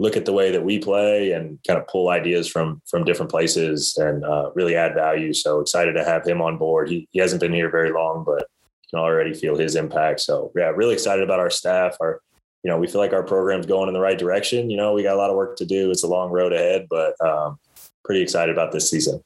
look 0.00 0.16
at 0.16 0.24
the 0.24 0.32
way 0.32 0.52
that 0.52 0.64
we 0.64 0.78
play 0.78 1.32
and 1.32 1.58
kind 1.66 1.78
of 1.78 1.88
pull 1.88 2.08
ideas 2.08 2.48
from 2.48 2.80
from 2.88 3.04
different 3.04 3.30
places 3.30 3.96
and 3.96 4.24
uh, 4.24 4.50
really 4.54 4.76
add 4.76 4.94
value. 4.94 5.32
So 5.32 5.60
excited 5.60 5.94
to 5.94 6.04
have 6.04 6.26
him 6.26 6.40
on 6.40 6.58
board. 6.58 6.88
He, 6.88 7.08
he 7.10 7.20
hasn't 7.20 7.40
been 7.40 7.52
here 7.52 7.70
very 7.70 7.92
long, 7.92 8.24
but 8.24 8.46
can 8.90 8.98
already 8.98 9.34
feel 9.34 9.56
his 9.56 9.76
impact. 9.76 10.20
So 10.20 10.50
yeah, 10.56 10.70
really 10.74 10.94
excited 10.94 11.22
about 11.22 11.40
our 11.40 11.50
staff. 11.50 11.96
Our 12.00 12.20
you 12.62 12.70
know 12.70 12.78
we 12.78 12.86
feel 12.86 13.00
like 13.00 13.12
our 13.12 13.22
program's 13.22 13.66
going 13.66 13.88
in 13.88 13.94
the 13.94 14.00
right 14.00 14.18
direction. 14.18 14.70
You 14.70 14.76
know 14.76 14.92
we 14.92 15.02
got 15.02 15.14
a 15.14 15.18
lot 15.18 15.30
of 15.30 15.36
work 15.36 15.56
to 15.58 15.66
do. 15.66 15.90
It's 15.90 16.04
a 16.04 16.08
long 16.08 16.30
road 16.30 16.52
ahead, 16.52 16.86
but 16.88 17.14
um, 17.24 17.58
pretty 18.08 18.22
excited 18.22 18.50
about 18.50 18.72
this 18.72 18.88
season. 18.88 19.22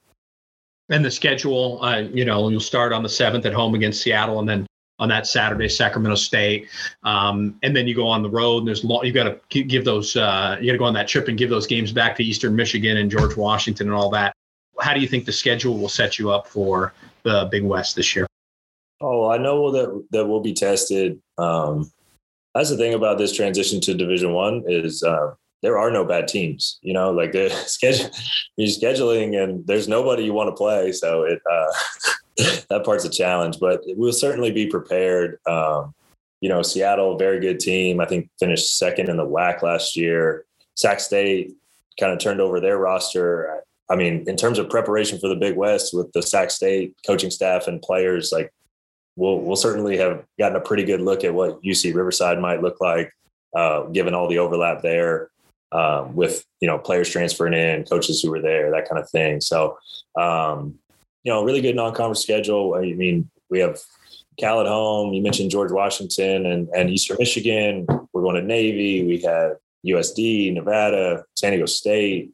And 0.88 1.04
the 1.04 1.10
schedule, 1.10 1.78
uh, 1.82 2.00
you 2.00 2.24
know, 2.24 2.48
you'll 2.48 2.60
start 2.60 2.92
on 2.92 3.04
the 3.04 3.08
seventh 3.08 3.46
at 3.46 3.52
home 3.52 3.76
against 3.76 4.02
Seattle, 4.02 4.40
and 4.40 4.48
then 4.48 4.66
on 4.98 5.08
that 5.08 5.26
Saturday, 5.26 5.68
Sacramento 5.68 6.16
State, 6.16 6.68
um, 7.04 7.56
and 7.62 7.74
then 7.74 7.86
you 7.86 7.94
go 7.94 8.08
on 8.08 8.22
the 8.22 8.28
road. 8.28 8.58
And 8.58 8.68
there's 8.68 8.82
you 8.82 9.12
got 9.12 9.50
to 9.50 9.62
give 9.62 9.84
those, 9.84 10.16
uh, 10.16 10.58
you 10.60 10.66
got 10.66 10.72
to 10.72 10.78
go 10.78 10.84
on 10.84 10.94
that 10.94 11.06
trip 11.06 11.28
and 11.28 11.38
give 11.38 11.48
those 11.48 11.66
games 11.66 11.92
back 11.92 12.16
to 12.16 12.24
Eastern 12.24 12.56
Michigan 12.56 12.96
and 12.96 13.10
George 13.10 13.36
Washington 13.36 13.86
and 13.86 13.96
all 13.96 14.10
that. 14.10 14.34
How 14.80 14.92
do 14.92 15.00
you 15.00 15.06
think 15.06 15.24
the 15.24 15.32
schedule 15.32 15.78
will 15.78 15.88
set 15.88 16.18
you 16.18 16.30
up 16.30 16.48
for 16.48 16.92
the 17.22 17.48
Big 17.50 17.62
West 17.62 17.94
this 17.94 18.16
year? 18.16 18.26
Oh, 19.00 19.30
I 19.30 19.38
know 19.38 19.70
that 19.70 20.06
that 20.10 20.26
will 20.26 20.40
be 20.40 20.52
tested. 20.52 21.20
Um, 21.38 21.90
that's 22.54 22.70
the 22.70 22.76
thing 22.76 22.94
about 22.94 23.18
this 23.18 23.32
transition 23.32 23.80
to 23.82 23.94
Division 23.94 24.32
One 24.32 24.64
is 24.66 25.02
uh, 25.02 25.34
there 25.62 25.78
are 25.78 25.90
no 25.90 26.04
bad 26.04 26.28
teams. 26.28 26.78
You 26.82 26.92
know, 26.92 27.10
like 27.10 27.32
the 27.32 27.48
schedule, 27.50 28.10
you're 28.56 28.68
scheduling, 28.68 29.42
and 29.42 29.66
there's 29.66 29.88
nobody 29.88 30.24
you 30.24 30.34
want 30.34 30.48
to 30.48 30.56
play. 30.56 30.92
So 30.92 31.22
it 31.22 31.40
uh, 31.50 31.72
that 32.68 32.84
part's 32.84 33.04
a 33.04 33.10
challenge, 33.10 33.58
but 33.58 33.82
we'll 33.86 34.12
certainly 34.12 34.50
be 34.50 34.66
prepared. 34.66 35.38
Um, 35.46 35.94
you 36.40 36.48
know, 36.48 36.62
Seattle, 36.62 37.16
very 37.16 37.38
good 37.40 37.60
team. 37.60 38.00
I 38.00 38.06
think 38.06 38.28
finished 38.38 38.76
second 38.76 39.08
in 39.08 39.16
the 39.16 39.26
WAC 39.26 39.62
last 39.62 39.96
year. 39.96 40.44
Sac 40.74 40.98
State 41.00 41.52
kind 42.00 42.12
of 42.12 42.18
turned 42.18 42.40
over 42.40 42.58
their 42.58 42.78
roster. 42.78 43.62
I 43.88 43.94
mean, 43.94 44.24
in 44.26 44.36
terms 44.36 44.58
of 44.58 44.70
preparation 44.70 45.18
for 45.20 45.28
the 45.28 45.36
Big 45.36 45.56
West 45.56 45.94
with 45.94 46.10
the 46.12 46.22
Sac 46.22 46.50
State 46.50 46.96
coaching 47.06 47.30
staff 47.30 47.68
and 47.68 47.80
players, 47.80 48.32
like 48.32 48.52
we'll 49.14 49.38
we'll 49.38 49.56
certainly 49.56 49.96
have 49.98 50.24
gotten 50.38 50.56
a 50.56 50.60
pretty 50.60 50.82
good 50.84 51.00
look 51.00 51.22
at 51.22 51.34
what 51.34 51.62
UC 51.62 51.94
Riverside 51.94 52.40
might 52.40 52.62
look 52.62 52.80
like, 52.80 53.12
uh, 53.54 53.82
given 53.84 54.14
all 54.14 54.26
the 54.26 54.38
overlap 54.38 54.82
there 54.82 55.30
um, 55.72 56.14
with 56.14 56.44
you 56.60 56.68
know 56.68 56.78
players 56.78 57.08
transferring 57.08 57.54
in, 57.54 57.84
coaches 57.84 58.20
who 58.20 58.30
were 58.30 58.40
there, 58.40 58.70
that 58.70 58.88
kind 58.88 59.00
of 59.00 59.08
thing. 59.10 59.40
So 59.40 59.78
um, 60.18 60.78
you 61.22 61.32
know, 61.32 61.44
really 61.44 61.60
good 61.60 61.76
non-conference 61.76 62.20
schedule. 62.20 62.74
I 62.74 62.92
mean, 62.92 63.30
we 63.48 63.60
have 63.60 63.78
Cal 64.38 64.60
at 64.60 64.66
home. 64.66 65.12
You 65.12 65.22
mentioned 65.22 65.50
George 65.50 65.70
Washington 65.70 66.46
and, 66.46 66.68
and 66.74 66.90
Eastern 66.90 67.16
Michigan. 67.18 67.86
We're 68.12 68.22
going 68.22 68.36
to 68.36 68.42
Navy. 68.42 69.06
We 69.06 69.20
have 69.22 69.56
USD, 69.86 70.52
Nevada, 70.52 71.24
San 71.34 71.52
Diego 71.52 71.66
State. 71.66 72.32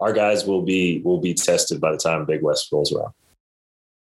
Our 0.00 0.12
guys 0.12 0.44
will 0.44 0.62
be 0.62 1.00
will 1.04 1.20
be 1.20 1.34
tested 1.34 1.80
by 1.80 1.90
the 1.90 1.98
time 1.98 2.24
Big 2.24 2.42
West 2.42 2.70
rolls 2.70 2.92
around. 2.92 3.12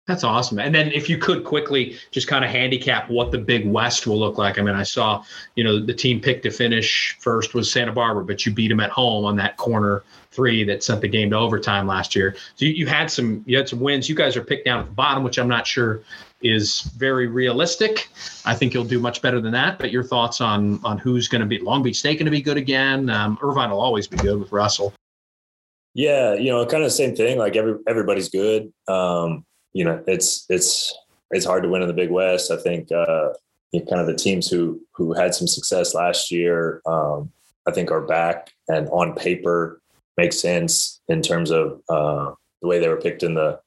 That's 0.07 0.23
awesome. 0.23 0.59
And 0.59 0.75
then 0.75 0.93
if 0.93 1.09
you 1.09 1.17
could 1.17 1.45
quickly 1.45 1.97
just 2.11 2.29
kind 2.29 2.45
of 2.45 2.51
handicap 2.51 3.09
what 3.09 3.31
the 3.31 3.39
Big 3.39 3.67
West 3.67 4.07
will 4.07 4.19
look 4.19 4.37
like. 4.37 4.59
I 4.59 4.63
mean, 4.63 4.75
I 4.75 4.83
saw, 4.83 5.25
you 5.55 5.65
know, 5.65 5.81
the 5.81 5.95
team 5.95 6.21
picked 6.21 6.43
to 6.43 6.51
finish 6.51 7.17
first 7.21 7.55
was 7.55 7.73
Santa 7.73 7.93
Barbara, 7.93 8.23
but 8.23 8.45
you 8.45 8.53
beat 8.53 8.69
them 8.69 8.81
at 8.81 8.91
home 8.91 9.25
on 9.25 9.37
that 9.37 9.57
corner 9.57 10.03
three 10.31 10.63
that 10.65 10.83
sent 10.83 11.01
the 11.01 11.09
game 11.09 11.31
to 11.31 11.37
overtime 11.39 11.87
last 11.87 12.15
year. 12.15 12.37
So 12.57 12.67
you, 12.67 12.73
you 12.73 12.87
had 12.87 13.11
some 13.11 13.43
you 13.47 13.57
had 13.57 13.67
some 13.67 13.81
wins. 13.81 14.07
You 14.07 14.15
guys 14.15 14.37
are 14.37 14.45
picked 14.45 14.67
down 14.67 14.81
at 14.81 14.87
the 14.87 14.93
bottom, 14.93 15.25
which 15.25 15.39
I'm 15.39 15.49
not 15.49 15.67
sure 15.67 16.03
is 16.43 16.83
very 16.99 17.27
realistic. 17.27 18.09
I 18.45 18.55
think 18.55 18.75
you'll 18.75 18.85
do 18.85 19.01
much 19.01 19.23
better 19.23 19.41
than 19.41 19.53
that. 19.53 19.79
But 19.79 19.91
your 19.91 20.05
thoughts 20.05 20.43
on 20.43 20.85
on 20.85 20.99
who's 20.99 21.29
going 21.29 21.41
to 21.41 21.47
be 21.47 21.61
Long 21.61 21.83
Beach 21.83 21.97
State 21.97 22.19
going 22.19 22.27
to 22.27 22.31
be 22.31 22.43
good 22.43 22.59
again? 22.59 23.09
Um, 23.09 23.39
Irvine 23.43 23.71
will 23.71 23.81
always 23.81 24.07
be 24.07 24.19
good 24.19 24.39
with 24.39 24.53
Russell. 24.53 24.93
Yeah, 25.95 26.35
you 26.35 26.51
know, 26.51 26.67
kind 26.67 26.83
of 26.83 26.89
the 26.89 26.95
same 26.95 27.17
thing. 27.17 27.39
Like 27.39 27.57
every 27.57 27.77
everybody's 27.87 28.29
good. 28.29 28.71
Um, 28.87 29.47
you 29.75 29.85
know, 29.85 30.03
it's 30.07 30.47
it's 30.49 30.95
it's 31.31 31.45
hard 31.45 31.65
to 31.65 31.69
win 31.69 31.83
in 31.83 31.89
the 31.89 31.95
Big 31.95 32.11
West. 32.11 32.51
I 32.51 32.57
think 32.57 32.91
uh, 32.91 33.31
kind 33.83 34.01
of 34.01 34.07
the 34.07 34.15
teams 34.15 34.49
who 34.49 34.81
who 34.95 35.13
had 35.13 35.35
some 35.35 35.47
success 35.47 35.95
last 35.95 36.31
year, 36.31 36.81
um, 36.87 37.31
I 37.67 37.73
think 37.73 37.91
are 37.91 38.01
back 38.01 38.53
and 38.69 38.89
on 38.89 39.15
paper 39.15 39.81
makes 40.17 40.39
sense 40.39 41.01
in 41.09 41.21
terms 41.21 41.51
of 41.51 41.83
uh, 41.89 42.33
the 42.63 42.69
way 42.69 42.79
they 42.79 42.89
were 42.89 43.01
picked 43.01 43.23
in 43.23 43.35
the 43.35 43.61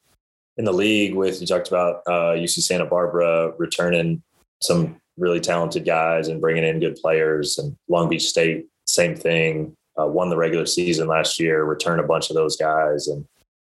in 0.58 0.66
the 0.66 0.74
league. 0.74 1.14
With 1.14 1.42
you 1.42 1.48
talked 1.48 1.68
about 1.68 2.02
uh, 2.08 2.34
UC 2.34 2.62
Santa 2.62 2.86
Barbara 2.86 3.54
returning 3.58 4.24
some 4.62 4.98
really 5.18 5.40
talented 5.40 5.86
guys 5.86 6.30
and 6.30 6.42
bringing 6.42 6.64
in 6.64 6.80
good 6.80 6.96
players, 6.96 7.58
and 7.58 7.76
Long 7.90 8.10
Beach 8.10 8.28
State 8.28 8.66
same 8.86 9.16
thing. 9.16 9.76
Uh, 10.00 10.06
won 10.06 10.30
the 10.30 10.38
regular 10.38 10.68
season 10.68 11.08
last 11.08 11.40
year, 11.40 11.64
returned 11.64 12.00
a 12.00 12.08
bunch 12.08 12.30
of 12.30 12.36
those 12.36 12.56
guys, 12.56 13.08
and 13.08 13.26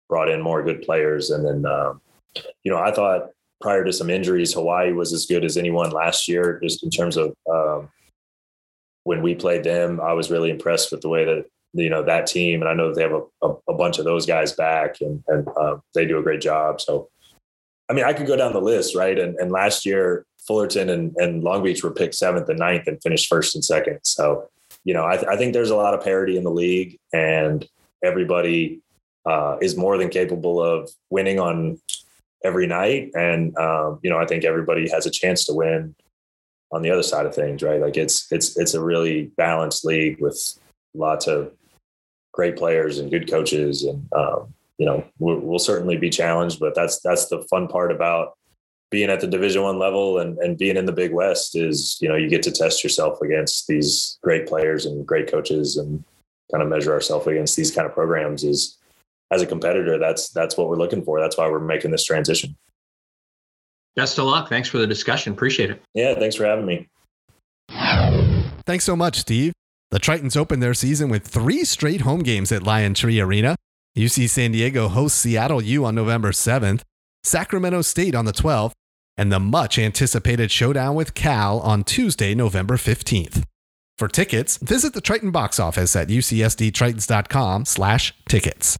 brought 0.09 0.31
in 0.31 0.41
more 0.41 0.63
good 0.63 0.81
players, 0.81 1.31
and 1.31 1.45
then 1.45 1.67
um, 1.71 2.01
you 2.63 2.71
know, 2.71 2.79
I 2.79 2.93
thought 2.93 3.31
prior 3.61 3.85
to 3.85 3.93
some 3.93 4.11
injuries, 4.11 4.53
Hawaii 4.55 4.93
was 4.93 5.13
as 5.13 5.27
good 5.27 5.45
as 5.45 5.57
anyone 5.57 5.91
last 5.91 6.29
year, 6.29 6.59
just 6.63 6.83
in 6.83 6.91
terms 6.91 7.17
of 7.17 7.35
um, 7.51 7.89
when 9.05 9.23
we 9.23 9.35
played 9.35 9.65
them. 9.65 10.01
I 10.01 10.13
was 10.13 10.31
really 10.31 10.51
impressed 10.51 10.93
with 10.93 11.03
the 11.03 11.09
way 11.09 11.25
that 11.25 11.45
you 11.73 11.91
know 11.91 12.03
that 12.05 12.27
team, 12.27 12.61
and 12.61 12.69
I 12.69 12.75
know 12.75 12.95
they 12.95 13.03
have 13.03 13.13
a, 13.13 13.23
a, 13.43 13.55
a 13.69 13.75
bunch 13.75 13.99
of 13.99 14.05
those 14.05 14.27
guys 14.27 14.53
back, 14.53 15.01
and 15.01 15.23
and 15.29 15.49
uh, 15.57 15.77
they 15.95 16.07
do 16.07 16.19
a 16.19 16.23
great 16.23 16.41
job. 16.41 16.81
So, 16.81 17.09
I 17.89 17.93
mean, 17.93 18.05
I 18.05 18.13
could 18.13 18.27
go 18.27 18.37
down 18.37 18.53
the 18.53 18.61
list, 18.61 18.95
right? 18.95 19.19
And 19.19 19.37
and 19.37 19.53
last 19.53 19.85
year, 19.87 20.25
Fullerton 20.47 20.89
and, 20.89 21.15
and 21.17 21.45
Long 21.45 21.63
Beach 21.63 21.83
were 21.83 21.93
picked 21.93 22.15
seventh 22.15 22.49
and 22.49 22.59
ninth, 22.59 22.87
and 22.87 23.03
finished 23.03 23.29
first 23.29 23.55
and 23.55 23.65
second. 23.65 24.01
So, 24.05 24.49
you 24.85 24.95
know, 24.95 25.07
I, 25.07 25.17
th- 25.17 25.29
I 25.29 25.37
think 25.37 25.53
there's 25.53 25.71
a 25.71 25.77
lot 25.77 25.95
of 25.95 26.03
parity 26.03 26.37
in 26.37 26.45
the 26.45 26.51
league, 26.51 26.99
and 27.13 27.67
everybody 28.03 28.81
uh, 29.27 29.59
is 29.61 29.77
more 29.77 29.99
than 29.99 30.09
capable 30.09 30.63
of 30.63 30.91
winning 31.11 31.39
on 31.39 31.79
every 32.45 32.67
night. 32.67 33.11
And 33.15 33.57
um, 33.59 34.01
you 34.03 34.11
know, 34.11 34.19
I 34.19 34.27
think 34.27 34.45
everybody 34.45 34.89
has 34.91 35.07
a 35.07 35.11
chance 35.11 35.45
to 35.47 35.55
win 35.55 35.95
on 36.73 36.83
the 36.83 36.91
other 36.91 37.03
side 37.03 37.27
of 37.27 37.35
things, 37.35 37.63
right? 37.63 37.81
Like 37.81 37.97
it's 37.97 38.31
it's 38.31 38.57
it's 38.59 38.75
a 38.75 38.83
really 38.83 39.33
balanced 39.37 39.85
league 39.85 40.21
with 40.21 40.59
lots 40.95 41.27
of 41.27 41.53
great 42.33 42.57
players 42.57 42.99
and 42.99 43.11
good 43.11 43.31
coaches, 43.31 43.85
and 43.85 44.09
um, 44.13 44.55
you 44.79 44.87
know, 44.87 45.05
we'll, 45.19 45.41
we'll, 45.41 45.59
certainly 45.59 45.97
be 45.97 46.11
challenged. 46.11 46.61
But 46.61 46.75
that's 46.75 47.01
that's 47.01 47.27
the 47.27 47.43
fun 47.51 47.69
part 47.69 47.93
about 47.93 48.37
being 48.91 49.11
at 49.11 49.21
the 49.21 49.27
Division 49.27 49.63
One 49.63 49.79
level 49.79 50.19
and 50.19 50.39
and 50.39 50.57
being 50.57 50.77
in 50.77 50.87
the 50.87 50.93
Big 50.93 51.13
West 51.13 51.57
is 51.57 51.99
you 52.01 52.09
know 52.09 52.17
you 52.17 52.29
get 52.29 52.43
to 52.45 52.53
test 52.53 52.83
yourself 52.83 53.21
against 53.21 53.67
these 53.67 54.19
great 54.23 54.47
players 54.47 54.87
and 54.87 55.07
great 55.07 55.31
coaches 55.31 55.77
and 55.77 56.05
kind 56.51 56.63
of 56.63 56.69
measure 56.69 56.93
ourselves 56.93 57.27
against 57.27 57.57
these 57.57 57.71
kind 57.71 57.87
of 57.87 57.95
programs 57.95 58.43
is 58.43 58.79
as 59.31 59.43
a 59.43 59.47
competitor 59.47 59.99
that's 59.99 60.31
that's 60.31 60.57
what 60.57 60.69
we're 60.69 60.77
looking 60.77 61.05
for. 61.05 61.21
That's 61.21 61.37
why 61.37 61.49
we're 61.49 61.61
making 61.61 61.91
this 61.91 62.05
transition. 62.05 62.57
Best 63.97 64.19
of 64.19 64.27
luck. 64.27 64.49
Thanks 64.49 64.69
for 64.69 64.79
the 64.79 64.87
discussion. 64.87 65.33
Appreciate 65.33 65.71
it. 65.71 65.83
Yeah 65.95 66.15
thanks 66.15 66.37
for 66.37 66.45
having 66.45 66.67
me. 66.67 66.89
Thanks 68.67 68.85
so 68.85 68.97
much 68.97 69.19
steve. 69.19 69.53
The 69.91 69.99
Tritons 69.99 70.37
open 70.37 70.61
their 70.61 70.75
season 70.75 71.09
with 71.09 71.27
three 71.27 71.65
straight 71.65 72.03
home 72.03 72.23
games 72.23 72.53
at 72.53 72.63
LionTree 72.63 73.25
Arena. 73.25 73.57
UC 73.99 74.29
San 74.29 74.53
Diego 74.53 74.89
hosts 74.89 75.19
Seattle 75.19 75.61
U 75.61 75.85
on 75.85 75.97
November 75.97 76.31
7th, 76.31 76.83
Sacramento 77.25 77.83
State 77.83 78.15
on 78.15 78.25
the 78.25 78.33
12th, 78.33 78.71
and 79.17 79.33
the 79.33 79.41
much 79.41 79.79
anticipated 79.79 80.53
showdown 80.53 80.95
with 80.95 81.15
Cal 81.15 81.59
on 81.61 81.83
Tuesday, 81.83 82.35
November 82.35 82.77
15th. 82.77 83.43
For 83.99 84.07
tickets, 84.07 84.57
visit 84.59 84.95
the 84.95 85.01
Triton 85.01 85.33
box 85.33 85.59
office 85.59 85.95
at 85.97 86.09
ucsdtritons.com 86.09 87.65
slash 87.65 88.15
tickets. 88.29 88.79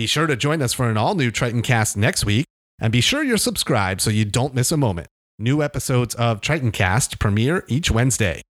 Be 0.00 0.06
sure 0.06 0.26
to 0.26 0.34
join 0.34 0.62
us 0.62 0.72
for 0.72 0.88
an 0.88 0.96
all-new 0.96 1.30
Tritoncast 1.30 1.94
next 1.94 2.24
week, 2.24 2.46
and 2.80 2.90
be 2.90 3.02
sure 3.02 3.22
you're 3.22 3.36
subscribed 3.36 4.00
so 4.00 4.08
you 4.08 4.24
don't 4.24 4.54
miss 4.54 4.72
a 4.72 4.78
moment. 4.78 5.08
New 5.38 5.62
episodes 5.62 6.14
of 6.14 6.40
Tritoncast 6.40 7.18
premiere 7.18 7.66
each 7.68 7.90
Wednesday. 7.90 8.40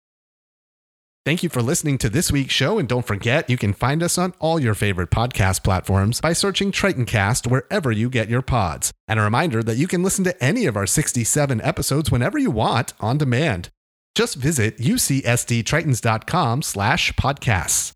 Thank 1.26 1.42
you 1.42 1.48
for 1.48 1.60
listening 1.60 1.98
to 1.98 2.08
this 2.08 2.30
week's 2.30 2.54
show, 2.54 2.78
and 2.78 2.88
don't 2.88 3.04
forget 3.04 3.50
you 3.50 3.56
can 3.56 3.72
find 3.72 4.00
us 4.00 4.16
on 4.16 4.32
all 4.38 4.60
your 4.60 4.76
favorite 4.76 5.10
podcast 5.10 5.64
platforms 5.64 6.20
by 6.20 6.34
searching 6.34 6.70
Tritoncast 6.70 7.50
wherever 7.50 7.90
you 7.90 8.08
get 8.08 8.30
your 8.30 8.42
pods. 8.42 8.92
And 9.08 9.18
a 9.18 9.24
reminder 9.24 9.60
that 9.64 9.76
you 9.76 9.88
can 9.88 10.04
listen 10.04 10.22
to 10.26 10.44
any 10.44 10.66
of 10.66 10.76
our 10.76 10.86
67 10.86 11.60
episodes 11.62 12.12
whenever 12.12 12.38
you 12.38 12.52
want 12.52 12.92
on 13.00 13.18
demand. 13.18 13.70
Just 14.14 14.36
visit 14.36 14.78
ucsdtritons.com 14.78 16.62
slash 16.62 17.12
podcasts. 17.14 17.90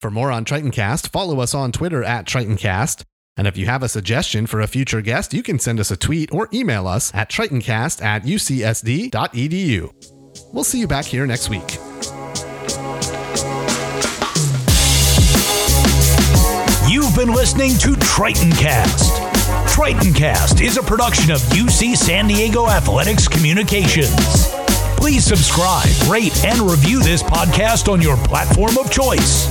For 0.00 0.10
more 0.10 0.32
on 0.32 0.46
Tritoncast, 0.46 1.08
follow 1.08 1.40
us 1.40 1.54
on 1.54 1.72
Twitter 1.72 2.02
at 2.02 2.24
Tritoncast. 2.24 3.04
And 3.36 3.46
if 3.46 3.58
you 3.58 3.66
have 3.66 3.82
a 3.82 3.88
suggestion 3.88 4.46
for 4.46 4.60
a 4.60 4.66
future 4.66 5.02
guest, 5.02 5.34
you 5.34 5.42
can 5.42 5.58
send 5.58 5.78
us 5.78 5.90
a 5.90 5.96
tweet 5.96 6.32
or 6.32 6.48
email 6.54 6.88
us 6.88 7.14
at 7.14 7.30
tritoncast 7.30 8.02
at 8.02 8.22
ucsd.edu. 8.24 9.92
We'll 10.54 10.64
see 10.64 10.80
you 10.80 10.88
back 10.88 11.04
here 11.04 11.26
next 11.26 11.50
week. 11.50 11.76
You've 16.88 17.14
been 17.14 17.34
listening 17.34 17.72
to 17.78 17.90
Tritoncast. 18.00 19.18
Tritoncast 19.66 20.62
is 20.62 20.78
a 20.78 20.82
production 20.82 21.30
of 21.30 21.40
UC 21.50 21.96
San 21.96 22.26
Diego 22.26 22.68
Athletics 22.68 23.28
Communications. 23.28 24.50
Please 24.96 25.24
subscribe, 25.24 25.88
rate, 26.10 26.44
and 26.44 26.58
review 26.60 27.02
this 27.02 27.22
podcast 27.22 27.90
on 27.90 28.02
your 28.02 28.16
platform 28.18 28.76
of 28.76 28.90
choice. 28.90 29.48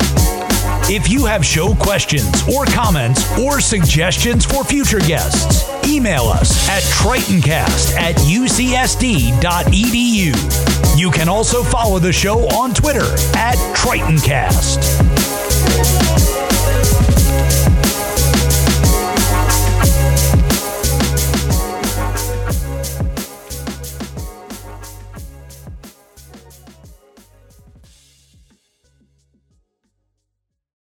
If 0.92 1.08
you 1.08 1.26
have 1.26 1.46
show 1.46 1.76
questions 1.76 2.42
or 2.52 2.66
comments 2.66 3.38
or 3.38 3.62
suggestions 3.62 4.44
for 4.44 4.64
future 4.64 5.00
guests, 5.00 5.70
email 5.88 6.24
us 6.24 6.68
at 6.68 6.82
tritoncast 6.82 7.96
at 7.96 8.16
ucsd.edu. 8.16 9.38
You 10.98 11.12
can 11.12 11.30
also 11.30 11.62
follow 11.62 12.00
the 12.00 12.12
show 12.12 12.48
on 12.50 12.74
Twitter 12.74 13.06
at 13.36 13.58
Tritoncast. 13.76 14.80